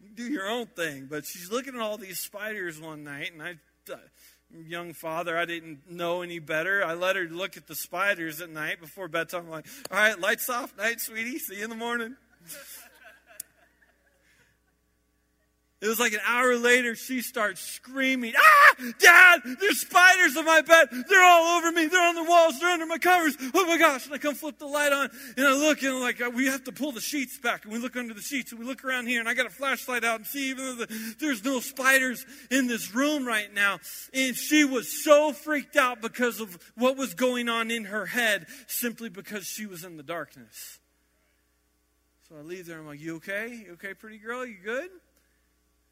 You 0.00 0.10
do 0.14 0.24
your 0.24 0.48
own 0.48 0.66
thing. 0.66 1.06
But 1.08 1.24
she's 1.24 1.50
looking 1.50 1.74
at 1.74 1.80
all 1.80 1.96
these 1.96 2.18
spiders 2.18 2.80
one 2.80 3.04
night, 3.04 3.32
and 3.32 3.42
I. 3.42 3.54
Uh, 3.90 3.96
young 4.66 4.92
father, 4.92 5.38
I 5.38 5.44
didn't 5.44 5.88
know 5.88 6.22
any 6.22 6.40
better. 6.40 6.84
I 6.84 6.94
let 6.94 7.14
her 7.14 7.22
look 7.22 7.56
at 7.56 7.68
the 7.68 7.76
spiders 7.76 8.40
at 8.40 8.50
night 8.50 8.80
before 8.80 9.06
bedtime. 9.06 9.44
I'm 9.44 9.50
like, 9.50 9.66
all 9.90 9.96
right, 9.96 10.18
lights 10.18 10.50
off, 10.50 10.76
night, 10.76 11.00
sweetie. 11.00 11.38
See 11.38 11.58
you 11.58 11.64
in 11.64 11.70
the 11.70 11.76
morning. 11.76 12.16
It 15.80 15.88
was 15.88 15.98
like 15.98 16.12
an 16.12 16.20
hour 16.26 16.56
later, 16.56 16.94
she 16.94 17.22
starts 17.22 17.62
screaming, 17.62 18.34
Ah, 18.36 18.74
Dad, 18.98 19.40
there's 19.58 19.80
spiders 19.80 20.36
on 20.36 20.44
my 20.44 20.60
bed. 20.60 20.88
They're 21.08 21.24
all 21.24 21.56
over 21.56 21.72
me. 21.72 21.86
They're 21.86 22.06
on 22.06 22.16
the 22.16 22.24
walls. 22.24 22.60
They're 22.60 22.68
under 22.68 22.84
my 22.84 22.98
covers. 22.98 23.34
Oh 23.54 23.66
my 23.66 23.78
gosh. 23.78 24.04
And 24.04 24.14
I 24.14 24.18
come 24.18 24.34
flip 24.34 24.58
the 24.58 24.66
light 24.66 24.92
on 24.92 25.08
and 25.38 25.46
I 25.46 25.52
look 25.54 25.82
and 25.82 25.94
I'm 25.94 26.00
like, 26.00 26.20
we 26.34 26.46
have 26.46 26.64
to 26.64 26.72
pull 26.72 26.92
the 26.92 27.00
sheets 27.00 27.38
back. 27.38 27.64
And 27.64 27.72
we 27.72 27.78
look 27.78 27.96
under 27.96 28.12
the 28.12 28.20
sheets 28.20 28.52
and 28.52 28.60
we 28.60 28.66
look 28.66 28.84
around 28.84 29.06
here 29.06 29.20
and 29.20 29.28
I 29.28 29.32
got 29.32 29.46
a 29.46 29.50
flashlight 29.50 30.04
out 30.04 30.16
and 30.16 30.26
see 30.26 30.50
even 30.50 30.64
though 30.64 30.84
the, 30.84 31.14
there's 31.18 31.42
no 31.44 31.60
spiders 31.60 32.26
in 32.50 32.66
this 32.66 32.94
room 32.94 33.26
right 33.26 33.52
now. 33.54 33.78
And 34.12 34.36
she 34.36 34.64
was 34.64 35.02
so 35.02 35.32
freaked 35.32 35.76
out 35.76 36.02
because 36.02 36.40
of 36.40 36.58
what 36.74 36.98
was 36.98 37.14
going 37.14 37.48
on 37.48 37.70
in 37.70 37.86
her 37.86 38.04
head 38.04 38.46
simply 38.66 39.08
because 39.08 39.46
she 39.46 39.64
was 39.64 39.82
in 39.82 39.96
the 39.96 40.02
darkness. 40.02 40.78
So 42.28 42.36
I 42.36 42.42
leave 42.42 42.66
there. 42.66 42.78
I'm 42.78 42.86
like, 42.86 43.00
you 43.00 43.16
okay? 43.16 43.64
You 43.66 43.72
okay, 43.72 43.94
pretty 43.94 44.18
girl? 44.18 44.44
You 44.44 44.56
good? 44.62 44.90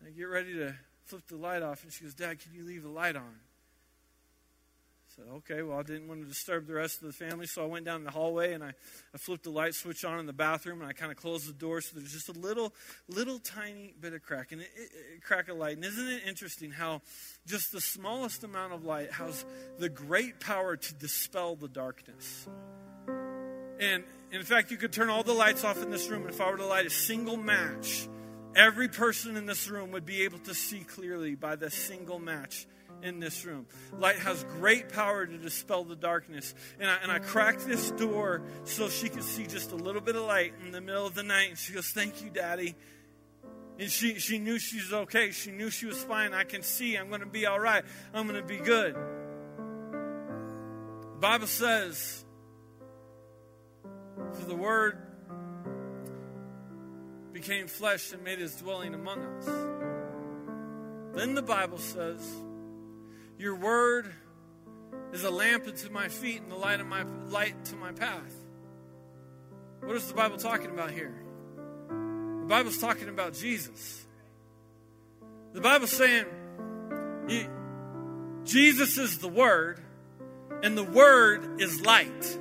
I 0.04 0.11
get 0.11 0.24
ready 0.24 0.54
to 0.54 0.74
flip 1.04 1.26
the 1.28 1.37
light 1.37 1.62
off, 1.62 1.82
and 1.82 1.92
she 1.92 2.04
goes, 2.04 2.14
Dad, 2.14 2.38
can 2.38 2.54
you 2.54 2.64
leave 2.64 2.82
the 2.82 2.88
light 2.88 3.16
on? 3.16 3.22
I 5.08 5.16
said, 5.16 5.24
okay, 5.37 5.62
well, 5.62 5.78
I 5.78 5.82
didn't 5.82 6.06
want 6.06 6.20
to 6.20 6.28
disturb 6.28 6.66
the 6.66 6.74
rest 6.74 7.02
of 7.02 7.06
the 7.08 7.12
family, 7.12 7.46
so 7.46 7.62
I 7.62 7.66
went 7.66 7.84
down 7.84 8.04
the 8.04 8.11
hallway 8.11 8.52
and 8.52 8.62
I, 8.62 8.74
I 9.12 9.18
flipped 9.18 9.42
the 9.42 9.50
light 9.50 9.74
switch 9.74 10.04
on 10.04 10.20
in 10.20 10.26
the 10.26 10.32
bathroom, 10.32 10.80
and 10.80 10.88
I 10.88 10.92
kind 10.92 11.11
of 11.11 11.16
closed 11.16 11.48
the 11.48 11.54
door 11.54 11.80
so 11.80 11.96
there's 11.96 12.12
just 12.12 12.28
a 12.28 12.38
little, 12.38 12.72
little 13.08 13.40
tiny 13.40 13.94
bit 14.00 14.12
of 14.12 14.22
crack, 14.22 14.52
and 14.52 14.61
it, 14.61 14.68
it, 14.76 14.90
it, 15.16 15.24
crack 15.24 15.48
of 15.48 15.56
light. 15.56 15.76
And 15.76 15.84
isn't 15.84 16.08
it 16.08 16.22
interesting 16.26 16.70
how 16.70 17.02
just 17.46 17.72
the 17.72 17.80
smallest 17.80 18.44
amount 18.44 18.74
of 18.74 18.84
light 18.84 19.11
has 19.12 19.44
the 19.78 19.88
great 19.88 20.38
power 20.38 20.76
to 20.76 20.94
dispel 20.94 21.56
the 21.56 21.68
darkness? 21.68 22.46
And 23.80 24.04
in 24.30 24.42
fact, 24.42 24.70
you 24.70 24.76
could 24.76 24.92
turn 24.92 25.08
all 25.08 25.22
the 25.22 25.32
lights 25.32 25.64
off 25.64 25.82
in 25.82 25.90
this 25.90 26.08
room, 26.08 26.22
and 26.22 26.30
if 26.30 26.40
I 26.40 26.50
were 26.50 26.58
to 26.58 26.66
light 26.66 26.87
a 26.87 26.90
single 26.90 27.37
match, 27.37 28.08
Every 28.54 28.88
person 28.88 29.37
in 29.37 29.46
this 29.46 29.68
room 29.68 29.92
would 29.92 30.06
be 30.06 30.22
able 30.22 30.38
to 30.40 30.54
see 30.54 30.80
clearly 30.80 31.34
by 31.34 31.56
the 31.56 31.70
single 31.70 32.18
match 32.18 32.66
in 33.02 33.20
this 33.20 33.44
room. 33.44 33.66
Light 33.98 34.16
has 34.16 34.44
great 34.44 34.88
power 34.92 35.26
to 35.26 35.38
dispel 35.38 35.84
the 35.84 35.96
darkness. 35.96 36.54
And 36.80 36.90
I, 36.90 36.96
and 37.02 37.12
I 37.12 37.18
cracked 37.18 37.66
this 37.66 37.90
door 37.92 38.42
so 38.64 38.88
she 38.88 39.08
could 39.08 39.22
see 39.22 39.46
just 39.46 39.72
a 39.72 39.76
little 39.76 40.00
bit 40.00 40.16
of 40.16 40.22
light 40.22 40.54
in 40.64 40.72
the 40.72 40.80
middle 40.80 41.06
of 41.06 41.14
the 41.14 41.22
night. 41.22 41.50
And 41.50 41.58
she 41.58 41.72
goes, 41.72 41.88
Thank 41.90 42.22
you, 42.22 42.30
Daddy. 42.30 42.74
And 43.78 43.90
she, 43.90 44.18
she 44.18 44.38
knew 44.38 44.58
she 44.58 44.78
was 44.78 44.92
okay. 44.92 45.30
She 45.30 45.52
knew 45.52 45.70
she 45.70 45.87
was 45.87 46.02
fine. 46.02 46.34
I 46.34 46.42
can 46.42 46.62
see. 46.62 46.96
I'm 46.96 47.08
going 47.08 47.20
to 47.20 47.26
be 47.26 47.46
all 47.46 47.61
right. 47.61 47.84
I'm 48.12 48.26
going 48.26 48.40
to 48.40 48.46
be 48.46 48.56
good. 48.56 48.96
The 51.18 51.20
Bible 51.20 51.46
says, 51.46 52.24
for 54.34 54.44
the 54.44 54.54
word 54.54 55.08
became 57.33 57.67
flesh 57.67 58.12
and 58.12 58.23
made 58.25 58.38
his 58.38 58.55
dwelling 58.57 58.95
among 58.95 59.25
us. 59.25 59.47
Then 61.14 61.35
the 61.35 61.43
Bible 61.43 61.79
says, 61.79 62.21
Your 63.38 63.57
word 63.57 64.12
is 65.12 65.25
a 65.25 65.31
lamp 65.31 65.67
unto 65.67 65.91
my 65.91 66.09
feet 66.09 66.43
and 66.43 66.51
the 66.51 66.57
light 66.57 66.81
of 66.81 66.87
my 66.87 67.05
light 67.29 67.64
to 67.67 67.77
my 67.77 67.93
path. 67.93 68.35
What 69.81 69.97
is 69.97 70.07
the 70.07 70.14
Bible 70.14 70.37
talking 70.37 70.71
about 70.71 70.91
here? 70.91 71.14
The 71.88 72.47
Bible's 72.47 72.79
talking 72.79 73.09
about 73.09 73.35
Jesus. 73.35 74.05
The 75.53 75.61
Bible's 75.61 75.93
saying 75.93 76.27
Jesus 78.45 78.97
is 78.99 79.19
the 79.19 79.29
Word, 79.29 79.81
and 80.62 80.77
the 80.77 80.85
Word 80.85 81.61
is 81.61 81.81
light. 81.81 82.38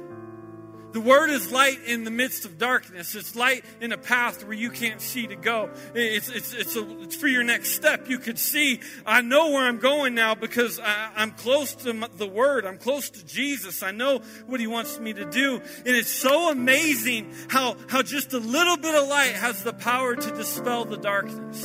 The 0.97 1.03
word 1.03 1.29
is 1.29 1.51
light 1.51 1.77
in 1.86 2.05
the 2.05 2.10
midst 2.10 2.45
of 2.45 2.57
darkness. 2.57 3.13
It's 3.13 3.36
light 3.36 3.63
in 3.79 3.91
a 3.91 3.99
path 3.99 4.43
where 4.43 4.57
you 4.57 4.71
can't 4.71 4.99
see 4.99 5.27
to 5.27 5.36
go. 5.36 5.69
It's, 5.93 6.27
it's, 6.27 6.55
it's, 6.55 6.75
a, 6.75 7.01
it's 7.01 7.15
for 7.15 7.27
your 7.27 7.43
next 7.43 7.75
step. 7.75 8.10
You 8.10 8.17
could 8.17 8.39
see, 8.39 8.81
I 9.05 9.21
know 9.21 9.51
where 9.51 9.67
I'm 9.67 9.77
going 9.77 10.15
now 10.15 10.33
because 10.33 10.79
I, 10.79 11.12
I'm 11.15 11.33
close 11.33 11.75
to 11.75 12.10
the 12.15 12.25
word. 12.25 12.65
I'm 12.65 12.79
close 12.79 13.12
to 13.12 13.23
Jesus. 13.23 13.83
I 13.83 13.91
know 13.91 14.21
what 14.48 14.60
he 14.60 14.65
wants 14.65 15.00
me 15.00 15.13
to 15.13 15.25
do. 15.25 15.58
And 15.58 15.95
it's 15.95 16.10
so 16.10 16.50
amazing 16.50 17.31
how, 17.48 17.75
how 17.87 18.02
just 18.02 18.33
a 18.33 18.39
little 18.39 18.77
bit 18.77 18.95
of 18.95 19.08
light 19.08 19.33
has 19.33 19.62
the 19.62 19.73
power 19.73 20.15
to 20.15 20.31
dispel 20.31 20.85
the 20.85 20.98
darkness. 20.98 21.63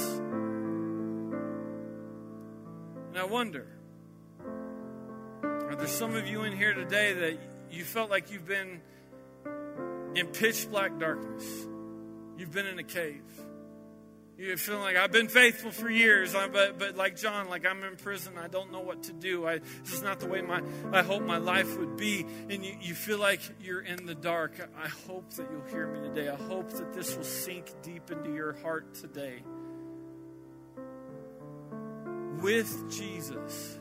And 3.08 3.16
I 3.16 3.24
wonder, 3.24 3.66
are 5.42 5.74
there 5.74 5.86
some 5.86 6.16
of 6.16 6.28
you 6.28 6.42
in 6.42 6.54
here 6.54 6.74
today 6.74 7.14
that 7.14 7.38
you 7.70 7.82
felt 7.82 8.10
like 8.10 8.30
you've 8.30 8.46
been 8.46 8.82
in 10.14 10.26
pitch 10.28 10.70
black 10.70 10.98
darkness. 10.98 11.44
You've 12.36 12.52
been 12.52 12.66
in 12.66 12.78
a 12.78 12.84
cave. 12.84 13.22
You're 14.38 14.56
feeling 14.56 14.82
like 14.82 14.96
I've 14.96 15.12
been 15.12 15.28
faithful 15.28 15.70
for 15.70 15.88
years, 15.88 16.32
but, 16.32 16.78
but 16.78 16.96
like 16.96 17.16
John, 17.16 17.48
like 17.48 17.64
I'm 17.64 17.84
in 17.84 17.96
prison. 17.96 18.32
I 18.38 18.48
don't 18.48 18.72
know 18.72 18.80
what 18.80 19.04
to 19.04 19.12
do. 19.12 19.46
I, 19.46 19.58
this 19.58 19.92
is 19.92 20.02
not 20.02 20.20
the 20.20 20.26
way 20.26 20.40
my, 20.40 20.62
I 20.92 21.02
hope 21.02 21.22
my 21.22 21.36
life 21.36 21.78
would 21.78 21.96
be. 21.96 22.26
And 22.50 22.64
you, 22.64 22.74
you 22.80 22.94
feel 22.94 23.18
like 23.18 23.40
you're 23.60 23.82
in 23.82 24.06
the 24.06 24.14
dark. 24.16 24.52
I 24.76 24.88
hope 24.88 25.30
that 25.34 25.46
you'll 25.52 25.68
hear 25.70 25.86
me 25.86 26.00
today. 26.08 26.28
I 26.28 26.34
hope 26.34 26.70
that 26.72 26.92
this 26.92 27.14
will 27.14 27.22
sink 27.22 27.70
deep 27.82 28.10
into 28.10 28.32
your 28.34 28.54
heart 28.54 28.94
today. 28.94 29.44
With 32.40 32.90
Jesus, 32.90 33.78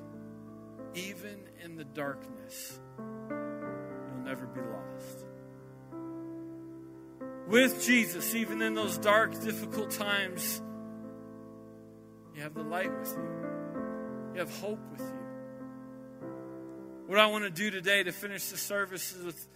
even 0.93 1.39
in 1.63 1.75
the 1.75 1.85
darkness, 1.85 2.77
you'll 2.99 4.25
never 4.25 4.45
be 4.45 4.61
lost 4.61 5.25
with 7.47 7.83
Jesus, 7.83 8.35
even 8.35 8.61
in 8.61 8.73
those 8.73 8.97
dark, 8.97 9.39
difficult 9.41 9.91
times, 9.91 10.61
you 12.35 12.41
have 12.41 12.53
the 12.53 12.63
light 12.63 12.91
with 12.97 13.09
you. 13.17 14.33
You 14.33 14.39
have 14.39 14.59
hope 14.59 14.79
with 14.91 15.01
you. 15.01 15.21
What 17.07 17.19
I 17.19 17.25
want 17.27 17.43
to 17.43 17.49
do 17.49 17.69
today 17.69 18.03
to 18.03 18.11
finish 18.11 18.45
the 18.49 18.57
service 18.57 19.13
is 19.13 19.23
with 19.23 19.47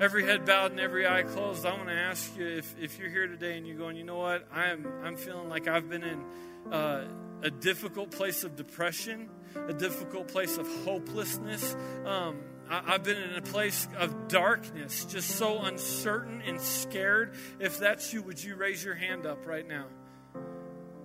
every 0.00 0.24
head 0.24 0.44
bowed 0.44 0.72
and 0.72 0.80
every 0.80 1.06
eye 1.06 1.22
closed. 1.22 1.64
I 1.64 1.72
want 1.72 1.88
to 1.88 1.94
ask 1.94 2.36
you 2.36 2.46
if, 2.46 2.74
if 2.80 2.98
you're 2.98 3.10
here 3.10 3.28
today 3.28 3.56
and 3.56 3.66
you're 3.66 3.76
going, 3.76 3.96
you 3.96 4.04
know 4.04 4.18
what, 4.18 4.48
I'm, 4.52 4.86
I'm 5.04 5.16
feeling 5.16 5.48
like 5.48 5.68
I've 5.68 5.88
been 5.88 6.02
in 6.02 6.24
uh, 6.72 7.06
a 7.42 7.50
difficult 7.50 8.10
place 8.10 8.42
of 8.42 8.56
depression, 8.56 9.28
a 9.68 9.72
difficult 9.72 10.28
place 10.28 10.58
of 10.58 10.66
hopelessness. 10.84 11.76
Um, 12.04 12.40
I've 12.68 13.04
been 13.04 13.16
in 13.16 13.34
a 13.34 13.42
place 13.42 13.86
of 13.96 14.28
darkness, 14.28 15.04
just 15.04 15.30
so 15.30 15.60
uncertain 15.60 16.42
and 16.46 16.60
scared. 16.60 17.34
If 17.60 17.78
that's 17.78 18.12
you, 18.12 18.22
would 18.22 18.42
you 18.42 18.56
raise 18.56 18.84
your 18.84 18.94
hand 18.94 19.26
up 19.26 19.46
right 19.46 19.66
now? 19.66 19.86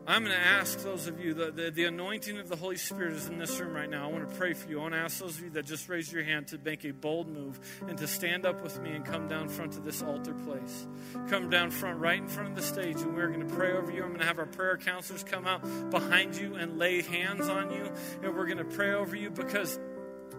I'm 0.08 0.24
going 0.24 0.36
to 0.36 0.44
ask 0.44 0.80
those 0.80 1.06
of 1.06 1.24
you, 1.24 1.36
the, 1.36 1.52
the, 1.52 1.70
the, 1.70 1.86
anointing 1.86 2.40
of 2.40 2.50
the 2.50 2.56
Holy 2.56 2.76
Spirit 2.76 3.14
is 3.14 3.28
in 3.28 3.38
this 3.38 3.60
room 3.60 3.74
right 3.74 3.90
now. 3.90 4.10
I 4.10 4.12
want 4.12 4.28
to 4.28 4.36
pray 4.36 4.54
for 4.54 4.68
you. 4.68 4.80
I 4.80 4.82
want 4.82 4.94
to 4.96 5.00
ask 5.00 5.20
those 5.20 5.38
of 5.38 5.44
you 5.44 5.50
that 5.52 5.66
just 5.66 5.88
raised 5.90 6.12
your 6.12 6.24
hand 6.24 6.48
to 6.48 6.58
make 6.58 6.84
a 6.86 6.92
bold 6.92 7.28
move 7.28 7.60
and 7.88 7.96
to 8.00 8.08
stand 8.08 8.48
up 8.48 8.64
with 8.64 8.82
me 8.82 8.94
and 8.94 9.06
come 9.06 9.28
down 9.28 9.48
front 9.48 9.74
to 9.74 9.80
this 9.80 10.02
altar 10.02 10.34
place. 10.34 10.88
Come 11.30 11.52
down 11.52 11.70
front, 11.70 12.00
right 12.00 12.18
in 12.18 12.28
front 12.28 12.50
of 12.50 12.56
the 12.56 12.64
stage, 12.64 13.00
and 13.00 13.16
we're 13.16 13.28
going 13.28 13.48
to 13.48 13.56
pray 13.56 13.74
over 13.74 13.92
you. 13.92 14.02
I'm 14.02 14.10
going 14.10 14.22
to 14.22 14.26
have 14.26 14.40
our 14.40 14.48
prayer 14.48 14.76
counselors 14.76 15.24
come 15.24 15.46
out 15.46 15.62
behind 15.92 16.36
you 16.36 16.56
and 16.56 16.80
lay 16.80 17.04
hands 17.04 17.48
on 17.48 17.72
you, 17.72 17.88
and 18.24 18.36
we're 18.36 18.48
going 18.48 18.58
to 18.58 18.66
pray 18.66 18.94
over 18.94 19.16
you 19.16 19.30
because 19.30 19.80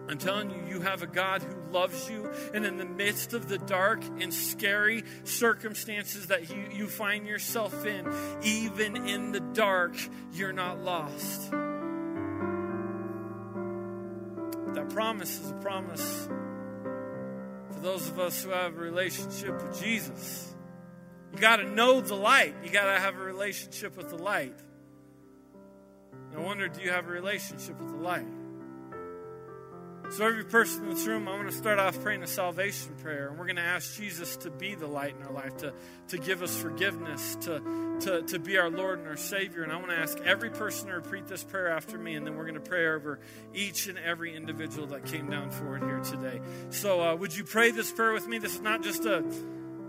I'm 0.09 0.17
telling 0.17 0.49
you, 0.49 0.57
you 0.67 0.81
have 0.81 1.01
a 1.01 1.07
God 1.07 1.41
who 1.43 1.71
loves 1.71 2.09
you. 2.09 2.29
And 2.53 2.65
in 2.65 2.77
the 2.77 2.85
midst 2.85 3.33
of 3.33 3.47
the 3.47 3.57
dark 3.57 4.03
and 4.19 4.33
scary 4.33 5.03
circumstances 5.23 6.27
that 6.27 6.49
you, 6.49 6.67
you 6.73 6.87
find 6.87 7.25
yourself 7.25 7.85
in, 7.85 8.05
even 8.43 9.07
in 9.07 9.31
the 9.31 9.39
dark, 9.39 9.95
you're 10.33 10.53
not 10.53 10.79
lost. 10.83 11.51
That 14.73 14.89
promise 14.89 15.39
is 15.39 15.51
a 15.51 15.55
promise 15.55 16.27
for 17.71 17.79
those 17.79 18.09
of 18.09 18.19
us 18.19 18.43
who 18.43 18.49
have 18.49 18.75
a 18.75 18.81
relationship 18.81 19.61
with 19.63 19.79
Jesus. 19.79 20.53
You 21.31 21.39
got 21.39 21.57
to 21.57 21.65
know 21.65 22.01
the 22.01 22.15
light, 22.15 22.55
you 22.63 22.69
got 22.71 22.93
to 22.93 22.99
have 22.99 23.15
a 23.15 23.23
relationship 23.23 23.95
with 23.95 24.09
the 24.09 24.17
light. 24.17 24.59
I 26.35 26.39
wonder, 26.39 26.67
do 26.67 26.81
you 26.81 26.89
have 26.89 27.07
a 27.07 27.11
relationship 27.11 27.79
with 27.79 27.89
the 27.89 27.97
light? 27.97 28.42
So, 30.13 30.27
every 30.27 30.45
person 30.45 30.83
in 30.83 30.89
this 30.91 31.07
room, 31.07 31.27
I'm 31.27 31.39
going 31.39 31.49
to 31.49 31.57
start 31.57 31.79
off 31.79 31.99
praying 32.03 32.21
a 32.21 32.27
salvation 32.27 32.93
prayer. 33.01 33.29
And 33.29 33.39
we're 33.39 33.47
going 33.47 33.55
to 33.55 33.63
ask 33.63 33.95
Jesus 33.95 34.37
to 34.37 34.51
be 34.51 34.75
the 34.75 34.85
light 34.85 35.15
in 35.19 35.25
our 35.25 35.33
life, 35.33 35.57
to, 35.57 35.73
to 36.09 36.19
give 36.19 36.43
us 36.43 36.55
forgiveness, 36.55 37.35
to, 37.41 37.97
to, 38.01 38.21
to 38.21 38.37
be 38.37 38.59
our 38.59 38.69
Lord 38.69 38.99
and 38.99 39.07
our 39.07 39.17
Savior. 39.17 39.63
And 39.63 39.71
I 39.71 39.77
want 39.77 39.89
to 39.89 39.97
ask 39.97 40.19
every 40.19 40.51
person 40.51 40.89
to 40.89 40.97
repeat 40.97 41.25
this 41.25 41.43
prayer 41.43 41.69
after 41.69 41.97
me. 41.97 42.13
And 42.13 42.27
then 42.27 42.35
we're 42.35 42.43
going 42.43 42.53
to 42.53 42.59
pray 42.59 42.85
over 42.89 43.21
each 43.55 43.87
and 43.87 43.97
every 43.97 44.35
individual 44.35 44.85
that 44.89 45.03
came 45.03 45.31
down 45.31 45.49
forward 45.49 45.81
here 45.81 46.01
today. 46.01 46.41
So, 46.69 47.01
uh, 47.01 47.15
would 47.15 47.35
you 47.35 47.43
pray 47.43 47.71
this 47.71 47.91
prayer 47.91 48.13
with 48.13 48.27
me? 48.27 48.37
This 48.37 48.53
is 48.53 48.61
not 48.61 48.83
just 48.83 49.05
a 49.05 49.25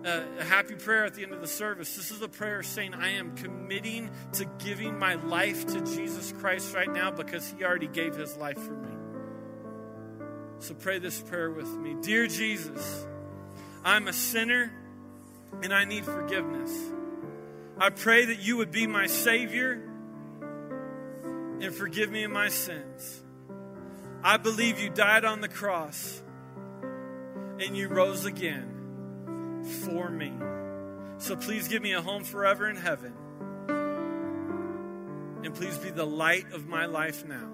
a, 0.05 0.45
happy 0.45 0.75
prayer 0.75 1.05
at 1.05 1.15
the 1.15 1.23
end 1.23 1.33
of 1.33 1.41
the 1.43 1.47
service. 1.47 1.97
This 1.97 2.11
is 2.11 2.23
a 2.23 2.29
prayer 2.29 2.63
saying, 2.63 2.95
I 2.95 3.11
am 3.13 3.35
committing 3.37 4.11
to 4.35 4.47
giving 4.59 4.99
my 4.99 5.15
life 5.15 5.67
to 5.67 5.81
Jesus 5.81 6.33
Christ 6.33 6.75
right 6.75 6.93
now 6.93 7.11
because 7.11 7.53
he 7.57 7.65
already 7.65 7.89
gave 7.89 8.15
his 8.15 8.37
life 8.37 8.59
for 8.59 8.75
me. 8.75 8.94
So 10.61 10.75
pray 10.75 10.99
this 10.99 11.21
prayer 11.21 11.51
with 11.51 11.69
me. 11.69 11.97
Dear 12.01 12.27
Jesus, 12.27 13.07
I'm 13.85 14.09
a 14.09 14.13
sinner 14.13 14.73
and 15.63 15.73
I 15.75 15.85
need 15.85 16.05
forgiveness. 16.05 16.73
I 17.79 17.91
pray 17.91 18.27
that 18.27 18.41
you 18.41 18.57
would 18.59 18.71
be 18.71 18.87
my 18.87 19.07
Savior 19.07 19.73
and 21.61 21.75
forgive 21.75 22.11
me 22.11 22.25
of 22.25 22.31
my 22.31 22.49
sins. 22.49 23.23
I 24.23 24.37
believe 24.39 24.81
you 24.81 24.91
died 24.91 25.25
on 25.25 25.41
the 25.41 25.49
cross 25.49 26.23
and 27.61 27.77
you 27.77 27.89
rose 27.89 28.25
again 28.25 29.63
for 29.85 30.09
me. 30.09 30.33
So 31.19 31.37
please 31.37 31.69
give 31.69 31.83
me 31.83 31.93
a 31.93 32.01
home 32.03 32.25
forever 32.25 32.69
in 32.69 32.77
heaven. 32.77 33.13
And 35.45 35.55
please 35.55 35.77
be 35.79 35.91
the 35.91 36.07
light 36.07 36.53
of 36.53 36.67
my 36.67 36.87
life 36.87 37.27
now. 37.27 37.54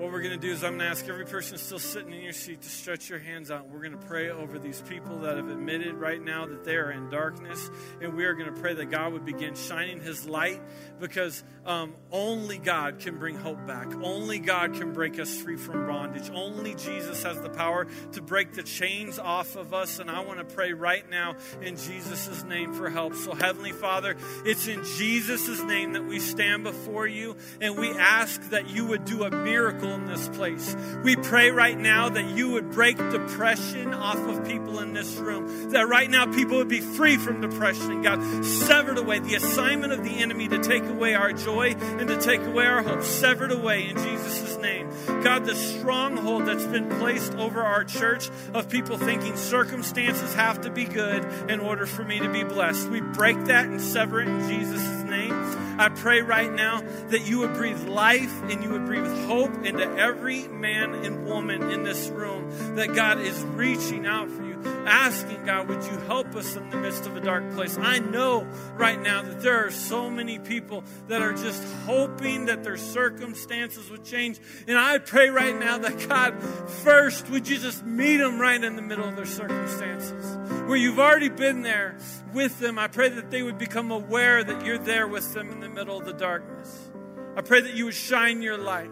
What 0.00 0.12
we're 0.12 0.22
going 0.22 0.40
to 0.40 0.46
do 0.46 0.50
is 0.50 0.64
I'm 0.64 0.78
going 0.78 0.80
to 0.80 0.86
ask 0.86 1.06
every 1.08 1.26
person 1.26 1.58
still 1.58 1.78
sitting 1.78 2.14
in 2.14 2.22
your 2.22 2.32
seat 2.32 2.62
to 2.62 2.68
stretch 2.70 3.10
your 3.10 3.18
hands 3.18 3.50
out. 3.50 3.68
We're 3.68 3.82
going 3.82 3.92
to 3.92 4.06
pray 4.06 4.30
over 4.30 4.58
these 4.58 4.80
people 4.88 5.18
that 5.18 5.36
have 5.36 5.50
admitted 5.50 5.92
right 5.92 6.22
now 6.22 6.46
that 6.46 6.64
they 6.64 6.76
are 6.76 6.90
in 6.90 7.10
darkness. 7.10 7.70
And 8.00 8.14
we 8.14 8.24
are 8.24 8.32
going 8.32 8.50
to 8.50 8.58
pray 8.58 8.72
that 8.72 8.86
God 8.86 9.12
would 9.12 9.26
begin 9.26 9.54
shining 9.54 10.00
his 10.00 10.24
light 10.24 10.62
because 11.00 11.44
um, 11.66 11.92
only 12.10 12.56
God 12.56 13.00
can 13.00 13.18
bring 13.18 13.36
hope 13.36 13.66
back. 13.66 13.94
Only 14.02 14.38
God 14.38 14.72
can 14.72 14.94
break 14.94 15.20
us 15.20 15.36
free 15.36 15.58
from 15.58 15.86
bondage. 15.86 16.30
Only 16.30 16.74
Jesus 16.76 17.22
has 17.22 17.38
the 17.42 17.50
power 17.50 17.86
to 18.12 18.22
break 18.22 18.54
the 18.54 18.62
chains 18.62 19.18
off 19.18 19.54
of 19.54 19.74
us. 19.74 19.98
And 19.98 20.10
I 20.10 20.20
want 20.20 20.38
to 20.38 20.46
pray 20.46 20.72
right 20.72 21.08
now 21.10 21.36
in 21.60 21.76
Jesus' 21.76 22.42
name 22.44 22.72
for 22.72 22.88
help. 22.88 23.16
So, 23.16 23.34
Heavenly 23.34 23.72
Father, 23.72 24.16
it's 24.46 24.66
in 24.66 24.82
Jesus' 24.96 25.62
name 25.62 25.92
that 25.92 26.06
we 26.06 26.20
stand 26.20 26.64
before 26.64 27.06
you 27.06 27.36
and 27.60 27.76
we 27.76 27.90
ask 27.90 28.40
that 28.48 28.70
you 28.70 28.86
would 28.86 29.04
do 29.04 29.24
a 29.24 29.30
miracle 29.30 29.89
in 29.94 30.06
this 30.06 30.28
place. 30.28 30.76
We 31.02 31.16
pray 31.16 31.50
right 31.50 31.78
now 31.78 32.08
that 32.08 32.30
you 32.30 32.50
would 32.50 32.70
break 32.70 32.96
depression 32.96 33.94
off 33.94 34.18
of 34.18 34.46
people 34.46 34.78
in 34.80 34.92
this 34.92 35.16
room. 35.16 35.70
That 35.70 35.88
right 35.88 36.08
now 36.08 36.26
people 36.26 36.58
would 36.58 36.68
be 36.68 36.80
free 36.80 37.16
from 37.16 37.40
depression. 37.40 38.02
God, 38.02 38.44
severed 38.44 38.98
away 38.98 39.20
the 39.20 39.34
assignment 39.34 39.92
of 39.92 40.04
the 40.04 40.18
enemy 40.18 40.48
to 40.48 40.58
take 40.58 40.84
away 40.84 41.14
our 41.14 41.32
joy 41.32 41.74
and 41.78 42.08
to 42.08 42.20
take 42.20 42.40
away 42.42 42.66
our 42.66 42.82
hope. 42.82 43.02
Severed 43.02 43.52
away 43.52 43.88
in 43.88 43.96
Jesus' 43.96 44.56
name. 44.58 44.90
God, 45.22 45.44
the 45.44 45.54
stronghold 45.54 46.46
that's 46.46 46.66
been 46.66 46.88
placed 46.98 47.34
over 47.34 47.62
our 47.62 47.84
church 47.84 48.30
of 48.54 48.68
people 48.68 48.98
thinking 48.98 49.36
circumstances 49.36 50.34
have 50.34 50.62
to 50.62 50.70
be 50.70 50.84
good 50.84 51.24
in 51.50 51.60
order 51.60 51.86
for 51.86 52.04
me 52.04 52.18
to 52.18 52.28
be 52.30 52.44
blessed. 52.44 52.88
We 52.88 53.00
break 53.00 53.44
that 53.46 53.66
and 53.66 53.80
sever 53.80 54.20
it 54.20 54.28
in 54.28 54.48
Jesus' 54.48 55.04
name. 55.04 55.32
I 55.78 55.88
pray 55.88 56.20
right 56.20 56.52
now 56.52 56.82
that 57.08 57.26
you 57.26 57.38
would 57.40 57.54
breathe 57.54 57.88
life 57.88 58.42
and 58.44 58.62
you 58.62 58.70
would 58.70 58.84
breathe 58.84 59.06
hope 59.26 59.64
into 59.64 59.79
every 59.88 60.48
man 60.48 60.94
and 60.94 61.26
woman 61.26 61.70
in 61.70 61.82
this 61.82 62.08
room, 62.08 62.76
that 62.76 62.94
God 62.94 63.18
is 63.20 63.42
reaching 63.42 64.06
out 64.06 64.30
for 64.30 64.42
you, 64.42 64.60
asking, 64.86 65.44
God, 65.44 65.68
would 65.68 65.82
you 65.84 65.98
help 66.06 66.34
us 66.34 66.56
in 66.56 66.68
the 66.70 66.76
midst 66.76 67.06
of 67.06 67.16
a 67.16 67.20
dark 67.20 67.50
place? 67.52 67.78
I 67.78 67.98
know 67.98 68.46
right 68.74 69.00
now 69.00 69.22
that 69.22 69.40
there 69.40 69.66
are 69.66 69.70
so 69.70 70.10
many 70.10 70.38
people 70.38 70.84
that 71.08 71.22
are 71.22 71.32
just 71.32 71.62
hoping 71.86 72.46
that 72.46 72.64
their 72.64 72.76
circumstances 72.76 73.90
would 73.90 74.04
change. 74.04 74.38
And 74.66 74.78
I 74.78 74.98
pray 74.98 75.30
right 75.30 75.58
now 75.58 75.78
that 75.78 76.08
God, 76.08 76.42
first, 76.82 77.28
would 77.30 77.48
you 77.48 77.58
just 77.58 77.84
meet 77.84 78.18
them 78.18 78.38
right 78.38 78.62
in 78.62 78.76
the 78.76 78.82
middle 78.82 79.08
of 79.08 79.16
their 79.16 79.26
circumstances, 79.26 80.36
where 80.66 80.76
you've 80.76 80.98
already 80.98 81.28
been 81.28 81.62
there 81.62 81.96
with 82.32 82.58
them. 82.58 82.78
I 82.78 82.88
pray 82.88 83.08
that 83.08 83.30
they 83.30 83.42
would 83.42 83.58
become 83.58 83.90
aware 83.90 84.42
that 84.44 84.64
you're 84.64 84.78
there 84.78 85.08
with 85.08 85.34
them 85.34 85.50
in 85.50 85.60
the 85.60 85.68
middle 85.68 85.98
of 85.98 86.04
the 86.04 86.12
darkness. 86.12 86.90
I 87.36 87.42
pray 87.42 87.60
that 87.60 87.74
you 87.74 87.86
would 87.86 87.94
shine 87.94 88.42
your 88.42 88.58
light. 88.58 88.90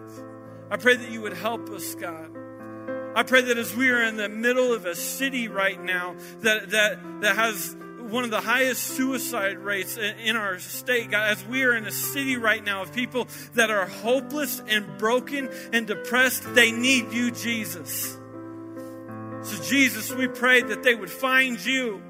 I 0.70 0.76
pray 0.76 0.96
that 0.96 1.10
you 1.10 1.22
would 1.22 1.32
help 1.32 1.70
us, 1.70 1.94
God. 1.94 2.30
I 3.14 3.22
pray 3.22 3.40
that 3.42 3.58
as 3.58 3.74
we 3.74 3.90
are 3.90 4.02
in 4.02 4.16
the 4.16 4.28
middle 4.28 4.72
of 4.72 4.84
a 4.84 4.94
city 4.94 5.48
right 5.48 5.82
now 5.82 6.14
that, 6.40 6.70
that, 6.70 7.20
that 7.22 7.36
has 7.36 7.74
one 7.98 8.24
of 8.24 8.30
the 8.30 8.40
highest 8.40 8.82
suicide 8.82 9.58
rates 9.58 9.96
in 9.96 10.36
our 10.36 10.58
state, 10.58 11.10
God, 11.10 11.30
as 11.30 11.44
we 11.46 11.62
are 11.64 11.74
in 11.74 11.86
a 11.86 11.90
city 11.90 12.36
right 12.36 12.62
now 12.62 12.82
of 12.82 12.92
people 12.92 13.28
that 13.54 13.70
are 13.70 13.86
hopeless 13.86 14.62
and 14.66 14.98
broken 14.98 15.48
and 15.72 15.86
depressed, 15.86 16.54
they 16.54 16.70
need 16.70 17.12
you, 17.12 17.30
Jesus. 17.30 18.18
So, 19.42 19.62
Jesus, 19.62 20.12
we 20.12 20.28
pray 20.28 20.62
that 20.62 20.82
they 20.82 20.94
would 20.94 21.10
find 21.10 21.64
you 21.64 22.02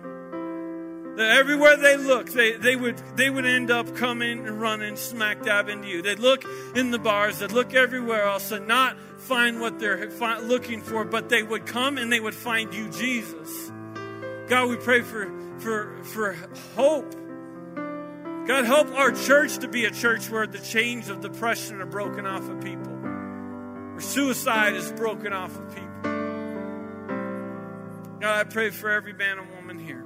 that 1.19 1.37
everywhere 1.37 1.77
they 1.77 1.97
look, 1.97 2.31
they, 2.31 2.53
they, 2.53 2.77
would, 2.77 2.97
they 3.17 3.29
would 3.29 3.45
end 3.45 3.73
up 3.73 3.97
coming 3.97 4.47
and 4.47 4.61
running 4.61 4.95
smack 4.95 5.43
dab 5.43 5.69
into 5.69 5.89
you. 5.89 6.01
They'd 6.01 6.21
look 6.21 6.45
in 6.77 6.93
the 6.93 6.99
bars, 7.01 7.41
they'd 7.41 7.51
look 7.51 7.75
everywhere 7.75 8.23
else 8.23 8.53
and 8.53 8.69
not 8.69 8.97
find 9.19 9.61
what 9.61 9.81
they're 9.81 10.09
looking 10.43 10.81
for, 10.81 11.05
but 11.05 11.29
they 11.29 11.43
would 11.43 11.67
come 11.67 11.99
and 11.99 12.13
they 12.13 12.21
would 12.21 12.37
find 12.37 12.73
you, 12.73 12.89
Jesus. 12.91 13.73
God, 14.47 14.69
we 14.69 14.77
pray 14.77 15.03
for, 15.03 15.29
for, 15.59 16.05
for 16.05 16.37
hope. 16.77 17.13
God, 18.47 18.65
help 18.65 18.89
our 18.95 19.11
church 19.11 19.59
to 19.59 19.69
be 19.69 19.87
a 19.87 19.91
church 19.91 20.31
where 20.31 20.47
the 20.47 20.61
chains 20.61 21.09
of 21.09 21.21
depression 21.21 21.81
are 21.81 21.87
broken 21.87 22.27
off 22.27 22.49
of 22.49 22.61
people, 22.61 22.93
where 22.93 24.01
suicide 24.01 24.75
is 24.75 24.93
broken 24.93 25.33
off 25.33 25.59
of 25.59 25.69
people. 25.75 25.89
God, 28.21 28.39
I 28.39 28.45
pray 28.45 28.71
for 28.71 28.89
every 28.89 29.15
man 29.15 29.41
and 29.41 29.51
woman 29.57 29.81
here. 29.81 29.98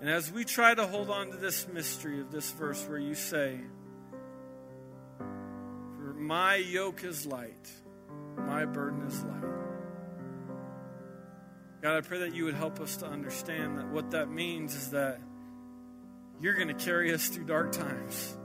And 0.00 0.08
as 0.08 0.30
we 0.30 0.44
try 0.44 0.74
to 0.74 0.86
hold 0.86 1.10
on 1.10 1.32
to 1.32 1.36
this 1.36 1.66
mystery 1.68 2.20
of 2.20 2.30
this 2.30 2.50
verse 2.52 2.86
where 2.88 2.98
you 2.98 3.14
say, 3.14 3.58
For 5.18 6.14
my 6.14 6.56
yoke 6.56 7.02
is 7.02 7.26
light, 7.26 7.70
my 8.36 8.64
burden 8.64 9.02
is 9.02 9.22
light. 9.24 9.38
God, 11.80 11.96
I 11.96 12.00
pray 12.00 12.20
that 12.20 12.34
you 12.34 12.44
would 12.44 12.54
help 12.54 12.80
us 12.80 12.96
to 12.98 13.06
understand 13.06 13.78
that 13.78 13.88
what 13.88 14.10
that 14.12 14.30
means 14.30 14.74
is 14.74 14.90
that 14.90 15.20
you're 16.40 16.54
going 16.54 16.68
to 16.68 16.74
carry 16.74 17.12
us 17.12 17.28
through 17.28 17.44
dark 17.44 17.72
times. 17.72 18.36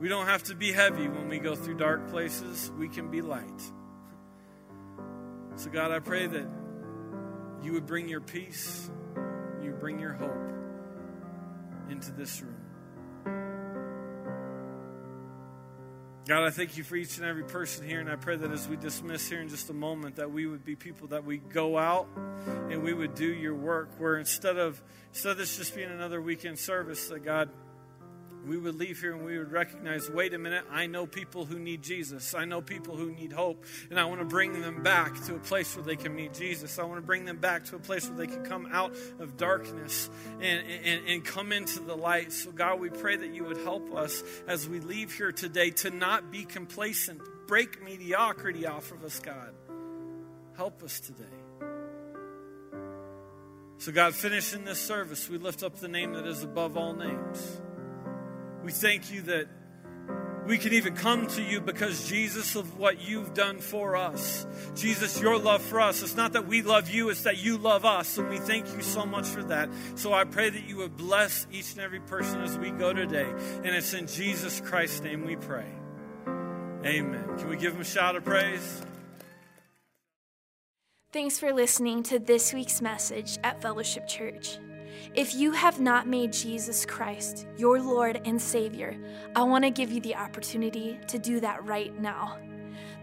We 0.00 0.08
don't 0.08 0.26
have 0.26 0.42
to 0.44 0.54
be 0.54 0.72
heavy 0.72 1.08
when 1.08 1.28
we 1.28 1.38
go 1.38 1.54
through 1.54 1.76
dark 1.76 2.08
places, 2.08 2.70
we 2.76 2.88
can 2.88 3.10
be 3.10 3.22
light. 3.22 3.62
So, 5.56 5.70
God, 5.70 5.92
I 5.92 6.00
pray 6.00 6.26
that 6.26 6.46
you 7.62 7.72
would 7.74 7.86
bring 7.86 8.08
your 8.08 8.20
peace, 8.20 8.90
bring 9.84 10.00
your 10.00 10.14
hope 10.14 10.50
into 11.90 12.10
this 12.12 12.40
room. 12.40 12.56
God, 16.26 16.42
I 16.42 16.48
thank 16.48 16.78
you 16.78 16.84
for 16.84 16.96
each 16.96 17.18
and 17.18 17.26
every 17.26 17.44
person 17.44 17.86
here, 17.86 18.00
and 18.00 18.08
I 18.08 18.16
pray 18.16 18.34
that 18.34 18.50
as 18.50 18.66
we 18.66 18.76
dismiss 18.76 19.28
here 19.28 19.42
in 19.42 19.50
just 19.50 19.68
a 19.68 19.74
moment, 19.74 20.16
that 20.16 20.32
we 20.32 20.46
would 20.46 20.64
be 20.64 20.74
people 20.74 21.08
that 21.08 21.26
we 21.26 21.36
go 21.36 21.76
out 21.76 22.08
and 22.70 22.82
we 22.82 22.94
would 22.94 23.14
do 23.14 23.26
your 23.26 23.54
work. 23.54 23.90
Where 23.98 24.16
instead 24.16 24.56
of 24.56 24.82
instead 25.10 25.32
of 25.32 25.36
this 25.36 25.58
just 25.58 25.74
being 25.74 25.90
another 25.90 26.22
weekend 26.22 26.58
service, 26.58 27.08
that 27.08 27.22
God 27.22 27.50
we 28.46 28.58
would 28.58 28.78
leave 28.78 29.00
here 29.00 29.14
and 29.14 29.24
we 29.24 29.38
would 29.38 29.50
recognize 29.50 30.10
wait 30.10 30.34
a 30.34 30.38
minute, 30.38 30.64
I 30.70 30.86
know 30.86 31.06
people 31.06 31.44
who 31.44 31.58
need 31.58 31.82
Jesus. 31.82 32.34
I 32.34 32.44
know 32.44 32.60
people 32.60 32.96
who 32.96 33.10
need 33.10 33.32
hope. 33.32 33.64
And 33.90 33.98
I 33.98 34.04
want 34.04 34.20
to 34.20 34.26
bring 34.26 34.60
them 34.60 34.82
back 34.82 35.22
to 35.26 35.34
a 35.34 35.38
place 35.38 35.74
where 35.74 35.84
they 35.84 35.96
can 35.96 36.14
meet 36.14 36.34
Jesus. 36.34 36.78
I 36.78 36.84
want 36.84 37.00
to 37.00 37.06
bring 37.06 37.24
them 37.24 37.38
back 37.38 37.64
to 37.66 37.76
a 37.76 37.78
place 37.78 38.08
where 38.08 38.18
they 38.18 38.26
can 38.26 38.44
come 38.44 38.68
out 38.70 38.94
of 39.18 39.36
darkness 39.36 40.10
and, 40.40 40.66
and, 40.84 41.06
and 41.08 41.24
come 41.24 41.52
into 41.52 41.80
the 41.80 41.96
light. 41.96 42.32
So, 42.32 42.52
God, 42.52 42.80
we 42.80 42.90
pray 42.90 43.16
that 43.16 43.34
you 43.34 43.44
would 43.44 43.58
help 43.58 43.94
us 43.94 44.22
as 44.46 44.68
we 44.68 44.80
leave 44.80 45.12
here 45.14 45.32
today 45.32 45.70
to 45.70 45.90
not 45.90 46.30
be 46.30 46.44
complacent. 46.44 47.20
Break 47.46 47.82
mediocrity 47.82 48.66
off 48.66 48.92
of 48.92 49.04
us, 49.04 49.18
God. 49.20 49.54
Help 50.56 50.82
us 50.82 51.00
today. 51.00 51.24
So, 53.78 53.92
God, 53.92 54.14
finishing 54.14 54.64
this 54.64 54.80
service, 54.80 55.28
we 55.28 55.36
lift 55.36 55.62
up 55.62 55.76
the 55.76 55.88
name 55.88 56.14
that 56.14 56.26
is 56.26 56.42
above 56.42 56.76
all 56.76 56.94
names. 56.94 57.60
We 58.64 58.72
thank 58.72 59.12
you 59.12 59.20
that 59.22 59.46
we 60.46 60.56
can 60.58 60.72
even 60.72 60.94
come 60.94 61.26
to 61.28 61.42
you 61.42 61.60
because 61.60 62.08
Jesus 62.08 62.54
of 62.54 62.78
what 62.78 63.00
you've 63.00 63.34
done 63.34 63.58
for 63.58 63.94
us. 63.94 64.46
Jesus, 64.74 65.20
your 65.20 65.38
love 65.38 65.62
for 65.62 65.80
us. 65.80 66.02
It's 66.02 66.16
not 66.16 66.32
that 66.32 66.46
we 66.46 66.62
love 66.62 66.88
you, 66.88 67.10
it's 67.10 67.22
that 67.22 67.36
you 67.36 67.58
love 67.58 67.84
us. 67.84 68.16
And 68.16 68.28
we 68.30 68.38
thank 68.38 68.74
you 68.74 68.82
so 68.82 69.04
much 69.04 69.26
for 69.26 69.42
that. 69.44 69.68
So 69.96 70.12
I 70.14 70.24
pray 70.24 70.48
that 70.48 70.64
you 70.64 70.78
would 70.78 70.96
bless 70.96 71.46
each 71.52 71.72
and 71.72 71.80
every 71.80 72.00
person 72.00 72.40
as 72.40 72.58
we 72.58 72.70
go 72.70 72.92
today. 72.92 73.28
And 73.28 73.66
it's 73.66 73.92
in 73.92 74.06
Jesus 74.06 74.60
Christ's 74.60 75.02
name 75.02 75.26
we 75.26 75.36
pray. 75.36 75.66
Amen. 76.86 77.38
Can 77.38 77.48
we 77.48 77.56
give 77.56 77.74
him 77.74 77.82
a 77.82 77.84
shout 77.84 78.16
of 78.16 78.24
praise? 78.24 78.82
Thanks 81.12 81.38
for 81.38 81.52
listening 81.52 82.02
to 82.04 82.18
this 82.18 82.52
week's 82.52 82.80
message 82.82 83.38
at 83.44 83.62
Fellowship 83.62 84.08
Church. 84.08 84.58
If 85.14 85.34
you 85.34 85.52
have 85.52 85.80
not 85.80 86.06
made 86.06 86.32
Jesus 86.32 86.84
Christ 86.84 87.46
your 87.56 87.80
Lord 87.80 88.20
and 88.24 88.40
Savior, 88.40 88.96
I 89.36 89.42
want 89.42 89.64
to 89.64 89.70
give 89.70 89.92
you 89.92 90.00
the 90.00 90.16
opportunity 90.16 90.98
to 91.08 91.18
do 91.18 91.40
that 91.40 91.64
right 91.64 91.98
now. 92.00 92.38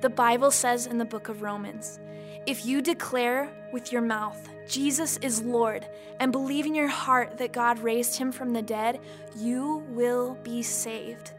The 0.02 0.10
Bible 0.10 0.52
says 0.52 0.88
in 0.88 0.98
the 0.98 1.06
book 1.06 1.30
of 1.30 1.42
Romans 1.42 2.00
if 2.48 2.66
you 2.66 2.82
declare 2.82 3.52
with 3.72 3.92
your 3.92 4.02
mouth, 4.02 4.50
Jesus 4.68 5.18
is 5.18 5.44
Lord, 5.44 5.88
and 6.20 6.32
believe 6.32 6.66
in 6.66 6.74
your 6.74 6.88
heart 6.88 7.38
that 7.38 7.54
God 7.54 7.78
raised 7.80 8.18
him 8.18 8.32
from 8.32 8.52
the 8.52 8.64
dead, 8.64 9.00
you 9.36 9.86
will 9.89 10.36
be 10.42 10.64
saved. 10.64 11.34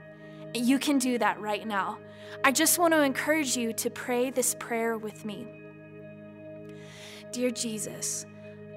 You 0.54 0.78
can 0.78 0.98
do 0.98 1.18
that 1.18 1.40
right 1.40 1.66
now. 1.66 1.98
I 2.44 2.52
just 2.52 2.78
want 2.78 2.94
to 2.94 3.02
encourage 3.02 3.56
you 3.56 3.72
to 3.74 3.90
pray 3.90 4.30
this 4.30 4.54
prayer 4.58 4.96
with 4.96 5.24
me. 5.24 5.62
Dear 7.32 7.50
Jesus, 7.50 8.26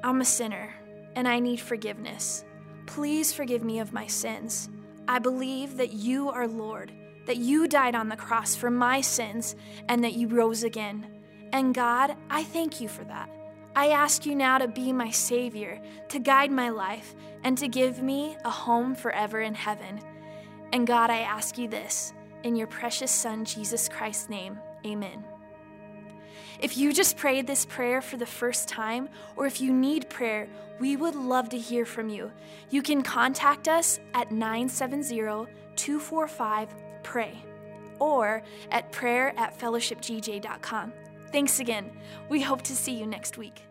I'm 0.03 0.21
a 0.21 0.25
sinner 0.25 0.73
and 1.15 1.27
I 1.27 1.39
need 1.39 1.59
forgiveness. 1.59 2.45
Please 2.85 3.33
forgive 3.33 3.63
me 3.63 3.79
of 3.79 3.93
my 3.93 4.07
sins. 4.07 4.69
I 5.07 5.19
believe 5.19 5.77
that 5.77 5.93
you 5.93 6.29
are 6.29 6.47
Lord, 6.47 6.91
that 7.25 7.37
you 7.37 7.67
died 7.67 7.95
on 7.95 8.09
the 8.09 8.15
cross 8.15 8.55
for 8.55 8.69
my 8.69 9.01
sins, 9.01 9.55
and 9.89 10.03
that 10.03 10.13
you 10.13 10.27
rose 10.27 10.63
again. 10.63 11.07
And 11.51 11.73
God, 11.73 12.15
I 12.29 12.43
thank 12.43 12.81
you 12.81 12.87
for 12.87 13.03
that. 13.05 13.29
I 13.75 13.89
ask 13.89 14.25
you 14.25 14.35
now 14.35 14.57
to 14.57 14.67
be 14.67 14.93
my 14.93 15.11
Savior, 15.11 15.81
to 16.09 16.19
guide 16.19 16.51
my 16.51 16.69
life, 16.69 17.13
and 17.43 17.57
to 17.57 17.67
give 17.67 18.01
me 18.01 18.37
a 18.45 18.49
home 18.49 18.95
forever 18.95 19.41
in 19.41 19.53
heaven. 19.53 19.99
And 20.71 20.87
God, 20.87 21.09
I 21.09 21.19
ask 21.19 21.57
you 21.57 21.67
this 21.67 22.13
in 22.43 22.55
your 22.55 22.67
precious 22.67 23.11
Son, 23.11 23.43
Jesus 23.43 23.89
Christ's 23.89 24.29
name. 24.29 24.57
Amen. 24.85 25.23
If 26.59 26.77
you 26.77 26.93
just 26.93 27.17
prayed 27.17 27.47
this 27.47 27.65
prayer 27.65 28.01
for 28.01 28.17
the 28.17 28.25
first 28.25 28.67
time, 28.67 29.09
or 29.35 29.45
if 29.45 29.59
you 29.61 29.73
need 29.73 30.09
prayer, 30.09 30.47
we 30.79 30.95
would 30.95 31.15
love 31.15 31.49
to 31.49 31.57
hear 31.57 31.85
from 31.85 32.09
you. 32.09 32.31
You 32.69 32.81
can 32.81 33.01
contact 33.01 33.67
us 33.67 33.99
at 34.13 34.31
970 34.31 35.47
245 35.75 36.75
PRAY 37.03 37.37
or 37.99 38.41
at 38.71 38.91
prayer 38.91 39.33
at 39.37 39.57
fellowshipgj.com. 39.57 40.93
Thanks 41.31 41.59
again. 41.59 41.91
We 42.29 42.41
hope 42.41 42.61
to 42.63 42.75
see 42.75 42.93
you 42.93 43.05
next 43.05 43.37
week. 43.37 43.61